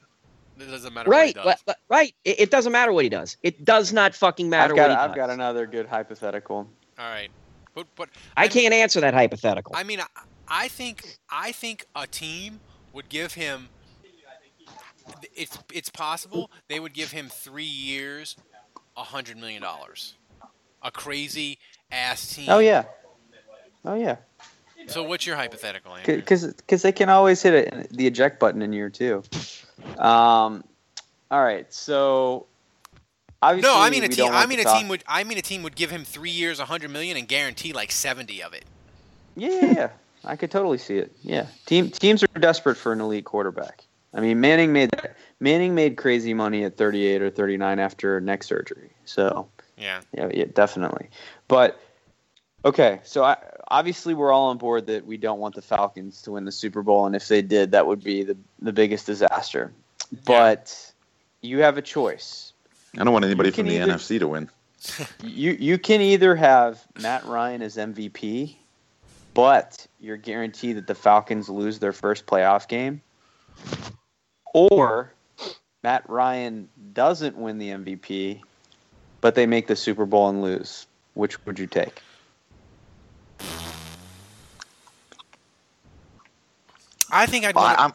It 0.60 0.70
doesn't 0.70 0.94
matter 0.94 1.10
what 1.10 1.16
right, 1.18 1.28
he 1.28 1.34
does. 1.34 1.46
li- 1.46 1.54
li- 1.68 1.74
right. 1.89 2.16
It, 2.26 2.41
it 2.41 2.52
doesn't 2.52 2.72
matter 2.72 2.94
what 2.94 3.04
he 3.04 3.10
does. 3.10 3.38
It 3.44 3.66
does 3.66 3.91
not 3.91 4.16
fucking 4.16 4.50
matter 4.50 4.74
I've 4.74 4.78
got 4.78 4.89
what 4.89 4.98
he 4.98 5.04
I've 5.04 5.10
does. 5.12 5.16
got 5.16 5.30
another 5.30 5.66
good 5.66 5.88
hypothetical. 5.88 6.58
All 6.58 7.10
right. 7.10 7.30
But, 7.74 7.88
but 7.96 8.10
I 8.38 8.48
can't 8.48 8.74
answer 8.74 9.02
that 9.02 9.14
hypothetical. 9.16 9.76
I 9.76 9.84
mean, 9.84 10.00
I, 10.00 10.06
I 10.48 10.68
think 10.68 11.18
I 11.30 11.52
think 11.52 11.88
a 11.96 12.06
team 12.06 12.60
would 12.94 13.10
give 13.10 13.34
him. 13.34 13.70
It's 15.36 15.58
it's 15.74 15.89
possible 15.89 16.52
they 16.70 16.80
would 16.80 16.94
give 16.94 17.12
him 17.12 17.30
three 17.30 17.64
years, 17.64 18.38
a 18.38 18.53
hundred 19.02 19.38
million 19.38 19.62
dollars, 19.62 20.14
a 20.82 20.91
crazy 20.91 21.58
ass 21.91 22.36
team. 22.36 22.46
Oh 22.50 22.60
yeah. 22.60 22.84
Oh 23.86 23.96
yeah. 23.96 24.18
So 24.88 25.04
what's 25.04 25.26
your 25.26 25.36
hypothetical? 25.36 25.96
Andrew? 25.96 26.18
Because 26.18 26.82
they 26.82 26.91
can 26.91 27.10
always 27.10 27.41
hit 27.41 27.54
it, 27.54 27.89
the 27.91 28.08
eject 28.08 28.39
button 28.39 28.62
in 28.62 28.74
year 28.74 28.89
two. 28.89 29.24
Um, 29.98 30.64
all 31.32 31.44
right, 31.44 31.72
so 31.74 32.46
obviously 33.41 33.72
No, 33.72 33.80
I 33.80 33.89
mean 33.89 34.04
a 34.04 34.08
team. 34.10 34.30
I 34.32 34.46
mean 34.46 34.60
a 34.60 34.64
Fal- 34.64 34.80
team 34.80 34.88
would. 34.89 35.04
I 35.08 35.24
mean 35.24 35.38
a 35.38 35.41
team 35.41 35.64
would 35.64 35.76
give 35.76 35.89
him 35.89 36.04
three 36.04 36.30
years, 36.30 36.60
a 36.60 36.66
hundred 36.66 36.91
million, 36.91 37.18
and 37.18 37.28
guarantee 37.28 37.74
like 37.74 37.91
seventy 37.91 38.44
of 38.44 38.54
it. 38.54 38.66
Yeah, 39.36 39.50
yeah, 39.50 39.74
yeah. 39.74 39.89
I 40.26 40.36
could 40.36 40.52
totally 40.52 40.78
see 40.78 40.98
it. 40.98 41.12
Yeah, 41.22 41.48
team 41.66 41.89
teams 41.89 42.24
are 42.24 42.39
desperate 42.39 42.76
for 42.76 42.94
an 42.94 43.02
elite 43.02 43.26
quarterback. 43.26 43.84
I 44.14 44.22
mean, 44.22 44.39
Manning 44.39 44.74
made 44.74 44.91
Manning 45.39 45.76
made 45.76 45.97
crazy 45.97 46.34
money 46.34 46.64
at 46.64 46.78
38 46.78 47.22
or 47.22 47.30
39 47.30 47.80
after 47.80 48.22
neck 48.22 48.43
surgery. 48.43 48.91
So 49.05 49.47
Yeah. 49.78 50.01
yeah, 50.14 50.30
yeah, 50.34 50.45
definitely. 50.53 51.09
But 51.47 51.80
okay, 52.64 52.99
so 53.03 53.24
I, 53.24 53.38
obviously 53.70 54.14
we're 54.14 54.32
all 54.32 54.49
on 54.49 54.57
board 54.57 54.86
that 54.88 55.05
we 55.05 55.18
don't 55.18 55.39
want 55.39 55.55
the 55.55 55.61
Falcons 55.61 56.22
to 56.24 56.32
win 56.34 56.45
the 56.45 56.51
Super 56.51 56.82
Bowl, 56.84 57.05
and 57.05 57.16
if 57.16 57.28
they 57.28 57.41
did, 57.41 57.72
that 57.72 57.88
would 57.88 58.03
be 58.03 58.24
the 58.24 58.38
the 58.61 58.72
biggest 58.74 59.05
disaster. 59.07 59.72
But 60.26 60.91
you 61.41 61.59
have 61.59 61.78
a 61.78 61.82
choice. 61.82 62.53
I 62.97 63.03
don't 63.03 63.14
want 63.14 63.26
anybody 63.26 63.49
from 63.51 63.66
the 63.68 63.78
either- 63.78 63.93
NFC 63.93 64.20
to 64.20 64.28
win. 64.28 64.49
You 65.24 65.53
you 65.53 65.78
can 65.78 66.01
either 66.01 66.36
have 66.36 66.86
Matt 67.01 67.26
Ryan 67.26 67.61
as 67.61 67.78
MVP, 67.78 68.55
but 69.34 69.88
you're 70.01 70.18
guaranteed 70.18 70.76
that 70.76 70.88
the 70.88 70.93
Falcons 70.95 71.47
lose 71.49 71.80
their 71.80 71.93
first 71.93 72.26
playoff 72.26 72.68
game, 72.68 73.01
or 74.54 75.12
Matt 75.84 76.10
Ryan 76.10 76.70
doesn't 76.93 77.36
win 77.38 77.58
the 77.58 77.70
MVP, 77.70 78.41
but 79.22 79.36
they 79.36 79.45
make 79.45 79.68
the 79.68 79.76
Super 79.76 80.06
Bowl 80.06 80.30
and 80.30 80.41
lose. 80.41 80.88
Which 81.16 81.43
would 81.45 81.60
you 81.60 81.68
take? 81.68 82.01
I 87.12 87.26
think 87.26 87.45
I'd. 87.45 87.56
Well, 87.56 87.64
want 87.66 87.80
I, 87.80 87.84
I'm, 87.86 87.93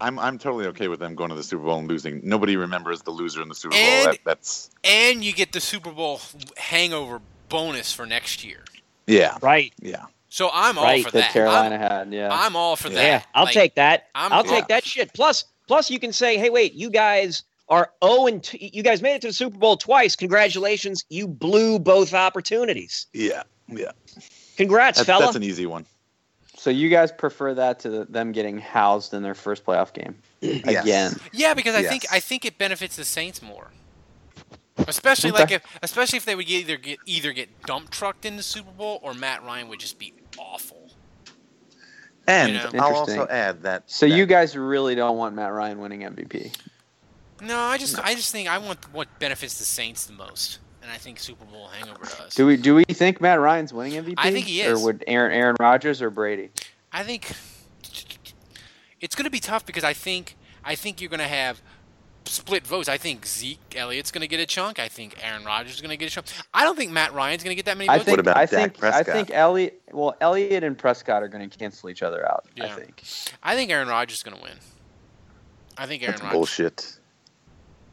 I'm, 0.00 0.18
I'm 0.18 0.38
totally 0.38 0.66
okay 0.68 0.88
with 0.88 1.00
them 1.00 1.14
going 1.14 1.30
to 1.30 1.36
the 1.36 1.42
Super 1.42 1.64
Bowl 1.64 1.78
and 1.78 1.88
losing. 1.88 2.20
Nobody 2.22 2.56
remembers 2.56 3.02
the 3.02 3.10
loser 3.10 3.42
in 3.42 3.48
the 3.48 3.54
Super 3.54 3.72
Bowl. 3.74 3.80
And- 3.80 4.06
That, 4.12 4.18
that's 4.24 4.70
and 4.84 5.24
you 5.24 5.32
get 5.32 5.52
the 5.52 5.60
Super 5.60 5.90
Bowl 5.90 6.20
hangover 6.56 7.20
bonus 7.48 7.92
for 7.92 8.06
next 8.06 8.44
year. 8.44 8.64
yeah, 9.06 9.38
right. 9.42 9.72
yeah. 9.80 10.04
So 10.28 10.50
I'm 10.52 10.76
all 10.76 10.84
Right, 10.84 11.04
for 11.04 11.10
That 11.12 11.20
that. 11.20 11.32
Carolina 11.32 11.76
I'm, 11.76 11.80
had, 11.80 12.12
yeah. 12.12 12.28
I'm 12.30 12.56
all 12.56 12.76
for 12.76 12.90
that. 12.90 13.02
Yeah, 13.02 13.22
I'll 13.34 13.44
Like, 13.44 13.54
take 13.54 13.74
that. 13.76 14.08
I'm- 14.14 14.32
I'll 14.32 14.44
yeah. 14.44 14.50
take 14.52 14.68
that 14.68 14.84
shit. 14.84 15.12
Plus, 15.14 15.44
plus 15.66 15.90
you 15.90 15.98
can 15.98 16.12
say, 16.12 16.38
hey, 16.38 16.50
wait, 16.50 16.72
you 16.74 16.90
guys 16.90 17.42
are 17.68 17.90
0 18.04 18.26
and 18.26 18.42
two, 18.42 18.58
you 18.60 18.82
guys 18.82 19.02
made 19.02 19.14
it 19.16 19.20
to 19.22 19.26
the 19.28 19.32
Super 19.32 19.58
Bowl 19.58 19.76
twice. 19.76 20.14
Congratulations, 20.16 21.04
you 21.08 21.26
blew 21.26 21.78
both 21.78 22.14
opportunities. 22.14 23.06
Yeah, 23.12 23.42
yeah. 23.68 23.90
Congrats, 24.56 24.98
That's, 24.98 25.06
fella. 25.06 25.24
that's 25.24 25.36
an 25.36 25.42
easy 25.42 25.66
one. 25.66 25.84
so 26.56 26.70
you 26.70 26.88
guys 26.88 27.10
prefer 27.12 27.52
that 27.54 27.78
to 27.80 27.90
the, 27.90 28.04
them 28.06 28.32
getting 28.32 28.58
housed 28.58 29.12
in 29.14 29.22
their 29.22 29.34
first 29.34 29.64
playoff 29.66 29.92
game 29.92 30.14
Yes. 30.40 30.82
again? 30.84 31.12
Yeah, 31.32 31.54
because 31.54 31.74
I 31.74 31.80
Yes. 31.80 31.90
think 31.90 32.04
I 32.12 32.20
think 32.20 32.44
it 32.44 32.56
benefits 32.58 32.96
the 32.96 33.04
Saints 33.04 33.42
more. 33.42 33.68
Especially 34.88 35.30
Okay. 35.30 35.40
like 35.40 35.50
if 35.50 35.62
especially 35.82 36.18
if 36.18 36.24
they 36.24 36.34
would 36.36 36.48
either 36.48 36.76
get 36.76 36.98
either 37.06 37.32
get 37.32 37.48
dump 37.62 37.90
trucked 37.90 38.24
in 38.24 38.36
the 38.36 38.42
Super 38.42 38.70
Bowl 38.70 39.00
or 39.02 39.12
Matt 39.14 39.42
Ryan 39.42 39.68
would 39.68 39.80
just 39.80 39.98
be 39.98 40.12
awful. 40.38 40.85
And 42.26 42.52
You 42.52 42.58
know. 42.58 42.70
I'll 42.84 42.96
also 42.96 43.26
add 43.28 43.62
that. 43.62 43.84
So 43.86 44.08
that- 44.08 44.16
you 44.16 44.26
guys 44.26 44.56
really 44.56 44.94
don't 44.94 45.16
want 45.16 45.34
Matt 45.34 45.52
Ryan 45.52 45.78
winning 45.80 46.00
MVP? 46.02 46.52
No, 47.40 47.58
I 47.58 47.76
just 47.76 47.98
I 47.98 48.14
just 48.14 48.32
think 48.32 48.48
I 48.48 48.58
want 48.58 48.78
what 48.92 49.08
benefits 49.18 49.58
the 49.58 49.64
Saints 49.64 50.06
the 50.06 50.14
most, 50.14 50.58
and 50.82 50.90
I 50.90 50.96
think 50.96 51.18
Super 51.18 51.44
Bowl 51.44 51.68
hangover 51.68 52.04
does. 52.04 52.34
Do 52.34 52.46
we 52.46 52.56
do 52.56 52.74
we 52.74 52.84
think 52.84 53.20
Matt 53.20 53.40
Ryan's 53.40 53.72
winning 53.74 53.92
MVP? 54.02 54.14
I 54.16 54.32
think 54.32 54.46
he 54.46 54.62
is. 54.62 54.80
Or 54.80 54.84
would 54.84 55.04
Aaron 55.06 55.32
Aaron 55.32 55.56
Rodgers 55.60 56.00
or 56.00 56.08
Brady? 56.10 56.50
I 56.92 57.02
think 57.02 57.30
it's 59.00 59.14
going 59.14 59.24
to 59.24 59.30
be 59.30 59.40
tough 59.40 59.66
because 59.66 59.84
I 59.84 59.92
think 59.92 60.36
I 60.64 60.74
think 60.74 61.00
you're 61.00 61.10
going 61.10 61.20
to 61.20 61.28
have 61.28 61.60
split 62.26 62.66
votes. 62.66 62.88
I 62.88 62.98
think 62.98 63.26
Zeke 63.26 63.58
Elliott's 63.76 64.10
going 64.10 64.20
to 64.22 64.28
get 64.28 64.40
a 64.40 64.46
chunk. 64.46 64.78
I 64.78 64.88
think 64.88 65.16
Aaron 65.22 65.44
Rodgers 65.44 65.74
is 65.76 65.80
going 65.80 65.90
to 65.90 65.96
get 65.96 66.08
a 66.08 66.10
chunk. 66.10 66.26
I 66.52 66.64
don't 66.64 66.76
think 66.76 66.92
Matt 66.92 67.12
Ryan's 67.14 67.42
going 67.42 67.52
to 67.52 67.56
get 67.56 67.64
that 67.66 67.78
many 67.78 67.88
I 67.88 67.96
votes. 67.98 68.06
think 68.06 68.18
about 68.18 68.36
I 68.36 68.46
Dak 68.46 68.76
think 68.76 68.84
I 68.84 69.02
think 69.02 69.30
Elliott 69.32 69.80
well 69.92 70.14
Elliott 70.20 70.64
and 70.64 70.76
Prescott 70.76 71.22
are 71.22 71.28
going 71.28 71.48
to 71.48 71.58
cancel 71.58 71.88
each 71.90 72.02
other 72.02 72.26
out. 72.30 72.44
I 72.60 72.68
think. 72.68 73.02
I 73.42 73.54
think 73.54 73.70
Aaron 73.70 73.88
Rodgers 73.88 74.18
is 74.18 74.22
going 74.22 74.36
to 74.36 74.42
win. 74.42 74.54
I 75.78 75.86
think 75.86 76.02
Aaron 76.02 76.12
that's 76.12 76.22
Rodgers. 76.22 76.36
bullshit. 76.36 76.98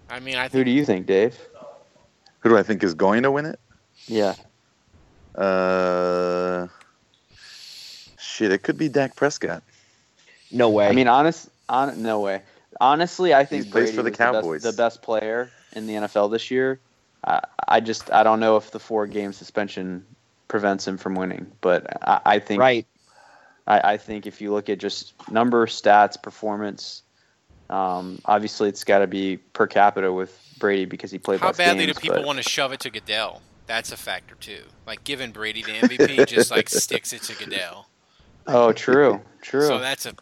I 0.09 0.19
mean, 0.19 0.35
I 0.35 0.47
Who 0.49 0.63
do 0.63 0.71
you 0.71 0.85
think, 0.85 1.05
Dave? 1.05 1.37
Who 2.39 2.49
do 2.49 2.57
I 2.57 2.63
think 2.63 2.83
is 2.83 2.93
going 2.93 3.23
to 3.23 3.31
win 3.31 3.45
it? 3.45 3.59
Yeah. 4.07 4.35
Uh, 5.35 6.67
shit, 8.19 8.51
it 8.51 8.63
could 8.63 8.77
be 8.77 8.89
Dak 8.89 9.15
Prescott. 9.15 9.63
no 10.51 10.69
way. 10.69 10.87
I 10.87 10.91
mean, 10.91 11.07
honest, 11.07 11.49
on 11.69 12.01
no 12.03 12.19
way. 12.19 12.41
Honestly, 12.81 13.33
I 13.33 13.45
think 13.45 13.65
He 13.65 13.71
plays 13.71 13.91
Brady 13.91 13.97
for 13.97 14.03
the 14.03 14.09
was 14.11 14.17
best- 14.17 14.33
Cowboys. 14.33 14.63
the 14.63 14.73
best 14.73 15.01
player 15.01 15.49
in 15.73 15.87
the 15.87 15.93
NFL 15.93 16.31
this 16.31 16.49
year. 16.51 16.79
I, 17.25 17.41
I 17.67 17.79
just 17.79 18.11
I 18.11 18.23
don't 18.23 18.39
know 18.39 18.57
if 18.57 18.71
the 18.71 18.79
four 18.79 19.07
game 19.07 19.31
suspension 19.33 20.05
prevents 20.47 20.87
him 20.87 20.97
from 20.97 21.15
winning, 21.15 21.51
but 21.61 21.87
I, 22.07 22.21
I 22.25 22.39
think 22.39 22.59
right. 22.59 22.85
I, 23.65 23.93
I 23.93 23.97
think 23.97 24.27
if 24.27 24.41
you 24.41 24.51
look 24.51 24.69
at 24.69 24.77
just 24.77 25.13
number, 25.31 25.65
stats, 25.67 26.21
performance, 26.21 27.01
um, 27.69 28.19
obviously 28.25 28.67
it's 28.69 28.83
got 28.83 28.99
to 28.99 29.07
be 29.07 29.37
per 29.37 29.67
capita 29.67 30.11
with 30.11 30.37
Brady 30.59 30.85
because 30.85 31.11
he 31.11 31.17
played 31.17 31.39
how 31.39 31.53
badly 31.53 31.85
games. 31.85 31.97
do 31.97 32.01
people 32.01 32.17
but- 32.17 32.25
want 32.25 32.37
to 32.43 32.47
shove 32.49 32.73
it 32.73 32.81
to 32.81 32.89
Goodell? 32.89 33.41
That's 33.65 33.93
a 33.93 33.97
factor 33.97 34.35
too. 34.35 34.63
Like 34.85 35.05
giving 35.05 35.31
Brady 35.31 35.63
the 35.63 35.71
MVP 35.71 36.27
just 36.27 36.51
like 36.51 36.67
sticks 36.69 37.13
it 37.13 37.21
to 37.23 37.35
Goodell. 37.37 37.87
Oh, 38.45 38.73
true, 38.73 39.21
true. 39.41 39.65
So 39.65 39.79
that's 39.79 40.05
a 40.05 40.13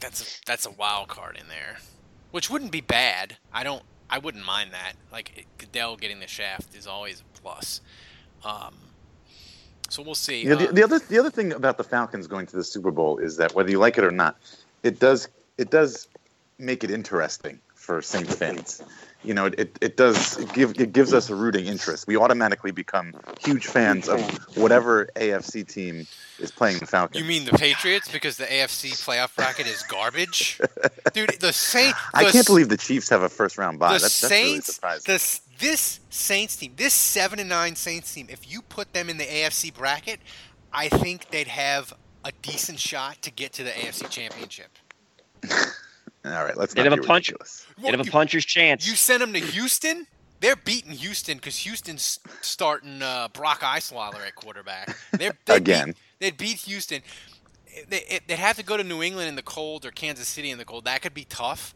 that's 0.00 0.22
a 0.22 0.46
that's 0.46 0.66
a 0.66 0.70
wild 0.70 1.08
card 1.08 1.36
in 1.40 1.48
there, 1.48 1.78
which 2.30 2.50
wouldn't 2.50 2.72
be 2.72 2.80
bad. 2.80 3.36
I 3.52 3.64
don't. 3.64 3.82
I 4.08 4.18
wouldn't 4.18 4.44
mind 4.44 4.72
that. 4.72 4.92
Like 5.10 5.46
Goodell 5.58 5.96
getting 5.96 6.20
the 6.20 6.28
shaft 6.28 6.74
is 6.74 6.86
always 6.86 7.20
a 7.20 7.40
plus. 7.40 7.80
Um, 8.44 8.74
so 9.88 10.02
we'll 10.02 10.14
see. 10.14 10.44
Yeah, 10.44 10.54
the, 10.54 10.68
Uh, 10.68 10.72
the 10.72 10.84
other 10.84 10.98
the 10.98 11.18
other 11.18 11.30
thing 11.30 11.52
about 11.52 11.78
the 11.78 11.84
Falcons 11.84 12.26
going 12.26 12.46
to 12.46 12.56
the 12.56 12.64
Super 12.64 12.90
Bowl 12.90 13.18
is 13.18 13.36
that 13.38 13.54
whether 13.54 13.70
you 13.70 13.78
like 13.78 13.98
it 13.98 14.04
or 14.04 14.10
not, 14.10 14.36
it 14.82 14.98
does 14.98 15.28
it 15.58 15.70
does 15.70 16.08
make 16.58 16.84
it 16.84 16.90
interesting 16.90 17.60
for 17.74 18.02
Saints 18.02 18.34
fans. 18.34 18.82
You 19.26 19.34
know, 19.34 19.46
it, 19.46 19.76
it 19.80 19.96
does 19.96 20.38
it 20.38 20.52
give 20.52 20.80
it 20.80 20.92
gives 20.92 21.12
us 21.12 21.28
a 21.30 21.34
rooting 21.34 21.66
interest. 21.66 22.06
We 22.06 22.16
automatically 22.16 22.70
become 22.70 23.12
huge 23.40 23.66
fans 23.66 24.08
of 24.08 24.20
whatever 24.56 25.06
AFC 25.16 25.66
team 25.66 26.06
is 26.38 26.52
playing 26.52 26.78
the 26.78 26.86
Falcons. 26.86 27.20
you 27.20 27.26
mean 27.28 27.44
the 27.44 27.52
Patriots 27.58 28.10
because 28.10 28.36
the 28.36 28.44
AFC 28.44 28.92
playoff 29.04 29.34
bracket 29.34 29.66
is 29.66 29.82
garbage, 29.82 30.60
dude? 31.12 31.30
The 31.40 31.52
Saints. 31.52 31.98
I 32.14 32.30
can't 32.30 32.46
believe 32.46 32.68
the 32.68 32.76
Chiefs 32.76 33.08
have 33.08 33.22
a 33.22 33.28
first 33.28 33.58
round 33.58 33.78
bye. 33.80 33.94
the 33.94 34.02
That's, 34.02 34.20
that's 34.20 34.32
really 34.32 34.52
Saints. 34.52 34.74
surprising. 34.76 35.02
the 35.06 35.40
This 35.58 36.00
Saints 36.10 36.56
team, 36.56 36.72
this 36.76 36.94
seven 36.94 37.40
and 37.40 37.48
nine 37.48 37.74
Saints 37.74 38.14
team, 38.14 38.28
if 38.30 38.50
you 38.50 38.62
put 38.62 38.92
them 38.92 39.10
in 39.10 39.16
the 39.18 39.24
AFC 39.26 39.74
bracket, 39.74 40.20
I 40.72 40.88
think 40.88 41.30
they'd 41.30 41.48
have 41.48 41.92
a 42.24 42.30
decent 42.42 42.78
shot 42.78 43.22
to 43.22 43.30
get 43.32 43.52
to 43.54 43.64
the 43.64 43.70
AFC 43.70 44.08
Championship. 44.08 44.68
All 46.26 46.44
right, 46.44 46.56
let's 46.56 46.74
They'd 46.74 46.84
have 46.84 46.92
a 46.92 46.96
punch. 47.02 47.28
ridiculous. 47.28 47.66
They'd 47.80 47.92
have 47.94 48.06
a 48.06 48.10
puncher's 48.10 48.44
chance. 48.44 48.86
You 48.88 48.96
send 48.96 49.22
him 49.22 49.32
to 49.32 49.38
Houston, 49.38 50.06
they're 50.40 50.56
beating 50.56 50.92
Houston 50.92 51.36
because 51.38 51.56
Houston's 51.58 52.18
starting 52.40 53.00
uh, 53.02 53.28
Brock 53.32 53.60
Osweiler 53.60 54.26
at 54.26 54.34
quarterback. 54.34 54.96
They're, 55.12 55.36
they'd 55.46 55.56
Again. 55.56 55.86
beat, 55.86 55.96
they'd 56.18 56.36
beat 56.36 56.56
Houston. 56.58 57.02
They, 57.88 58.20
they'd 58.26 58.38
have 58.38 58.56
to 58.56 58.64
go 58.64 58.76
to 58.76 58.84
New 58.84 59.02
England 59.02 59.28
in 59.28 59.36
the 59.36 59.42
cold 59.42 59.84
or 59.84 59.90
Kansas 59.90 60.28
City 60.28 60.50
in 60.50 60.58
the 60.58 60.64
cold. 60.64 60.84
That 60.84 61.02
could 61.02 61.14
be 61.14 61.24
tough. 61.24 61.74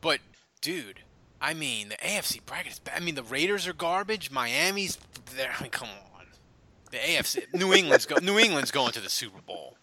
But, 0.00 0.20
dude, 0.60 1.00
I 1.40 1.54
mean, 1.54 1.88
the 1.88 1.96
AFC 1.96 2.44
bracket 2.44 2.72
is 2.72 2.78
bad. 2.78 2.94
I 2.96 3.00
mean, 3.00 3.14
the 3.14 3.22
Raiders 3.22 3.66
are 3.66 3.72
garbage. 3.72 4.30
Miami's 4.30 4.98
there. 5.36 5.52
I 5.58 5.62
mean, 5.62 5.70
come 5.70 5.88
on. 5.88 6.26
The 6.90 6.98
AFC, 6.98 7.44
New 7.54 7.72
England's 7.72 8.06
go, 8.06 8.16
New 8.16 8.38
England's 8.38 8.70
going 8.70 8.92
to 8.92 9.00
the 9.00 9.08
Super 9.10 9.40
Bowl. 9.40 9.77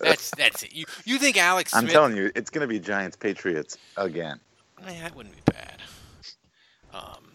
That's 0.00 0.30
that's 0.32 0.62
it. 0.62 0.72
You 0.74 0.84
you 1.04 1.18
think 1.18 1.36
Alex 1.36 1.72
Smith? 1.72 1.84
I'm 1.84 1.88
telling 1.88 2.16
you, 2.16 2.30
it's 2.34 2.50
going 2.50 2.62
to 2.62 2.68
be 2.68 2.78
Giants 2.78 3.16
Patriots 3.16 3.76
again. 3.96 4.38
Man, 4.84 5.02
that 5.02 5.14
wouldn't 5.16 5.34
be 5.34 5.52
bad. 5.52 5.74
Um, 6.94 7.32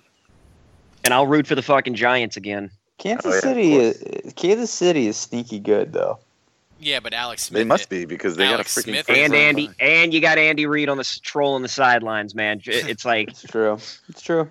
and 1.04 1.14
I'll 1.14 1.28
root 1.28 1.46
for 1.48 1.56
the 1.56 1.62
fucking 1.62 1.96
Giants 1.96 2.38
again. 2.38 2.72
Kansas 2.98 3.26
Oh, 3.26 3.34
yeah, 3.36 3.40
City, 3.42 3.74
is, 3.76 4.34
Kansas 4.36 4.72
City 4.72 5.08
is 5.08 5.18
sneaky 5.18 5.60
good 5.60 5.92
though. 5.94 6.20
yeah, 6.80 7.00
but 7.02 7.14
Alex 7.14 7.44
Smith. 7.44 7.60
They 7.60 7.64
must 7.66 7.90
be 7.90 8.06
because 8.06 8.36
they 8.38 8.46
Alex 8.46 8.76
got 8.76 8.86
a 8.86 8.88
freaking 8.88 9.04
Smith 9.06 9.10
And 9.10 9.34
Andy, 9.36 9.68
bye. 9.68 9.74
and 9.80 10.14
you 10.14 10.22
got 10.22 10.38
Andy 10.38 10.66
Reid 10.66 10.90
on 10.90 10.98
the 10.98 11.20
troll 11.22 11.56
on 11.56 11.62
the 11.64 11.68
sidelines, 11.68 12.34
man. 12.34 12.62
It's 12.66 13.04
like 13.14 13.30
It's 13.30 13.44
true. 13.44 13.78
It's 14.10 14.22
true. 14.22 14.50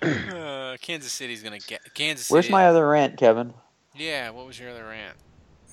Uh, 0.00 0.76
Kansas 0.80 1.10
City's 1.10 1.42
gonna 1.42 1.58
get 1.58 1.80
Kansas 1.94 2.26
City. 2.26 2.32
Where's 2.34 2.50
my 2.50 2.66
other 2.66 2.86
rant, 2.88 3.16
Kevin? 3.16 3.52
Yeah, 3.96 4.30
what 4.30 4.46
was 4.46 4.58
your 4.60 4.70
other 4.70 4.84
rant? 4.84 5.16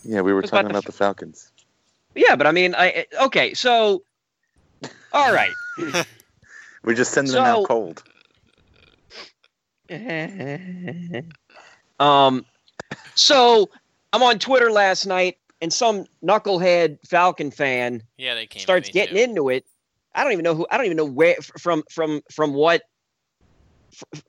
Yeah, 0.06 0.22
we 0.22 0.34
were 0.34 0.40
It's 0.42 0.50
about 0.50 0.58
talking 0.62 0.68
the 0.68 0.78
about 0.80 0.86
the 0.86 0.92
Falcons. 0.92 1.52
yeah, 2.16 2.36
but 2.36 2.46
I 2.48 2.52
mean, 2.52 2.76
I 2.76 3.06
okay, 3.24 3.54
so 3.54 4.04
all 5.12 5.34
right. 5.34 5.54
We're 6.84 6.94
just 6.94 7.12
sending 7.12 7.34
them 7.34 7.44
out 7.44 7.66
cold. 7.66 8.04
um, 12.00 12.46
so 13.16 13.70
I'm 14.14 14.22
on 14.24 14.40
Twitter 14.40 14.72
last 14.72 15.06
night, 15.06 15.38
and 15.62 15.74
some 15.74 16.06
knucklehead 16.24 17.00
Falcon 17.08 17.50
fan 17.52 18.04
Yeah, 18.18 18.36
they 18.36 18.46
came. 18.46 18.60
to 18.60 18.64
starts 18.64 18.90
getting 18.90 19.16
too. 19.16 19.22
into 19.24 19.50
it. 19.50 19.66
I 20.14 20.24
don't 20.24 20.34
even 20.34 20.44
know 20.44 20.56
who. 20.56 20.68
I 20.70 20.78
don't 20.78 20.86
even 20.86 20.98
know 20.98 21.06
where 21.06 21.36
f- 21.38 21.52
from 21.60 21.84
from 21.90 22.22
from 22.32 22.54
what 22.54 22.84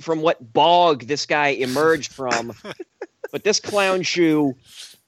from 0.01 0.21
what 0.23 0.53
bog 0.53 1.07
this 1.07 1.27
guy 1.27 1.49
emerged 1.49 2.13
from. 2.13 2.53
but 3.33 3.45
this 3.45 3.61
clown 3.61 4.03
shoe 4.03 4.55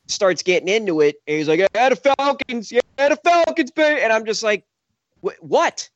starts 0.09 0.43
getting 0.43 0.69
into 0.69 1.01
it, 1.01 1.17
and 1.27 1.39
he's 1.39 1.49
like, 1.49 1.61
"Yeah, 1.75 1.89
the 1.89 1.97
Falcons, 1.97 2.73
yeah, 2.73 2.81
the 2.97 3.17
Falcons, 3.23 3.71
baby," 3.71 4.01
and 4.01 4.13
I'm 4.13 4.25
just 4.25 4.43
like, 4.43 4.65
"What? 5.21 5.89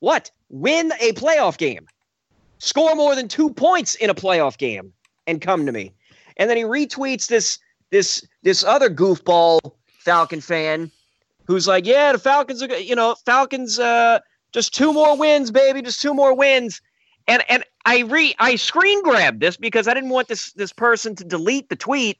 What? 0.00 0.30
Win 0.48 0.92
a 1.00 1.12
playoff 1.12 1.56
game, 1.56 1.86
score 2.58 2.94
more 2.94 3.14
than 3.14 3.28
two 3.28 3.50
points 3.50 3.94
in 3.94 4.10
a 4.10 4.14
playoff 4.14 4.58
game, 4.58 4.92
and 5.26 5.40
come 5.40 5.66
to 5.66 5.72
me." 5.72 5.92
And 6.36 6.50
then 6.50 6.56
he 6.56 6.64
retweets 6.64 7.26
this 7.26 7.58
this 7.90 8.26
this 8.42 8.64
other 8.64 8.90
goofball 8.90 9.60
Falcon 10.00 10.40
fan 10.40 10.90
who's 11.46 11.66
like, 11.66 11.86
"Yeah, 11.86 12.12
the 12.12 12.18
Falcons 12.18 12.62
are, 12.62 12.78
you 12.78 12.94
know, 12.94 13.14
Falcons, 13.26 13.78
uh, 13.78 14.20
just 14.52 14.74
two 14.74 14.92
more 14.92 15.16
wins, 15.16 15.50
baby, 15.50 15.82
just 15.82 16.00
two 16.00 16.14
more 16.14 16.34
wins." 16.34 16.80
And 17.28 17.44
and 17.48 17.64
I 17.84 18.00
re 18.00 18.34
I 18.38 18.56
screen 18.56 19.02
grabbed 19.02 19.40
this 19.40 19.56
because 19.56 19.86
I 19.86 19.94
didn't 19.94 20.10
want 20.10 20.28
this 20.28 20.52
this 20.54 20.72
person 20.72 21.14
to 21.16 21.24
delete 21.24 21.68
the 21.68 21.76
tweet. 21.76 22.18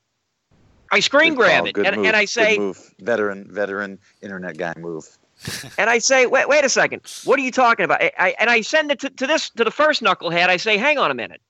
I 0.91 1.01
screen 1.01 1.35
Good 1.35 1.39
grab 1.39 1.59
call, 1.61 1.67
it 1.69 1.77
and, 1.87 1.97
move, 1.97 2.07
and 2.07 2.17
I 2.17 2.25
say 2.25 2.59
move. 2.59 2.95
veteran, 3.01 3.47
veteran 3.51 3.99
internet 4.23 4.59
guy 4.59 4.75
move. 4.79 5.07
and 5.79 5.89
I 5.89 5.99
say, 5.99 6.27
wait, 6.27 6.49
wait 6.49 6.65
a 6.65 6.69
second, 6.69 7.03
what 7.25 7.39
are 7.39 7.43
you 7.43 7.51
talking 7.51 7.85
about? 7.85 8.03
I, 8.03 8.13
I 8.19 8.35
and 8.39 8.51
I 8.51 8.61
send 8.61 8.91
it 8.91 9.01
to, 9.01 9.11
to 9.11 9.27
this 9.27 9.51
to 9.51 9.65
the 9.65 9.71
first 9.71 10.03
knucklehead. 10.03 10.49
I 10.49 10.57
say, 10.57 10.77
hang 10.77 10.99
on 10.99 11.11
a 11.11 11.15
minute, 11.15 11.41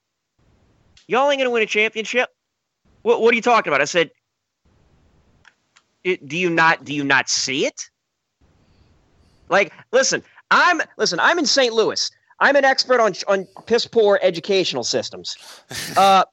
y'all 1.08 1.30
ain't 1.30 1.40
gonna 1.40 1.50
win 1.50 1.62
a 1.62 1.66
championship. 1.66 2.28
What 3.02 3.20
what 3.20 3.32
are 3.32 3.36
you 3.36 3.42
talking 3.42 3.70
about? 3.70 3.80
I 3.80 3.86
said, 3.86 4.10
do 6.04 6.36
you 6.36 6.50
not 6.50 6.84
do 6.84 6.94
you 6.94 7.04
not 7.04 7.28
see 7.28 7.66
it? 7.66 7.90
Like, 9.48 9.72
listen, 9.92 10.22
I'm 10.50 10.80
listen, 10.96 11.18
I'm 11.20 11.38
in 11.38 11.46
St. 11.46 11.72
Louis. 11.74 12.10
I'm 12.38 12.56
an 12.56 12.64
expert 12.64 13.00
on 13.00 13.14
on 13.28 13.46
piss 13.66 13.86
poor 13.86 14.18
educational 14.22 14.84
systems. 14.84 15.36
Uh, 15.96 16.24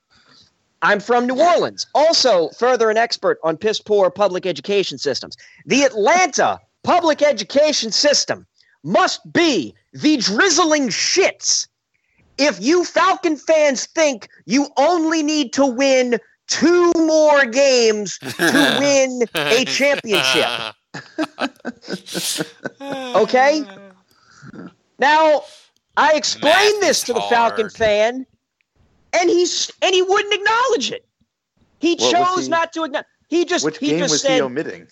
I'm 0.82 1.00
from 1.00 1.26
New 1.26 1.40
Orleans, 1.40 1.88
also 1.96 2.50
further 2.50 2.90
an 2.90 2.98
expert 2.98 3.40
on 3.44 3.58
piss 3.58 3.80
poor 3.80 4.10
public 4.10 4.46
education 4.46 4.98
systems. 4.98 5.36
The 5.66 5.84
Atlanta 5.84 6.60
public 6.84 7.22
education 7.22 7.92
system 7.92 8.46
must 8.84 9.32
be 9.34 9.74
the 9.94 10.18
drizzling 10.18 10.90
shits. 10.90 11.68
If 12.38 12.62
you 12.62 12.84
Falcon 12.86 13.38
fans 13.38 13.88
think 13.88 14.30
you 14.46 14.68
only 14.78 15.24
need 15.24 15.54
to 15.54 15.66
win 15.66 16.20
two 16.48 16.92
more 16.96 17.46
games 17.46 18.20
to 18.20 18.78
win 18.80 19.24
a 19.36 19.66
championship, 19.66 20.76
okay? 23.16 23.64
Now, 25.00 25.44
I 25.96 26.14
explained 26.14 26.80
Math 26.80 26.82
this 26.82 27.04
to 27.04 27.14
the 27.14 27.22
Falcon 27.22 27.66
hard. 27.66 27.74
fan, 27.74 28.26
and 29.14 29.30
he's 29.30 29.72
and 29.82 29.93
he 29.93 30.01
wouldn't 30.01 30.34
acknowledge 30.34 30.91
it. 30.91 31.05
He 31.80 31.95
What 31.95 32.12
chose 32.12 32.45
he- 32.45 32.49
not 32.49 32.74
to 32.74 32.84
acknowledge. 32.86 33.05
He 33.30 33.45
just 33.45 33.66
Which 33.66 33.78
he 33.78 33.88
game 33.89 33.99
just 33.99 34.12
was 34.12 34.22
said 34.22 34.36
he 34.36 34.41
omitting? 34.41 34.88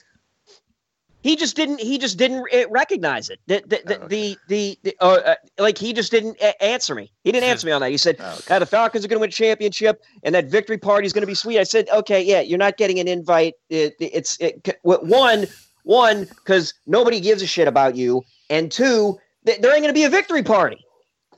he 1.24 1.36
just 1.36 1.56
didn't 1.56 1.80
he 1.80 1.98
just 1.98 2.18
didn't 2.18 2.46
recognize 2.70 3.30
it 3.30 3.40
the 3.48 3.64
the 3.66 3.82
the, 3.86 4.00
Oh, 4.04 4.08
the, 4.08 4.38
the, 4.48 4.80
the 4.84 4.98
uh, 5.00 5.06
uh, 5.26 5.36
like 5.58 5.78
he 5.78 5.92
just 5.94 6.12
didn't 6.12 6.38
a- 6.42 6.62
answer 6.64 6.94
me 6.94 7.12
he 7.24 7.32
didn't 7.32 7.50
answer 7.50 7.66
me 7.66 7.72
on 7.74 7.82
that 7.82 7.90
he 7.90 7.98
said 7.98 8.18
Oh, 8.20 8.34
okay. 8.36 8.56
"Ah, 8.56 8.60
the 8.60 8.66
falcons 8.66 9.04
are 9.04 9.08
going 9.08 9.18
to 9.18 9.22
win 9.22 9.30
a 9.30 9.32
championship 9.32 10.02
and 10.24 10.36
that 10.36 10.46
victory 10.46 10.78
party 10.78 11.06
is 11.08 11.14
going 11.14 11.22
to 11.22 11.28
be 11.28 11.34
sweet 11.34 11.58
i 11.60 11.64
said 11.64 11.88
okay 11.90 12.22
yeah 12.22 12.42
you're 12.42 12.60
not 12.60 12.78
getting 12.78 13.00
an 13.00 13.08
invite 13.08 13.54
it, 13.70 13.96
it's 14.00 14.38
it, 14.40 14.78
one 14.84 15.48
one 15.84 16.26
because 16.26 16.74
nobody 16.86 17.20
gives 17.20 17.42
a 17.42 17.48
shit 17.48 17.68
about 17.68 17.96
you 17.96 18.22
and 18.50 18.72
two 18.72 19.18
th- 19.46 19.60
there 19.62 19.72
ain't 19.74 19.82
going 19.82 19.94
to 19.94 19.98
be 19.98 20.04
a 20.04 20.10
victory 20.10 20.44
party 20.44 20.78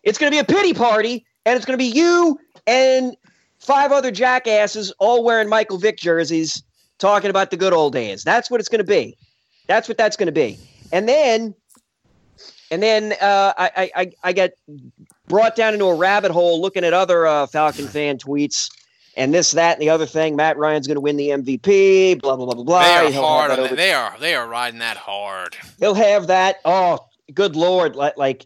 it's 0.04 0.18
going 0.18 0.30
to 0.32 0.36
be 0.36 0.40
a 0.40 0.44
pity 0.44 0.74
party 0.74 1.26
and 1.48 1.56
it's 1.56 1.66
going 1.66 1.78
to 1.78 1.84
be 1.84 1.90
you 1.90 2.38
and 2.68 3.16
five 3.60 3.92
other 3.92 4.12
jackasses 4.12 4.92
all 5.00 5.24
wearing 5.24 5.50
michael 5.50 5.78
vick 5.78 5.98
jerseys 5.98 6.62
talking 7.00 7.30
about 7.30 7.50
the 7.52 7.58
good 7.58 7.74
old 7.74 7.94
days 7.94 8.24
that's 8.24 8.52
what 8.52 8.60
it's 8.60 8.70
going 8.70 8.80
to 8.80 8.84
be 8.88 9.18
that's 9.68 9.88
what 9.88 9.98
that's 9.98 10.16
going 10.18 10.28
to 10.28 10.32
be. 10.32 10.58
And 10.92 11.08
then, 11.08 11.54
and 12.72 12.82
then 12.82 13.14
uh, 13.22 13.54
I, 13.58 13.72
I, 13.76 13.92
I, 13.96 14.12
I 14.24 14.34
get 14.34 14.58
brought 15.28 15.56
down 15.56 15.74
into 15.74 15.86
a 15.86 15.96
rabbit 15.96 16.32
hole 16.32 16.62
looking 16.62 16.84
at 16.84 16.94
other 16.94 17.28
uh, 17.28 17.48
Falcon 17.48 17.88
fan 17.88 18.18
tweets 18.18 18.72
and 19.18 19.34
this, 19.34 19.52
that, 19.52 19.74
and 19.74 19.82
the 19.82 19.90
other 19.90 20.06
thing. 20.06 20.36
Matt 20.36 20.58
Ryan's 20.58 20.88
going 20.88 20.96
to 20.96 21.02
win 21.02 21.18
the 21.18 21.30
MVP. 21.30 22.22
Blah 22.22 22.38
blah 22.38 22.46
blah 22.46 22.56
blah 22.56 22.64
blah. 22.64 22.84
They 22.84 23.08
are 23.08 23.12
He'll 23.12 23.22
hard 23.22 23.52
on 23.52 23.60
over- 23.60 23.76
They 23.76 23.92
are 23.92 24.16
they 24.20 24.36
are 24.36 24.48
riding 24.48 24.80
that 24.80 24.98
hard. 24.98 25.58
He'll 25.80 25.94
have 25.96 26.28
that. 26.28 26.58
Oh, 26.64 27.00
good 27.34 27.56
lord! 27.56 27.96
Like 27.96 28.16
like 28.18 28.46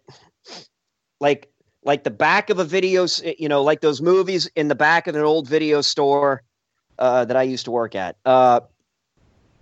like 1.19 1.50
like 1.83 2.03
the 2.03 2.11
back 2.11 2.49
of 2.49 2.59
a 2.59 2.63
video. 2.63 3.07
You 3.37 3.49
know, 3.49 3.63
like 3.63 3.81
those 3.81 4.01
movies 4.01 4.49
in 4.55 4.67
the 4.67 4.75
back 4.75 5.07
of 5.07 5.15
an 5.15 5.21
old 5.21 5.47
video 5.47 5.81
store 5.81 6.43
uh, 6.99 7.25
that 7.25 7.35
I 7.35 7.43
used 7.43 7.65
to 7.65 7.71
work 7.71 7.95
at. 7.95 8.15
Uh, 8.25 8.61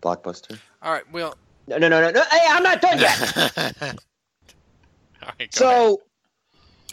Blockbuster. 0.02 0.58
All 0.82 0.92
right, 0.92 1.10
well. 1.12 1.36
no, 1.68 1.78
no, 1.78 1.90
no, 1.90 2.02
no, 2.02 2.12
no. 2.12 2.24
Hey, 2.32 2.46
I'm 2.50 2.64
not 2.64 2.82
done 2.82 3.00
yet. 3.00 3.36
All 3.42 3.44
right, 3.62 3.98
go 5.22 5.28
ahead. 5.28 5.54
So, 5.54 6.02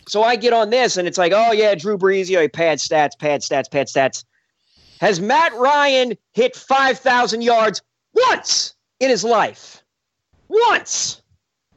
so 0.09 0.23
I 0.23 0.37
get 0.37 0.53
on 0.53 0.71
this, 0.71 0.97
and 0.97 1.07
it's 1.07 1.19
like, 1.19 1.33
oh 1.35 1.53
yeah, 1.53 1.75
Drew 1.75 1.99
Brees, 1.99 2.29
you 2.29 2.37
know, 2.37 2.49
pad 2.49 2.79
stats, 2.79 3.19
pad 3.19 3.41
stats, 3.41 3.71
pad 3.71 3.87
stats. 3.87 4.25
Has 5.01 5.21
Matt 5.21 5.53
Ryan 5.55 6.17
hit 6.33 6.57
five 6.57 6.99
thousand 6.99 7.43
yards 7.43 7.83
once 8.15 8.75
in 9.01 9.11
his 9.11 9.25
life? 9.25 9.83
Once 10.49 11.23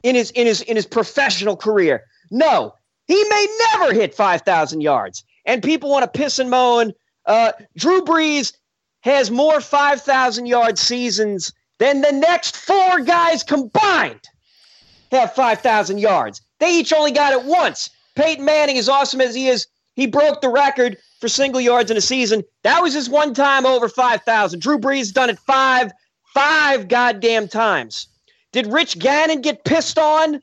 in 0.02 0.14
his 0.14 0.30
in 0.32 0.46
his 0.46 0.62
in 0.62 0.76
his 0.76 0.86
professional 0.86 1.56
career? 1.56 2.04
No, 2.30 2.74
he 3.10 3.24
may 3.28 3.46
never 3.72 3.92
hit 3.92 4.14
five 4.14 4.42
thousand 4.42 4.80
yards. 4.80 5.24
And 5.46 5.62
people 5.62 5.90
want 5.90 6.02
to 6.02 6.18
piss 6.18 6.38
and 6.38 6.50
moan. 6.50 6.92
Uh, 7.26 7.52
Drew 7.76 8.02
Brees 8.02 8.52
has 9.00 9.30
more 9.30 9.60
five 9.60 10.02
thousand 10.02 10.46
yard 10.46 10.78
seasons 10.78 11.52
than 11.78 12.02
the 12.02 12.12
next 12.12 12.56
four 12.56 13.00
guys 13.00 13.42
combined 13.42 14.20
have 15.10 15.34
5,000 15.34 15.98
yards. 15.98 16.40
They 16.60 16.78
each 16.78 16.92
only 16.92 17.10
got 17.10 17.32
it 17.32 17.44
once. 17.44 17.90
Peyton 18.14 18.44
Manning, 18.44 18.78
as 18.78 18.88
awesome 18.88 19.20
as 19.20 19.34
he 19.34 19.48
is, 19.48 19.66
he 19.94 20.06
broke 20.06 20.40
the 20.40 20.48
record 20.48 20.96
for 21.20 21.28
single 21.28 21.60
yards 21.60 21.90
in 21.90 21.96
a 21.96 22.02
season. 22.02 22.44
That 22.62 22.82
was 22.82 22.94
his 22.94 23.08
one 23.08 23.34
time 23.34 23.66
over 23.66 23.88
5,000. 23.88 24.60
Drew 24.60 24.78
Brees 24.78 25.12
done 25.12 25.30
it 25.30 25.38
five, 25.40 25.90
five 26.34 26.88
goddamn 26.88 27.48
times. 27.48 28.08
Did 28.52 28.66
Rich 28.66 28.98
Gannon 28.98 29.40
get 29.40 29.64
pissed 29.64 29.98
on 29.98 30.42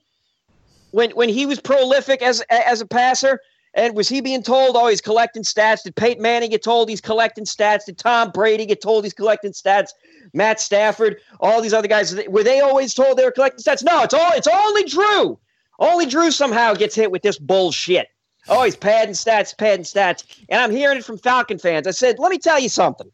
when 0.92 1.12
when 1.12 1.30
he 1.30 1.46
was 1.46 1.60
prolific 1.60 2.22
as 2.22 2.42
as 2.50 2.82
a 2.82 2.86
passer? 2.86 3.40
And 3.74 3.96
was 3.96 4.10
he 4.10 4.22
being 4.22 4.42
told, 4.42 4.76
oh, 4.76 4.88
he's 4.88 5.02
collecting 5.02 5.44
stats? 5.44 5.84
Did 5.84 5.96
Peyton 5.96 6.24
Manning 6.24 6.50
get 6.50 6.64
told 6.64 6.90
he's 6.90 7.02
collecting 7.02 7.46
stats? 7.46 7.86
Did 7.86 8.00
Tom 8.00 8.32
Brady 8.32 8.66
get 8.66 8.82
told 8.82 9.04
he's 9.04 9.14
collecting 9.14 9.52
stats? 9.52 9.90
Matt 10.34 10.60
Stafford, 10.60 11.18
all 11.42 11.62
these 11.62 11.74
other 11.74 11.88
guys, 11.88 12.16
were 12.28 12.44
they 12.44 12.60
always 12.60 12.96
told 12.96 13.18
they 13.18 13.24
were 13.24 13.32
collecting 13.32 13.64
stats? 13.64 13.84
No, 13.84 14.02
it's 14.02 14.16
all 14.16 14.32
it's 14.34 14.48
only 14.48 14.84
Drew. 14.86 15.38
Only 15.80 16.08
Drew 16.08 16.32
somehow 16.32 16.74
gets 16.74 16.96
hit 16.96 17.12
with 17.12 17.22
this 17.22 17.38
bullshit. 17.38 18.08
Oh, 18.50 18.64
he's 18.64 18.76
padding 18.76 19.14
stats, 19.14 19.56
padding 19.56 19.86
stats. 19.86 20.24
And 20.50 20.60
I'm 20.60 20.72
hearing 20.72 20.98
it 20.98 21.06
from 21.06 21.18
Falcon 21.20 21.60
fans. 21.60 21.86
I 21.86 21.92
said, 21.92 22.18
let 22.18 22.32
me 22.32 22.40
tell 22.40 22.60
you 22.60 22.70
something. 22.70 23.12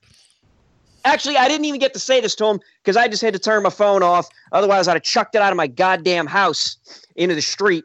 Actually, 1.05 1.37
I 1.37 1.47
didn't 1.47 1.65
even 1.65 1.79
get 1.79 1.93
to 1.93 1.99
say 1.99 2.21
this 2.21 2.35
to 2.35 2.45
him 2.45 2.59
because 2.81 2.95
I 2.95 3.07
just 3.07 3.21
had 3.21 3.33
to 3.33 3.39
turn 3.39 3.63
my 3.63 3.69
phone 3.69 4.03
off. 4.03 4.29
Otherwise, 4.51 4.87
I'd 4.87 4.93
have 4.93 5.03
chucked 5.03 5.35
it 5.35 5.41
out 5.41 5.51
of 5.51 5.57
my 5.57 5.67
goddamn 5.67 6.27
house 6.27 6.77
into 7.15 7.35
the 7.35 7.41
street. 7.41 7.83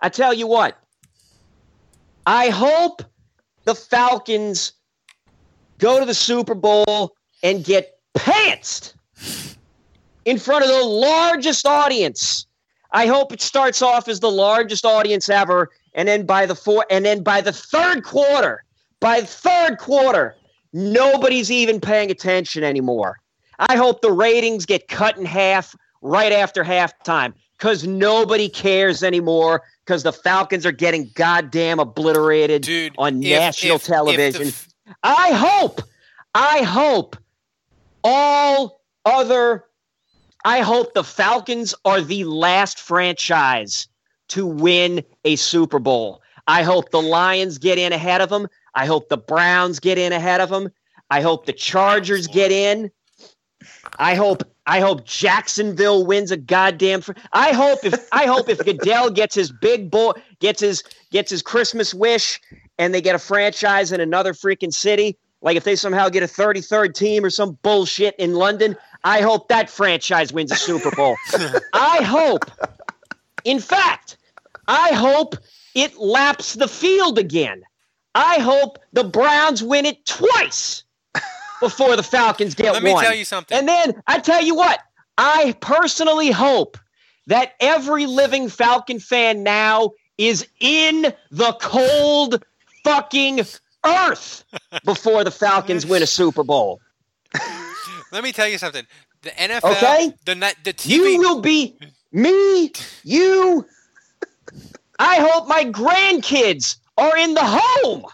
I 0.00 0.08
tell 0.08 0.32
you 0.32 0.46
what, 0.46 0.78
I 2.26 2.50
hope 2.50 3.02
the 3.64 3.74
Falcons 3.74 4.72
go 5.78 5.98
to 5.98 6.06
the 6.06 6.14
Super 6.14 6.54
Bowl 6.54 7.14
and 7.42 7.64
get 7.64 7.98
pantsed 8.14 8.94
in 10.24 10.38
front 10.38 10.64
of 10.64 10.70
the 10.70 10.84
largest 10.84 11.66
audience. 11.66 12.46
I 12.92 13.06
hope 13.06 13.32
it 13.32 13.40
starts 13.40 13.82
off 13.82 14.08
as 14.08 14.20
the 14.20 14.30
largest 14.30 14.84
audience 14.84 15.28
ever, 15.28 15.70
and 15.94 16.08
then 16.08 16.26
by 16.26 16.46
the 16.46 16.54
four, 16.54 16.86
and 16.90 17.04
then 17.04 17.22
by 17.22 17.40
the 17.40 17.52
third 17.52 18.04
quarter, 18.04 18.62
by 19.00 19.20
third 19.22 19.78
quarter, 19.78 20.36
nobody's 20.76 21.50
even 21.50 21.80
paying 21.80 22.10
attention 22.10 22.62
anymore. 22.62 23.18
I 23.58 23.76
hope 23.76 24.02
the 24.02 24.12
ratings 24.12 24.66
get 24.66 24.88
cut 24.88 25.16
in 25.16 25.24
half 25.24 25.74
right 26.02 26.32
after 26.32 26.62
halftime 26.62 27.32
because 27.58 27.86
nobody 27.86 28.48
cares 28.50 29.02
anymore 29.02 29.62
because 29.84 30.02
the 30.02 30.12
Falcons 30.12 30.66
are 30.66 30.72
getting 30.72 31.10
goddamn 31.14 31.80
obliterated 31.80 32.62
Dude, 32.62 32.94
on 32.98 33.22
if- 33.22 33.30
national 33.30 33.76
if- 33.76 33.82
if 33.82 33.86
television. 33.88 34.48
f- 34.48 34.68
I 35.02 35.32
hope, 35.32 35.80
I 36.34 36.62
hope 36.62 37.16
all 38.04 38.82
other, 39.06 39.64
I 40.44 40.60
hope 40.60 40.92
the 40.92 41.02
Falcons 41.04 41.74
are 41.86 42.02
the 42.02 42.24
last 42.24 42.78
franchise 42.78 43.88
to 44.28 44.46
win 44.46 45.02
a 45.24 45.36
Super 45.36 45.78
Bowl. 45.78 46.20
I 46.46 46.62
hope 46.62 46.90
the 46.90 47.00
Lions 47.02 47.58
get 47.58 47.78
in 47.78 47.92
ahead 47.92 48.20
of 48.20 48.28
them. 48.28 48.48
I 48.76 48.86
hope 48.86 49.08
the 49.08 49.16
Browns 49.16 49.80
get 49.80 49.98
in 49.98 50.12
ahead 50.12 50.40
of 50.40 50.50
them. 50.50 50.70
I 51.10 51.22
hope 51.22 51.46
the 51.46 51.52
Chargers 51.52 52.26
get 52.26 52.52
in. 52.52 52.90
I 53.98 54.14
hope 54.14 54.42
I 54.66 54.80
hope 54.80 55.06
Jacksonville 55.06 56.04
wins 56.04 56.30
a 56.30 56.36
goddamn. 56.36 57.00
Fr- 57.00 57.12
I 57.32 57.52
hope 57.52 57.84
if 57.84 58.08
I 58.12 58.26
hope 58.26 58.48
if 58.48 58.58
Goodell 58.58 59.10
gets 59.10 59.34
his 59.34 59.50
big 59.50 59.90
boy 59.90 60.12
gets 60.40 60.60
his 60.60 60.82
gets 61.10 61.30
his 61.30 61.42
Christmas 61.42 61.94
wish 61.94 62.40
and 62.78 62.92
they 62.92 63.00
get 63.00 63.14
a 63.14 63.18
franchise 63.18 63.92
in 63.92 64.00
another 64.00 64.34
freaking 64.34 64.72
city, 64.72 65.16
like 65.40 65.56
if 65.56 65.64
they 65.64 65.76
somehow 65.76 66.08
get 66.10 66.22
a 66.22 66.26
33rd 66.26 66.94
team 66.94 67.24
or 67.24 67.30
some 67.30 67.56
bullshit 67.62 68.14
in 68.18 68.34
London, 68.34 68.76
I 69.04 69.22
hope 69.22 69.48
that 69.48 69.70
franchise 69.70 70.32
wins 70.32 70.52
a 70.52 70.56
Super 70.56 70.90
Bowl. 70.90 71.16
I 71.72 72.02
hope, 72.02 72.44
in 73.44 73.60
fact, 73.60 74.18
I 74.68 74.92
hope 74.92 75.36
it 75.74 75.96
laps 75.96 76.54
the 76.54 76.68
field 76.68 77.18
again. 77.18 77.62
I 78.16 78.38
hope 78.40 78.78
the 78.94 79.04
Browns 79.04 79.62
win 79.62 79.84
it 79.84 80.06
twice 80.06 80.84
before 81.60 81.96
the 81.96 82.02
Falcons 82.02 82.54
get 82.54 82.72
one. 82.72 82.82
Let 82.82 82.82
me 82.82 82.98
tell 82.98 83.14
you 83.14 83.26
something. 83.26 83.56
And 83.56 83.68
then 83.68 84.02
I 84.06 84.18
tell 84.20 84.42
you 84.42 84.54
what, 84.54 84.80
I 85.18 85.54
personally 85.60 86.30
hope 86.30 86.78
that 87.26 87.52
every 87.60 88.06
living 88.06 88.48
Falcon 88.48 89.00
fan 89.00 89.42
now 89.42 89.90
is 90.16 90.46
in 90.60 91.12
the 91.30 91.52
cold 91.60 92.42
fucking 92.84 93.40
earth 93.84 94.44
before 94.86 95.22
the 95.22 95.30
Falcons 95.30 95.84
win 95.84 96.02
a 96.02 96.06
Super 96.06 96.42
Bowl. 96.42 96.80
Let 98.12 98.24
me 98.24 98.32
tell 98.32 98.48
you 98.48 98.56
something. 98.56 98.86
The 99.22 99.30
NFL, 99.30 99.76
Okay? 99.76 100.12
the 100.24 100.34
the 100.64 100.72
TV. 100.72 100.88
You 100.88 101.18
will 101.18 101.42
be 101.42 101.76
me, 102.12 102.72
you. 103.04 103.66
I 104.98 105.16
hope 105.16 105.48
my 105.48 105.66
grandkids 105.66 106.78
are 106.98 107.16
in 107.16 107.34
the 107.34 107.44
home 107.44 108.06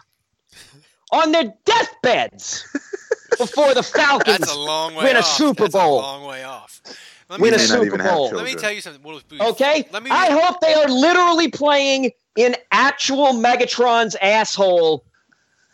on 1.12 1.32
their 1.32 1.52
deathbeds 1.64 2.64
before 3.38 3.74
the 3.74 3.82
Falcons 3.82 4.38
That's 4.38 4.52
a 4.52 4.58
long 4.58 4.94
way 4.94 5.04
win 5.04 5.16
a 5.16 5.20
off. 5.20 5.26
Super 5.26 5.64
That's 5.64 5.74
Bowl. 5.74 6.00
A 6.00 6.02
long 6.02 6.24
way 6.26 6.44
off. 6.44 6.80
Let 7.28 7.40
Win 7.40 7.54
a 7.54 7.56
may 7.56 7.66
tell 7.66 7.76
not 7.78 7.84
you- 7.84 7.90
Super 7.90 8.02
Bowl. 8.02 8.30
Let 8.32 8.44
me 8.44 8.54
tell 8.54 8.72
you 8.72 8.80
something. 8.80 9.02
Well, 9.02 9.20
Okay? 9.40 9.88
Let 9.90 10.02
me. 10.02 10.10
I 10.10 10.30
hope 10.30 10.60
they 10.60 10.74
are 10.74 10.88
literally 10.88 11.48
playing 11.48 12.10
in 12.36 12.56
actual 12.70 13.28
Megatron's 13.28 14.16
asshole. 14.20 15.04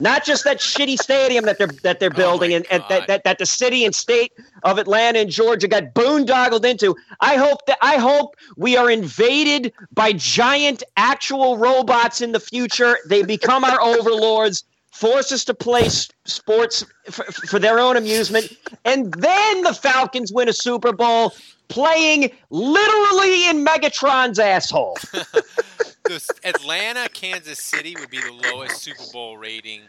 Not 0.01 0.24
just 0.24 0.44
that 0.44 0.59
shitty 0.59 0.96
stadium 0.99 1.44
that 1.46 1.59
they're 1.59 1.66
that 1.82 1.99
they're 1.99 2.11
Oh 2.12 2.16
building 2.16 2.51
my 2.51 2.57
and, 2.57 2.66
and 2.70 2.84
that, 2.88 3.07
that 3.09 3.24
that 3.24 3.38
the 3.38 3.46
city 3.46 3.84
and 3.84 3.94
state 3.94 4.32
of 4.62 4.78
Atlanta 4.78 5.18
and 5.18 5.30
Georgia 5.30 5.66
got 5.66 5.94
boondoggled 5.94 6.64
into. 6.64 6.94
I 7.20 7.36
hope 7.36 7.66
that 7.66 7.78
I 7.82 7.96
hope 7.96 8.36
we 8.57 8.76
are 8.76 8.90
invaded 8.90 9.72
by 9.92 10.12
giant 10.12 10.84
actual 10.96 11.59
robots 11.59 12.20
in 12.20 12.32
the 12.32 12.40
future. 12.40 12.99
They 13.09 13.24
become 13.24 13.64
our 13.64 13.80
overlords, 13.80 14.62
force 14.92 15.32
us 15.32 15.44
to 15.46 15.55
play 15.55 15.88
sports 15.88 16.84
for, 17.11 17.24
for 17.24 17.59
their 17.59 17.80
own 17.80 17.96
amusement, 17.96 18.53
and 18.84 19.12
then 19.14 19.62
the 19.62 19.74
Falcons 19.74 20.32
win 20.32 20.49
a 20.49 20.53
Super 20.53 20.92
Bowl 20.92 21.34
playing 21.68 22.30
literally 22.51 23.49
in 23.49 23.64
Megatron's 23.64 24.38
asshole. 24.38 24.96
the 26.09 26.20
Atlanta, 26.44 27.09
Kansas 27.09 27.62
City 27.62 27.94
would 27.98 28.11
be 28.11 28.20
the 28.20 28.32
lowest 28.32 28.82
Super 28.82 29.04
Bowl 29.12 29.36
rating 29.38 29.82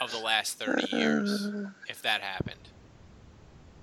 of 0.00 0.10
the 0.10 0.18
last 0.18 0.58
30 0.58 0.96
years 0.96 1.48
if 1.88 2.00
that 2.02 2.22
happened. 2.22 2.56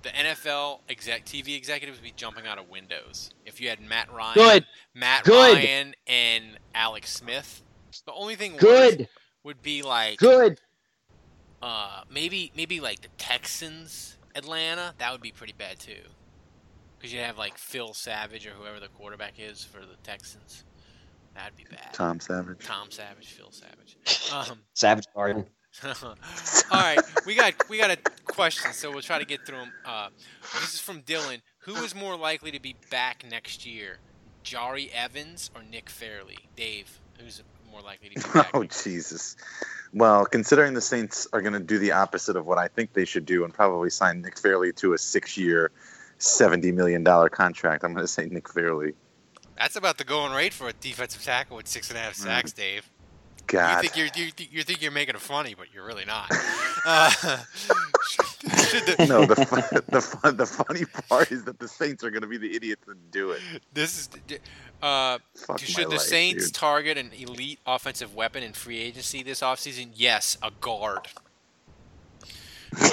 The 0.02 0.10
NFL 0.10 0.80
exec 0.88 1.24
TV 1.24 1.56
executives 1.56 1.98
would 1.98 2.04
be 2.04 2.12
jumping 2.16 2.46
out 2.46 2.58
of 2.58 2.68
windows 2.68 3.30
if 3.44 3.60
you 3.60 3.68
had 3.68 3.80
Matt 3.80 4.12
Ryan, 4.12 4.34
Good. 4.34 4.66
Matt 4.94 5.24
Good. 5.24 5.54
Ryan, 5.56 5.94
and 6.06 6.44
Alex 6.74 7.12
Smith. 7.12 7.62
The 8.06 8.12
only 8.12 8.36
thing 8.36 8.56
Good, 8.56 9.08
would 9.44 9.60
be 9.60 9.82
like 9.82 10.18
good. 10.18 10.60
uh, 11.62 12.02
maybe 12.10 12.52
maybe 12.56 12.80
like 12.80 13.00
the 13.02 13.08
Texans, 13.18 14.16
Atlanta. 14.34 14.94
That 14.98 15.10
would 15.12 15.20
be 15.20 15.32
pretty 15.32 15.54
bad 15.56 15.78
too, 15.80 16.02
because 16.98 17.12
you 17.12 17.20
have 17.20 17.36
like 17.38 17.58
Phil 17.58 17.92
Savage 17.92 18.46
or 18.46 18.50
whoever 18.50 18.78
the 18.78 18.88
quarterback 18.88 19.34
is 19.38 19.64
for 19.64 19.80
the 19.80 19.96
Texans. 20.04 20.64
That'd 21.38 21.56
be 21.56 21.66
bad. 21.70 21.94
Tom 21.94 22.18
Savage. 22.18 22.66
Tom 22.66 22.90
Savage, 22.90 23.28
Phil 23.28 23.52
Savage. 23.52 23.96
Um, 24.32 24.58
Savage 24.74 25.06
Garden. 25.14 25.46
all 25.84 26.16
right, 26.72 26.98
we 27.24 27.34
got 27.34 27.54
we 27.70 27.78
got 27.78 27.90
a 27.90 27.96
question, 28.26 28.72
so 28.72 28.90
we'll 28.90 29.00
try 29.00 29.18
to 29.18 29.24
get 29.24 29.46
through 29.46 29.58
them. 29.58 29.72
Uh, 29.86 30.08
this 30.54 30.74
is 30.74 30.80
from 30.80 31.00
Dylan. 31.02 31.40
Who 31.60 31.76
is 31.76 31.94
more 31.94 32.16
likely 32.16 32.50
to 32.50 32.60
be 32.60 32.74
back 32.90 33.24
next 33.30 33.64
year, 33.64 33.98
Jahri 34.44 34.90
Evans 34.92 35.50
or 35.54 35.62
Nick 35.62 35.88
Fairley? 35.88 36.38
Dave, 36.56 37.00
who's 37.18 37.42
more 37.70 37.80
likely 37.80 38.10
to 38.10 38.14
be 38.16 38.20
back? 38.34 38.50
Oh 38.52 38.64
Jesus! 38.64 39.36
Well, 39.94 40.26
considering 40.26 40.74
the 40.74 40.80
Saints 40.80 41.26
are 41.32 41.40
going 41.40 41.54
to 41.54 41.60
do 41.60 41.78
the 41.78 41.92
opposite 41.92 42.36
of 42.36 42.44
what 42.44 42.58
I 42.58 42.68
think 42.68 42.92
they 42.92 43.04
should 43.04 43.24
do 43.24 43.44
and 43.44 43.54
probably 43.54 43.88
sign 43.88 44.20
Nick 44.20 44.38
Fairley 44.38 44.72
to 44.74 44.92
a 44.92 44.98
six-year, 44.98 45.70
seventy 46.18 46.72
million 46.72 47.04
dollar 47.04 47.28
contract, 47.28 47.84
I'm 47.84 47.94
going 47.94 48.04
to 48.04 48.12
say 48.12 48.26
Nick 48.26 48.52
Fairley. 48.52 48.94
That's 49.58 49.76
about 49.76 49.98
the 49.98 50.04
going 50.04 50.32
rate 50.32 50.52
for 50.52 50.68
a 50.68 50.72
defensive 50.72 51.22
tackle 51.24 51.56
with 51.56 51.66
six 51.68 51.88
and 51.90 51.98
a 51.98 52.02
half 52.02 52.14
sacks, 52.14 52.52
Dave. 52.52 52.88
You 53.52 53.58
think 53.80 53.96
you're 53.96 54.06
you, 54.14 54.30
think- 54.30 54.52
you 54.52 54.62
think 54.62 54.82
you're 54.82 54.92
making 54.92 55.14
it 55.14 55.20
funny, 55.22 55.54
but 55.56 55.68
you're 55.72 55.86
really 55.86 56.04
not. 56.04 56.30
Uh, 56.86 57.10
the- 58.40 59.06
no. 59.08 59.26
The 59.26 59.34
fun, 59.44 59.82
the 59.88 60.00
fun, 60.00 60.36
the 60.36 60.46
funny 60.46 60.84
part 61.08 61.32
is 61.32 61.42
that 61.44 61.58
the 61.58 61.66
Saints 61.66 62.04
are 62.04 62.10
going 62.10 62.22
to 62.22 62.28
be 62.28 62.38
the 62.38 62.54
idiots 62.54 62.82
that 62.86 63.10
do 63.10 63.32
it. 63.32 63.40
this 63.74 63.98
is 63.98 64.08
uh, 64.80 65.18
should 65.58 65.86
the 65.86 65.90
life, 65.90 66.00
Saints 66.00 66.46
dude. 66.46 66.54
target 66.54 66.96
an 66.96 67.10
elite 67.18 67.58
offensive 67.66 68.14
weapon 68.14 68.42
in 68.44 68.52
free 68.52 68.78
agency 68.78 69.22
this 69.24 69.40
offseason? 69.40 69.88
Yes, 69.94 70.38
a 70.40 70.50
guard. 70.60 71.08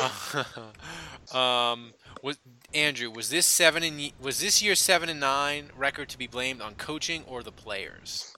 um, 1.33 1.93
was 2.21 2.37
Andrew 2.75 3.09
was 3.09 3.29
this 3.29 3.45
seven 3.45 3.83
and 3.83 4.11
was 4.19 4.41
this 4.41 4.61
year 4.61 4.75
seven 4.75 5.07
and 5.07 5.19
nine 5.19 5.69
record 5.77 6.09
to 6.09 6.17
be 6.17 6.27
blamed 6.27 6.61
on 6.61 6.75
coaching 6.75 7.23
or 7.25 7.41
the 7.41 7.51
players? 7.51 8.35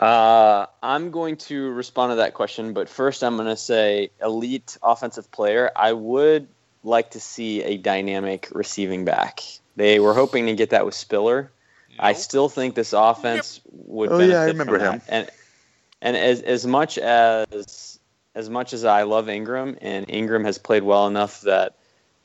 Uh, 0.00 0.66
I'm 0.82 1.10
going 1.10 1.36
to 1.36 1.70
respond 1.70 2.12
to 2.12 2.16
that 2.16 2.34
question, 2.34 2.72
but 2.72 2.88
first 2.88 3.24
I'm 3.24 3.34
going 3.36 3.48
to 3.48 3.56
say 3.56 4.10
elite 4.22 4.78
offensive 4.82 5.30
player. 5.32 5.72
I 5.74 5.92
would 5.92 6.46
like 6.84 7.10
to 7.10 7.20
see 7.20 7.64
a 7.64 7.76
dynamic 7.76 8.48
receiving 8.52 9.04
back. 9.04 9.40
They 9.74 9.98
were 9.98 10.14
hoping 10.14 10.46
to 10.46 10.54
get 10.54 10.70
that 10.70 10.86
with 10.86 10.94
Spiller. 10.94 11.50
I 11.98 12.12
still 12.12 12.48
think 12.48 12.76
this 12.76 12.92
offense 12.92 13.60
would 13.72 14.10
Oh, 14.10 14.18
benefit 14.18 14.32
yeah, 14.32 14.40
I 14.42 14.44
remember 14.46 14.78
him. 14.78 14.92
that. 14.98 15.02
And 15.08 15.30
and 16.00 16.16
as 16.16 16.40
as 16.42 16.66
much 16.66 16.96
as 16.96 17.98
as 18.34 18.48
much 18.48 18.72
as 18.72 18.84
I 18.84 19.02
love 19.02 19.28
Ingram, 19.28 19.76
and 19.82 20.08
Ingram 20.08 20.44
has 20.44 20.56
played 20.56 20.84
well 20.84 21.08
enough 21.08 21.40
that 21.42 21.74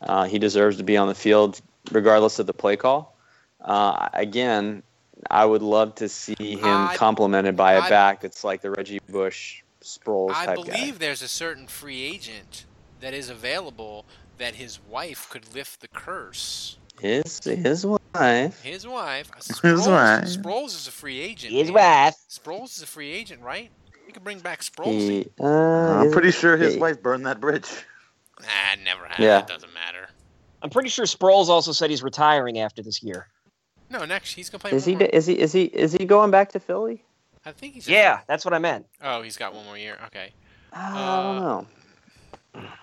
uh, 0.05 0.23
he 0.25 0.39
deserves 0.39 0.77
to 0.77 0.83
be 0.83 0.97
on 0.97 1.07
the 1.07 1.15
field 1.15 1.61
regardless 1.91 2.39
of 2.39 2.47
the 2.47 2.53
play 2.53 2.75
call. 2.75 3.15
Uh, 3.61 4.09
again, 4.13 4.83
I 5.29 5.45
would 5.45 5.61
love 5.61 5.95
to 5.95 6.09
see 6.09 6.35
him 6.55 6.59
I- 6.63 6.95
complemented 6.97 7.55
by 7.57 7.73
a 7.73 7.81
I- 7.81 7.89
back 7.89 8.21
that's 8.21 8.43
like 8.43 8.61
the 8.61 8.71
Reggie 8.71 8.99
Bush, 9.09 9.61
Sproles 9.81 10.31
I 10.31 10.45
type 10.47 10.55
believe 10.55 10.99
there's 10.99 11.21
a 11.21 11.27
certain 11.27 11.67
free 11.67 12.01
agent 12.03 12.65
that 13.01 13.13
is 13.13 13.29
available 13.29 14.05
that 14.37 14.55
his 14.55 14.79
wife 14.89 15.29
could 15.29 15.53
lift 15.53 15.81
the 15.81 15.87
curse. 15.87 16.77
His 16.99 17.39
his 17.43 17.85
wife. 17.85 18.61
His 18.61 18.87
wife. 18.87 19.29
His 19.35 19.61
wife. 19.87 20.23
Sproles 20.25 20.67
is 20.67 20.87
a 20.87 20.91
free 20.91 21.19
agent. 21.19 21.53
His 21.53 21.67
man. 21.71 22.05
wife. 22.05 22.15
Sproles 22.29 22.77
is 22.77 22.81
a 22.81 22.87
free 22.87 23.11
agent, 23.11 23.41
right? 23.41 23.69
We 24.07 24.13
could 24.13 24.23
bring 24.23 24.39
back 24.39 24.61
Sproles. 24.61 24.99
He, 24.99 25.27
uh, 25.39 25.45
I'm 25.45 26.11
pretty 26.11 26.31
sure 26.31 26.55
his 26.57 26.75
he- 26.75 26.79
wife 26.79 27.01
burned 27.01 27.25
that 27.25 27.39
bridge. 27.41 27.67
Nah, 28.41 28.83
never 28.83 29.05
happened. 29.05 29.23
Yeah. 29.25 29.39
It 29.39 29.47
doesn't 29.47 29.73
matter. 29.73 30.07
I'm 30.61 30.69
pretty 30.69 30.89
sure 30.89 31.05
Sproles 31.05 31.47
also 31.47 31.71
said 31.71 31.89
he's 31.89 32.03
retiring 32.03 32.59
after 32.59 32.81
this 32.81 33.01
year. 33.03 33.27
No, 33.89 34.03
next 34.05 34.33
he's 34.33 34.49
gonna 34.49 34.59
play. 34.59 34.71
Is 34.71 34.85
one 34.85 34.93
he 34.93 34.95
more- 34.99 35.07
is 35.09 35.25
he 35.27 35.33
is 35.39 35.53
he 35.53 35.63
is 35.65 35.93
he 35.93 36.05
going 36.05 36.31
back 36.31 36.51
to 36.53 36.59
Philly? 36.59 37.03
I 37.45 37.51
think 37.51 37.75
he's. 37.75 37.87
Yeah, 37.87 38.21
that's 38.27 38.43
what 38.43 38.53
I 38.53 38.59
meant. 38.59 38.87
Oh, 39.01 39.21
he's 39.21 39.37
got 39.37 39.53
one 39.53 39.65
more 39.65 39.77
year. 39.77 39.97
Okay. 40.07 40.31
I 40.73 40.89
don't 40.89 41.37
Uh, 41.37 41.39
know. 41.41 41.67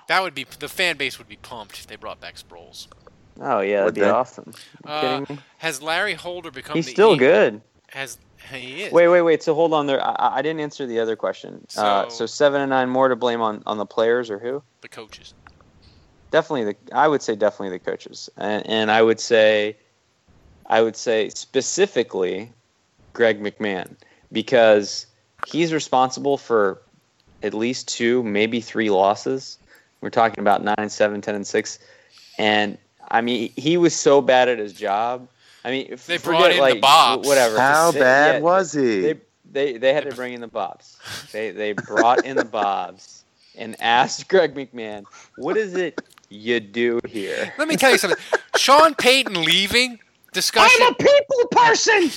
That 0.08 0.22
would 0.22 0.34
be 0.34 0.46
the 0.58 0.68
fan 0.68 0.96
base 0.96 1.18
would 1.18 1.28
be 1.28 1.36
pumped 1.36 1.78
if 1.78 1.86
they 1.86 1.96
brought 1.96 2.20
back 2.20 2.36
Sproles. 2.36 2.86
Oh 3.40 3.60
yeah, 3.60 3.78
that'd 3.80 3.84
Would 3.86 3.94
be 3.94 4.00
they? 4.02 4.10
awesome. 4.10 4.52
Uh, 4.86 5.00
kidding 5.20 5.36
me? 5.36 5.42
Has 5.58 5.82
Larry 5.82 6.14
Holder 6.14 6.50
become? 6.50 6.76
He's 6.76 6.86
the 6.86 6.92
still 6.92 7.16
good. 7.16 7.62
Has 7.88 8.18
he 8.52 8.84
is? 8.84 8.92
Wait, 8.92 9.08
wait, 9.08 9.22
wait. 9.22 9.42
So 9.42 9.54
hold 9.54 9.72
on 9.72 9.86
there. 9.86 10.00
I, 10.04 10.36
I 10.38 10.42
didn't 10.42 10.60
answer 10.60 10.86
the 10.86 11.00
other 11.00 11.16
question. 11.16 11.66
uh, 11.76 12.04
So- 12.04 12.08
so 12.10 12.26
seven 12.26 12.60
and 12.60 12.70
nine 12.70 12.88
more 12.88 13.08
to 13.08 13.16
blame 13.16 13.40
on, 13.40 13.62
on 13.66 13.78
the 13.78 13.86
players 13.86 14.30
or 14.30 14.38
who? 14.38 14.62
The 14.82 14.88
coaches. 14.88 15.34
Definitely 16.32 16.64
the. 16.72 16.76
I 16.96 17.06
would 17.06 17.22
say 17.22 17.36
definitely 17.36 17.78
the 17.78 17.84
coaches, 17.84 18.28
and, 18.36 18.66
and 18.66 18.90
I 18.90 19.02
would 19.02 19.20
say, 19.20 19.76
I 20.66 20.82
would 20.82 20.96
say 20.96 21.28
specifically, 21.28 22.50
Greg 23.12 23.40
McMahon 23.40 23.94
because 24.32 25.06
he's 25.46 25.72
responsible 25.72 26.38
for 26.38 26.80
at 27.42 27.54
least 27.54 27.88
two, 27.88 28.22
maybe 28.22 28.60
three 28.60 28.90
losses. 28.90 29.58
We're 30.00 30.10
talking 30.10 30.40
about 30.40 30.64
nine, 30.64 30.88
seven, 30.88 31.20
ten, 31.20 31.34
and 31.34 31.46
six, 31.46 31.78
and 32.38 32.78
I 33.10 33.20
mean 33.20 33.52
he 33.56 33.76
was 33.76 33.94
so 33.94 34.20
bad 34.20 34.48
at 34.48 34.58
his 34.58 34.72
job. 34.72 35.28
I 35.64 35.70
mean, 35.70 35.90
They 35.90 36.18
forget, 36.18 36.22
brought 36.24 36.50
in 36.50 36.56
the 36.56 36.62
like, 36.62 36.80
Bobs. 36.80 37.28
Whatever. 37.28 37.58
How 37.58 37.92
They- 37.92 38.00
bad 38.00 38.34
yeah, 38.36 38.40
was 38.40 38.72
he? 38.72 39.00
They, 39.02 39.20
they 39.52 39.76
they 39.78 39.92
had 39.92 40.08
to 40.08 40.16
bring 40.16 40.32
in 40.32 40.40
the 40.40 40.48
Bobs. 40.48 40.96
They 41.30 41.50
they 41.50 41.72
brought 41.74 42.24
in 42.24 42.36
the 42.36 42.44
Bobs 42.60 43.24
and 43.56 43.76
asked 43.80 44.28
Greg 44.28 44.54
McMahon, 44.54 45.04
"What 45.36 45.56
is 45.56 45.74
it 45.74 46.00
you 46.32 46.60
do 46.60 47.00
here?" 47.08 47.54
Let 47.58 47.68
me 47.68 47.76
tell 47.76 47.92
you 47.92 47.98
something. 47.98 48.22
Sean 48.56 48.94
Payton 48.94 49.42
leaving 49.42 49.98
discussion. 50.32 50.82
I'm 50.82 50.92
a 50.92 50.96
people 50.96 51.46
person. 51.50 52.10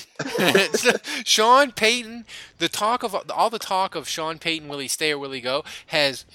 Sean 1.26 1.72
Payton, 1.72 2.26
the 2.58 2.70
talk 2.70 3.04
of 3.04 3.16
all 3.30 3.50
the 3.50 3.60
talk 3.60 3.96
of 3.96 4.08
Sean 4.08 4.40
Payton, 4.40 4.68
will 4.68 4.80
he 4.80 4.88
stay 4.88 5.12
or 5.12 5.20
will 5.20 5.32
he 5.32 5.42
go, 5.42 5.64
has 5.88 6.26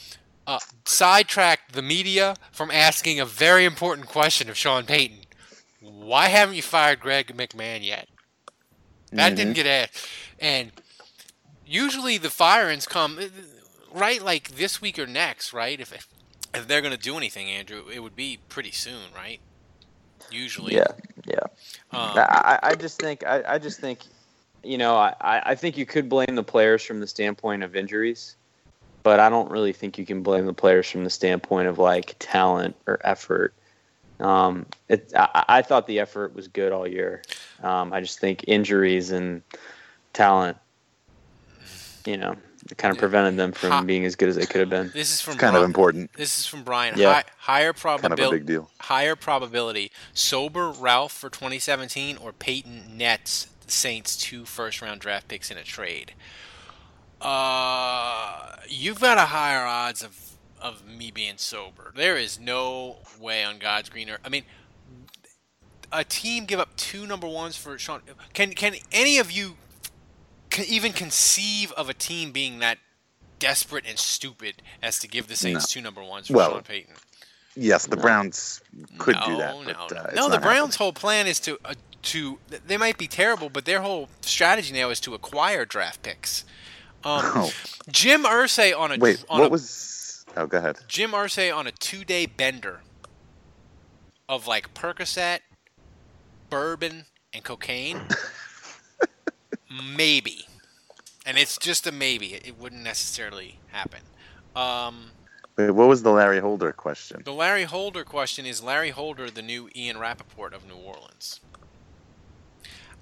uh, 0.47 0.59
sidetracked 0.85 1.73
the 1.73 1.83
media 1.83 2.37
from 2.53 2.71
asking 2.71 3.21
a 3.21 3.25
very 3.25 3.65
important 3.65 4.09
question 4.09 4.49
of 4.49 4.57
Sean 4.57 4.85
Payton. 4.85 5.19
Why 5.81 6.29
haven't 6.29 6.57
you 6.57 6.63
fired 6.63 7.01
Greg 7.01 7.35
McMahon 7.37 7.85
yet? 7.85 8.09
That 9.13 9.35
didn't 9.35 9.55
get 9.55 9.67
asked. 9.67 10.09
And 10.39 10.73
usually 11.67 12.19
the 12.19 12.31
firings 12.31 12.87
come 12.87 13.19
right 13.93 14.23
like 14.23 14.53
this 14.53 14.81
week 14.81 14.99
or 14.99 15.07
next, 15.07 15.53
right? 15.53 15.81
If 15.81 15.93
if 15.93 16.07
they're 16.53 16.81
going 16.81 16.93
to 16.93 16.99
do 16.99 17.17
anything, 17.17 17.49
Andrew, 17.49 17.85
it 17.93 18.01
would 18.01 18.17
be 18.17 18.39
pretty 18.49 18.73
soon, 18.73 19.13
right? 19.15 19.41
Usually. 20.31 20.75
Yeah, 20.75 20.87
yeah. 21.27 21.41
Um, 21.93 22.17
I, 22.17 22.59
I- 22.63 22.75
just 22.75 23.01
think 23.01 23.27
I, 23.27 23.43
I 23.55 23.59
just 23.59 23.81
think 23.81 24.01
you 24.63 24.79
know 24.79 24.97
I, 24.97 25.15
I 25.21 25.43
I 25.47 25.55
think 25.55 25.77
you 25.77 25.87
could 25.87 26.09
blame 26.09 26.35
the 26.35 26.45
players 26.45 26.83
from 26.85 27.01
the 27.01 27.07
standpoint 27.07 27.63
of 27.63 27.75
injuries, 27.75 28.37
but 29.03 29.19
I 29.19 29.29
don't 29.29 29.51
really 29.51 29.73
think 29.73 29.99
you 29.99 30.07
can 30.07 30.23
blame 30.23 30.47
the 30.47 30.53
players 30.53 30.89
from 30.89 31.05
the 31.05 31.11
standpoint 31.11 31.69
of 31.69 31.79
like 31.79 32.15
talent 32.19 32.77
or 32.87 33.01
effort. 33.03 33.55
Um, 34.21 34.67
it, 34.89 35.13
I, 35.17 35.45
I 35.49 35.63
thought 35.63 35.87
the 35.87 35.99
effort 35.99 36.35
was 36.35 36.47
good 36.47 36.73
all 36.73 36.87
year. 36.87 37.23
Um, 37.63 37.93
I 37.93 38.01
just 38.01 38.21
think 38.21 38.45
injuries 38.47 39.11
and 39.11 39.43
talent, 40.13 40.59
you 42.05 42.19
know, 42.19 42.37
kind 42.77 42.93
of 42.93 42.99
prevented 42.99 43.37
them 43.37 43.53
from 43.53 43.71
Ha- 43.71 43.83
being 43.83 44.05
as 44.05 44.17
good 44.17 44.29
as 44.29 44.37
they 44.37 44.47
could 44.47 44.61
have 44.61 44.71
been. 44.71 44.91
This 44.95 45.13
is 45.13 45.21
from 45.21 45.37
Kind 45.37 45.57
of 45.57 45.63
important. 45.63 46.13
This 46.15 46.39
is 46.39 46.47
from 46.47 46.63
Brian. 46.63 46.99
Yeah. 46.99 47.15
Hi, 47.15 47.25
higher 47.39 47.73
Kind 47.73 47.95
of 47.97 48.05
a 48.05 48.09
probability. 48.09 48.39
big 48.39 48.47
deal. 48.47 48.71
Higher 48.81 49.17
probability. 49.17 49.91
Sober 50.15 50.71
Ralph 50.71 51.13
for 51.13 51.31
2017 51.31 52.17
or 52.17 52.33
Peyton 52.33 52.97
nets 52.97 53.49
the 53.65 53.73
Saints 53.73 54.17
two 54.17 54.45
first 54.45 54.83
round 54.83 55.01
draft 55.01 55.29
picks 55.29 55.51
in 55.51 55.57
a 55.59 55.63
trade. 55.65 56.13
Uh, 57.21 58.57
you've 58.69 59.01
got 59.01 59.19
a 59.19 59.27
higher 59.27 59.65
odds 59.67 60.03
of 60.03 60.19
of 60.61 60.87
me 60.87 61.11
being 61.11 61.35
sober. 61.37 61.93
There 61.97 62.17
is 62.17 62.39
no 62.39 62.99
way 63.19 63.43
on 63.45 63.59
God's 63.59 63.89
green 63.89 64.11
earth. 64.11 64.21
I 64.25 64.29
mean, 64.29 64.45
a 65.93 66.05
team 66.05 66.45
give 66.45 66.61
up 66.61 66.77
two 66.77 67.07
number 67.07 67.27
ones 67.27 67.57
for 67.57 67.79
Sean. 67.79 68.01
Can 68.33 68.53
can 68.53 68.75
any 68.93 69.19
of 69.19 69.31
you 69.31 69.49
can 69.49 69.57
even 70.67 70.93
conceive 70.93 71.73
of 71.73 71.89
a 71.89 71.95
team 71.95 72.33
being 72.33 72.59
that 72.61 72.79
desperate 73.39 73.85
and 73.89 73.99
stupid 73.99 74.63
as 74.83 74.99
to 74.99 75.09
give 75.09 75.29
the 75.29 75.37
Saints 75.37 75.75
No. 75.75 75.81
two 75.81 75.85
number 75.85 76.03
ones 76.03 76.27
for 76.29 76.35
Well, 76.35 76.51
Sean 76.53 76.63
Payton? 76.63 76.95
Yes, 77.57 77.87
the 77.87 77.97
Browns 77.97 78.61
could 78.99 79.17
no, 79.17 79.27
do 79.27 79.37
that. 79.39 79.55
No, 79.55 79.65
but, 79.65 79.91
no, 79.93 80.01
uh, 80.01 80.11
no. 80.15 80.29
The 80.29 80.39
Browns' 80.39 80.75
happening. 80.75 80.79
whole 80.79 80.93
plan 80.93 81.27
is 81.27 81.41
to 81.41 81.59
uh, 81.65 81.75
to 82.03 82.39
they 82.67 82.77
might 82.77 82.97
be 82.97 83.07
terrible, 83.09 83.49
but 83.51 83.65
their 83.65 83.81
whole 83.83 84.09
strategy 84.21 84.73
now 84.73 84.89
is 84.91 85.01
to 85.01 85.15
acquire 85.15 85.65
draft 85.65 86.03
picks. 86.03 86.45
Um, 87.05 87.23
Oh. 87.35 87.53
Jim 87.91 88.23
Irsay 88.25 88.79
on 88.79 88.93
a 88.93 88.99
Wait, 88.99 89.25
on 89.29 89.41
what 89.41 89.47
a, 89.47 89.51
was? 89.51 90.25
Oh, 90.37 90.47
go 90.47 90.59
ahead. 90.59 90.79
Jim 90.87 91.11
Irsay 91.11 91.55
on 91.55 91.67
a 91.67 91.73
two 91.73 92.05
day 92.05 92.25
bender 92.27 92.83
of 94.29 94.47
like 94.47 94.73
Percocet, 94.75 95.41
bourbon, 96.51 97.07
and 97.35 97.43
cocaine. 97.43 98.01
maybe, 99.71 100.47
and 101.25 101.39
it's 101.39 101.57
just 101.59 101.87
a 101.87 101.93
maybe. 101.93 102.35
It, 102.35 102.49
it 102.49 102.59
wouldn't 102.59 102.83
necessarily 102.83 103.59
happen. 103.69 104.01
Um, 104.57 105.11
Wait, 105.57 105.71
what 105.71 105.89
was 105.89 106.03
the 106.03 106.11
Larry 106.11 106.41
Holder 106.41 106.73
question? 106.73 107.23
the 107.25 107.33
Larry 107.33 107.65
Holder 107.65 108.05
question 108.05 108.47
is 108.47 108.63
Larry 108.63 108.91
Holder 108.91 109.31
the 109.31 109.43
new 109.43 109.69
Ian 109.77 109.99
Rapoport 109.99 110.55
of 110.55 110.67
New 110.67 110.75
Orleans? 110.77 111.41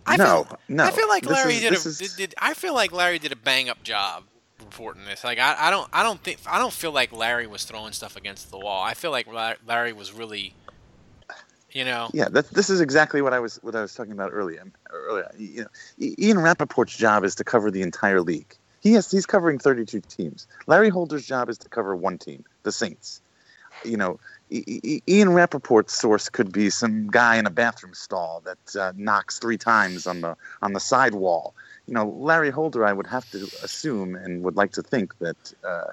I 0.06 0.16
no, 0.16 0.44
feel, 0.44 0.58
no. 0.68 0.84
I 0.84 0.90
feel 0.90 1.08
like 1.08 1.22
This 1.22 1.32
Larry 1.32 1.54
is- 1.54 1.60
did, 1.60 1.72
a, 1.72 1.76
is- 1.76 1.98
did, 1.98 2.10
did. 2.16 2.34
I 2.38 2.54
feel 2.54 2.74
like 2.74 2.92
Larry 2.92 3.18
did 3.18 3.32
a 3.32 3.36
bang 3.36 3.68
up 3.68 3.82
job 3.82 4.24
reporting 4.58 5.04
this. 5.04 5.22
Like 5.22 5.38
I, 5.38 5.54
I 5.68 5.70
don't, 5.70 5.88
I 5.92 6.02
don't 6.02 6.22
think, 6.22 6.38
I 6.46 6.58
don't 6.58 6.72
feel 6.72 6.92
like 6.92 7.12
Larry 7.12 7.46
was 7.46 7.64
throwing 7.64 7.92
stuff 7.92 8.16
against 8.16 8.50
the 8.50 8.58
wall. 8.58 8.82
I 8.82 8.94
feel 8.94 9.10
like 9.10 9.26
Larry 9.66 9.92
was 9.92 10.12
really, 10.12 10.54
you 11.72 11.84
know, 11.84 12.08
Yeah, 12.12 12.28
that, 12.30 12.48
this 12.50 12.70
is 12.70 12.80
exactly 12.80 13.22
what 13.22 13.32
I 13.32 13.40
was 13.40 13.56
what 13.62 13.74
I 13.74 13.82
was 13.82 13.94
talking 13.94 14.12
about 14.12 14.30
earlier. 14.32 14.64
Earlier, 14.90 15.30
you 15.36 15.62
know, 15.62 15.68
Ian 16.18 16.38
Rapoport's 16.38 16.96
job 16.96 17.24
is 17.24 17.34
to 17.36 17.44
cover 17.44 17.70
the 17.70 17.82
entire 17.82 18.20
league. 18.20 18.56
He 18.80 18.92
has 18.94 19.10
he's 19.10 19.26
covering 19.26 19.58
32 19.58 20.00
teams. 20.00 20.46
Larry 20.66 20.88
Holder's 20.88 21.26
job 21.26 21.48
is 21.48 21.58
to 21.58 21.68
cover 21.68 21.94
one 21.94 22.18
team, 22.18 22.44
the 22.62 22.72
Saints. 22.72 23.20
You 23.84 23.96
know, 23.96 24.18
Ian 24.50 25.28
Rapoport's 25.28 25.94
source 25.94 26.28
could 26.28 26.50
be 26.50 26.70
some 26.70 27.08
guy 27.08 27.36
in 27.36 27.46
a 27.46 27.50
bathroom 27.50 27.94
stall 27.94 28.42
that 28.44 28.80
uh, 28.80 28.92
knocks 28.96 29.38
three 29.38 29.58
times 29.58 30.06
on 30.06 30.20
the 30.20 30.36
on 30.62 30.72
the 30.72 30.80
side 30.80 31.14
wall. 31.14 31.54
You 31.86 31.94
know, 31.94 32.08
Larry 32.08 32.50
Holder, 32.50 32.84
I 32.84 32.92
would 32.92 33.06
have 33.06 33.30
to 33.30 33.48
assume 33.62 34.14
and 34.14 34.42
would 34.42 34.56
like 34.56 34.72
to 34.72 34.82
think 34.82 35.18
that 35.18 35.54
uh, 35.64 35.92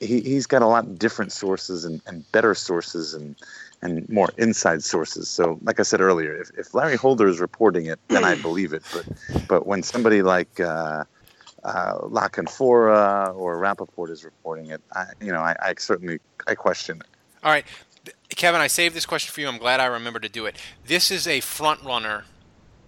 he, 0.00 0.20
he's 0.20 0.46
got 0.46 0.62
a 0.62 0.66
lot 0.66 0.98
different 0.98 1.32
sources 1.32 1.84
and, 1.84 2.00
and 2.06 2.30
better 2.32 2.54
sources 2.54 3.14
and 3.14 3.36
and 3.82 4.08
more 4.08 4.30
inside 4.38 4.82
sources. 4.82 5.28
So, 5.28 5.58
like 5.62 5.80
I 5.80 5.82
said 5.82 6.00
earlier, 6.00 6.34
if, 6.34 6.50
if 6.56 6.72
Larry 6.72 6.96
Holder 6.96 7.26
is 7.26 7.40
reporting 7.40 7.86
it, 7.86 7.98
then 8.08 8.24
I 8.24 8.34
believe 8.42 8.72
it. 8.72 8.82
But 8.92 9.48
but 9.48 9.66
when 9.66 9.82
somebody 9.82 10.22
like 10.22 10.60
uh, 10.60 11.04
uh, 11.64 11.98
La 12.02 12.28
Canfora 12.28 13.34
or 13.34 13.58
Rapoport 13.58 14.10
is 14.10 14.24
reporting 14.24 14.66
it, 14.66 14.80
I, 14.94 15.06
you 15.20 15.32
know, 15.32 15.40
I, 15.40 15.56
I 15.60 15.74
certainly 15.78 16.20
I 16.46 16.54
question 16.54 16.98
it. 16.98 17.06
All 17.42 17.50
right, 17.50 17.66
Kevin, 18.30 18.60
I 18.60 18.68
saved 18.68 18.94
this 18.94 19.06
question 19.06 19.32
for 19.32 19.40
you. 19.40 19.48
I'm 19.48 19.58
glad 19.58 19.80
I 19.80 19.86
remembered 19.86 20.22
to 20.22 20.28
do 20.28 20.46
it. 20.46 20.56
This 20.86 21.10
is 21.10 21.26
a 21.26 21.40
front 21.40 21.82
runner. 21.82 22.24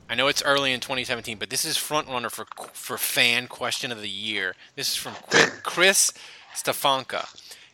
I 0.09 0.15
know 0.15 0.29
it's 0.29 0.43
early 0.43 0.73
in 0.73 0.81
2017, 0.81 1.39
but 1.39 1.51
this 1.51 1.65
is 1.65 1.77
front 1.77 2.09
runner 2.09 2.31
for 2.31 2.47
for 2.73 2.97
fan 2.97 3.49
question 3.49 3.91
of 3.91 4.01
the 4.01 4.09
year. 4.09 4.55
This 4.77 4.93
is 4.93 4.97
from 4.97 5.15
Chris 5.63 6.13
Stefanka. 6.55 7.27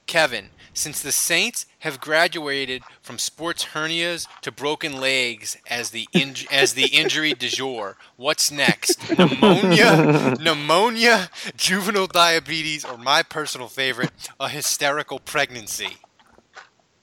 Kevin, 0.07 0.49
since 0.81 1.01
the 1.03 1.12
Saints 1.12 1.66
have 1.81 2.01
graduated 2.01 2.85
from 3.03 3.18
sports 3.18 3.66
hernias 3.74 4.26
to 4.43 4.53
broken 4.53 5.01
legs 5.01 5.57
as 5.68 5.91
the 5.91 6.09
inj- 6.14 6.47
as 6.51 6.74
the 6.74 6.87
injury 6.87 7.35
du 7.35 7.49
jour, 7.49 7.97
what's 8.16 8.51
next? 8.51 9.16
Pneumonia, 9.16 10.05
pneumonia, 10.39 11.31
juvenile 11.57 12.07
diabetes, 12.07 12.85
or 12.85 12.97
my 12.99 13.22
personal 13.22 13.68
favorite, 13.68 14.12
a 14.41 14.49
hysterical 14.49 15.20
pregnancy? 15.20 15.99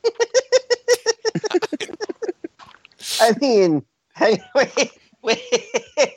I 3.20 3.34
mean, 3.40 3.86
hey, 4.16 4.42
wait, 5.38 5.42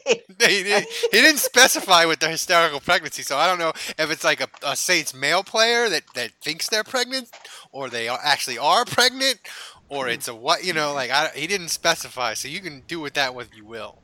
wait. 0.09 0.39
didn't, 0.39 0.87
he 0.89 1.21
didn't 1.21 1.39
specify 1.39 2.05
with 2.05 2.21
the 2.21 2.29
hysterical 2.29 2.81
pregnancy, 2.81 3.23
so 3.23 3.37
I 3.37 3.47
don't 3.47 3.59
know 3.59 3.73
if 3.99 4.11
it's 4.11 4.25
like 4.25 4.41
a, 4.41 4.49
a 4.63 4.77
Saints 4.77 5.15
male 5.15 5.43
player 5.43 5.89
that, 5.89 6.03
that 6.15 6.33
thinks 6.41 6.69
they're 6.69 6.85
pregnant, 6.85 7.29
or 7.73 7.89
they 7.89 8.09
are, 8.09 8.19
actually 8.23 8.59
are 8.59 8.85
pregnant, 8.85 9.41
or 9.89 10.09
it's 10.09 10.29
a 10.29 10.35
what 10.35 10.65
you 10.65 10.73
know. 10.73 10.95
Like 10.95 11.11
I, 11.11 11.29
he 11.35 11.47
didn't 11.47 11.69
specify, 11.69 12.35
so 12.35 12.49
you 12.49 12.61
can 12.61 12.83
do 12.87 13.01
with 13.01 13.15
that 13.15 13.35
what 13.35 13.49
you 13.55 13.65
will. 13.65 13.99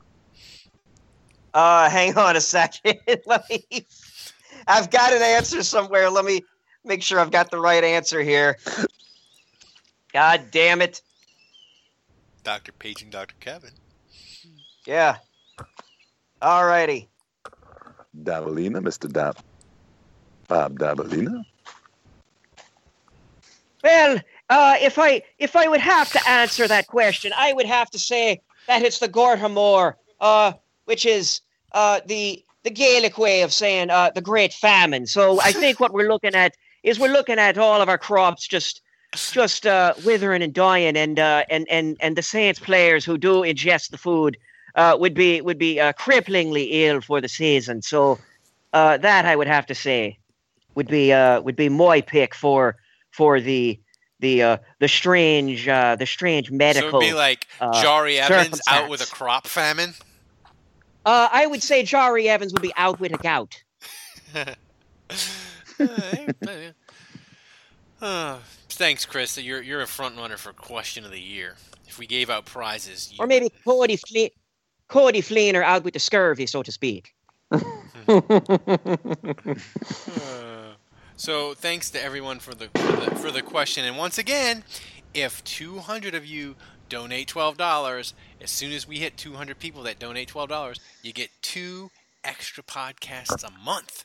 Uh, 1.55 1.89
hang 1.89 2.17
on 2.19 2.37
a 2.37 2.41
second. 2.41 2.99
Let 3.27 3.49
me. 3.49 3.87
I've 4.67 4.91
got 4.91 5.13
an 5.13 5.23
answer 5.23 5.63
somewhere. 5.63 6.11
Let 6.11 6.25
me 6.25 6.43
make 6.85 7.03
sure 7.03 7.21
I've 7.21 7.31
got 7.31 7.51
the 7.51 7.61
right 7.61 7.85
answer 7.85 8.21
here. 8.23 8.59
God 10.13 10.47
damn 10.51 10.83
it. 10.83 11.01
Doctor 12.43 12.73
paging 12.73 13.11
Doctor 13.11 13.35
Kevin. 13.41 13.71
Yeah. 14.87 15.17
All 16.41 16.65
righty. 16.65 17.09
Dabalina, 18.23 18.79
Mr. 18.79 19.13
Dab. 19.13 19.37
Bob 20.49 20.79
Dabalina? 20.79 21.45
Well, 23.83 24.21
uh, 24.49 24.77
if 24.81 24.99
I 24.99 25.23
if 25.39 25.57
I 25.57 25.69
would 25.69 25.81
have 25.81 26.11
to 26.13 26.29
answer 26.29 26.69
that 26.69 26.87
question, 26.87 27.33
I 27.37 27.53
would 27.53 27.67
have 27.67 27.91
to 27.91 27.99
say 27.99 28.41
that 28.69 28.83
it's 28.83 28.99
the 28.99 29.09
Gorhamore, 29.09 29.95
uh, 30.21 30.53
which 30.85 31.05
is 31.05 31.41
uh, 31.73 32.01
the 32.07 32.45
the 32.63 32.71
Gaelic 32.71 33.19
way 33.19 33.43
of 33.43 33.53
saying 33.53 33.91
uh, 33.91 34.11
the 34.15 34.21
Great 34.21 34.53
Famine. 34.53 35.07
So 35.07 35.41
I 35.41 35.53
think 35.63 35.81
what 35.81 35.93
we're 35.93 36.09
looking 36.09 36.35
at 36.35 36.57
is 36.83 36.99
we're 36.99 37.13
looking 37.13 37.39
at 37.39 37.59
all 37.59 37.81
of 37.81 37.89
our 37.89 37.99
crops 37.99 38.47
just 38.47 38.83
just 39.15 39.67
uh, 39.67 39.95
withering 40.05 40.43
and 40.43 40.53
dying, 40.53 40.97
and 40.97 41.19
uh, 41.19 41.45
and 41.51 41.67
and 41.69 41.97
and 42.01 42.17
the 42.17 42.23
Saints 42.23 42.61
players 42.61 43.05
who 43.05 43.19
do 43.19 43.43
ingest 43.43 43.91
the 43.91 43.99
food 43.99 44.37
uh, 44.77 44.97
would 44.99 45.15
be 45.15 45.41
would 45.41 45.59
be 45.59 45.81
uh, 45.81 45.93
cripplingly 45.95 46.69
ill 46.71 47.01
for 47.01 47.21
the 47.21 47.29
season. 47.29 47.83
So 47.83 48.19
uh, 48.73 48.99
that 48.99 49.25
I 49.25 49.35
would 49.35 49.49
have 49.49 49.67
to 49.67 49.75
say 49.75 50.19
would 50.75 50.89
be 50.89 51.13
uh, 51.13 51.41
would 51.41 51.57
be 51.57 51.69
my 51.69 52.01
pick 52.01 52.35
for 52.35 52.77
for 53.11 53.41
the 53.41 53.81
the 54.21 54.43
uh, 54.43 54.57
the 54.79 54.89
strange 54.89 55.67
uh, 55.67 55.97
the 55.97 56.07
strange 56.07 56.51
medical. 56.51 56.91
So 56.91 56.99
it'd 56.99 57.11
be 57.11 57.15
like 57.15 57.47
Jahri 57.61 58.19
Evans 58.19 58.61
out 58.69 58.89
with 58.89 59.01
a 59.01 59.07
crop 59.07 59.47
famine. 59.47 59.95
Uh, 61.05 61.29
I 61.31 61.47
would 61.47 61.63
say 61.63 61.83
Jahri 61.83 62.27
Evans 62.27 62.53
would 62.53 62.63
be 62.63 62.73
out 62.77 63.01
with 63.01 63.13
a 63.13 63.19
gout. 63.19 63.63
Uh, 67.99 68.39
thanks, 68.69 69.07
Chris. 69.07 69.39
You're 69.39 69.63
you're 69.63 69.81
a 69.81 69.87
front 69.87 70.19
runner 70.19 70.37
for 70.37 70.53
question 70.53 71.07
of 71.07 71.11
the 71.11 71.21
year. 71.21 71.57
If 71.89 71.99
we 71.99 72.07
gave 72.07 72.29
out 72.29 72.45
prizes, 72.45 73.11
you 73.11 73.17
Or 73.19 73.27
maybe 73.27 73.51
Coby 73.67 73.99
Fle- 73.99 74.37
Coby 74.89 75.19
Fleener 75.19 75.63
out 75.63 75.85
with 75.85 75.95
the 75.95 76.01
scurvy, 76.01 76.47
so 76.47 76.63
to 76.63 76.73
speak. 76.73 77.15
Uh, 77.51 77.61
so 81.17 81.55
thanks 81.55 81.91
to 81.91 82.03
everyone 82.03 82.39
for 82.39 82.55
the, 82.55 82.69
for 82.69 82.93
the 82.93 83.17
for 83.17 83.31
the 83.31 83.43
question. 83.43 83.85
And 83.85 83.97
once 83.97 84.19
again, 84.19 84.65
if 85.15 85.43
200 85.45 86.15
of 86.15 86.27
you 86.27 86.57
donate 86.89 87.29
$12, 87.29 88.13
as 88.41 88.51
soon 88.51 88.73
as 88.73 88.87
we 88.87 88.99
hit 88.99 89.17
200 89.17 89.59
people 89.59 89.83
that 89.85 89.99
donate 89.99 90.33
$12, 90.33 90.79
you 91.03 91.13
get 91.13 91.31
two 91.43 91.91
extra 92.23 92.63
podcasts 92.63 93.45
a 93.45 93.51
month. 93.65 94.05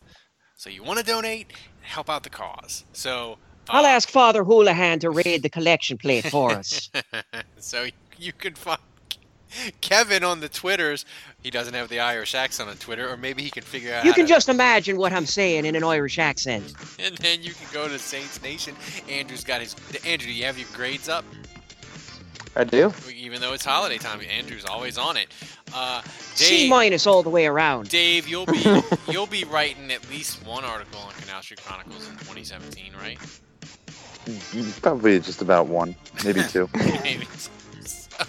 So 0.56 0.70
you 0.70 0.84
want 0.84 1.00
to 1.00 1.06
donate, 1.06 1.52
help 1.82 2.10
out 2.10 2.24
the 2.24 2.30
cause. 2.30 2.86
So 2.94 3.38
I'll 3.70 3.86
ask 3.86 4.10
Father 4.10 4.44
Houlihan 4.44 5.00
to 5.00 5.10
raid 5.10 5.44
the 5.44 5.50
collection 5.50 5.98
plate 5.98 6.28
for 6.28 6.52
us. 6.52 6.90
so 7.58 7.88
you 8.18 8.34
can 8.34 8.56
find 8.56 8.80
Kevin 9.82 10.24
on 10.24 10.40
the 10.40 10.50
Twitters. 10.50 11.06
He 11.44 11.50
doesn't 11.50 11.74
have 11.74 11.90
the 11.90 12.00
Irish 12.00 12.36
accent 12.36 12.70
on 12.70 12.78
Twitter, 12.78 13.10
or 13.10 13.18
maybe 13.18 13.44
he 13.44 13.50
can 13.50 13.64
figure 13.64 13.94
out. 13.94 14.06
You 14.06 14.14
can 14.14 14.26
to- 14.26 14.34
just 14.34 14.50
imagine 14.50 14.98
what 14.98 15.14
I'm 15.14 15.26
saying 15.26 15.66
in 15.66 15.76
an 15.76 15.84
Irish 15.84 16.20
accent. 16.20 16.74
And 17.00 17.18
then 17.18 17.42
you 17.42 17.54
can 17.54 17.68
go 17.74 17.88
to 17.88 17.98
Saints 17.98 18.42
Nation. 18.44 18.76
Andrew's 19.10 19.44
got 19.44 19.62
his. 19.62 19.76
Andrew, 20.06 20.28
do 20.28 20.34
you 20.34 20.46
have 20.46 20.60
your 20.60 20.68
grades 20.74 21.10
up? 21.10 21.26
I 22.56 22.64
do. 22.64 22.94
Even 23.16 23.42
though 23.42 23.54
it's 23.54 23.66
holiday 23.66 23.98
time, 23.98 24.20
Andrew's 24.30 24.66
always 24.66 24.98
on 24.98 25.18
it. 25.18 25.28
Uh, 25.74 26.02
C 26.36 26.70
minus 26.70 27.08
all 27.08 27.24
the 27.24 27.30
way 27.30 27.48
around. 27.48 27.90
Dave, 27.90 28.28
you'll 28.28 28.46
be 28.46 28.64
you'll 29.10 29.26
be 29.26 29.46
writing 29.46 29.92
at 29.92 30.08
least 30.10 30.46
one 30.46 30.64
article 30.66 31.00
on 31.00 31.14
Canal 31.14 31.42
Street 31.42 31.62
Chronicles 31.64 32.08
in 32.08 32.14
2017, 32.18 32.94
right? 33.00 33.18
Probably 34.82 35.20
just 35.20 35.42
about 35.42 35.68
one, 35.68 35.96
maybe 36.24 36.44
two. 36.44 36.70
Maybe. 37.04 37.26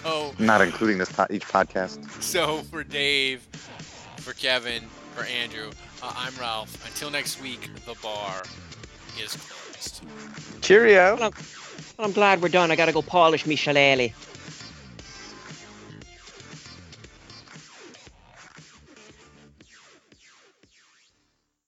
So, 0.03 0.34
Not 0.38 0.61
including 0.62 0.99
this 0.99 1.11
po- 1.12 1.26
each 1.30 1.45
podcast. 1.47 2.22
so 2.22 2.62
for 2.62 2.82
Dave, 2.84 3.40
for 4.18 4.32
Kevin, 4.32 4.84
for 5.14 5.24
Andrew, 5.24 5.70
uh, 6.03 6.12
I'm 6.16 6.34
Ralph. 6.40 6.84
Until 6.86 7.11
next 7.11 7.40
week, 7.43 7.68
the 7.86 7.95
bar 8.03 8.43
is 9.22 9.36
closed. 9.36 10.03
Cheerio. 10.62 11.16
Well, 11.16 11.24
I'm, 11.24 11.32
well, 11.99 12.07
I'm 12.07 12.12
glad 12.12 12.40
we're 12.43 12.49
done. 12.49 12.70
I 12.70 12.76
gotta 12.76 12.93
go 12.93 13.03
polish 13.03 13.47
me 13.47 13.57
shillelagh. 13.57 14.11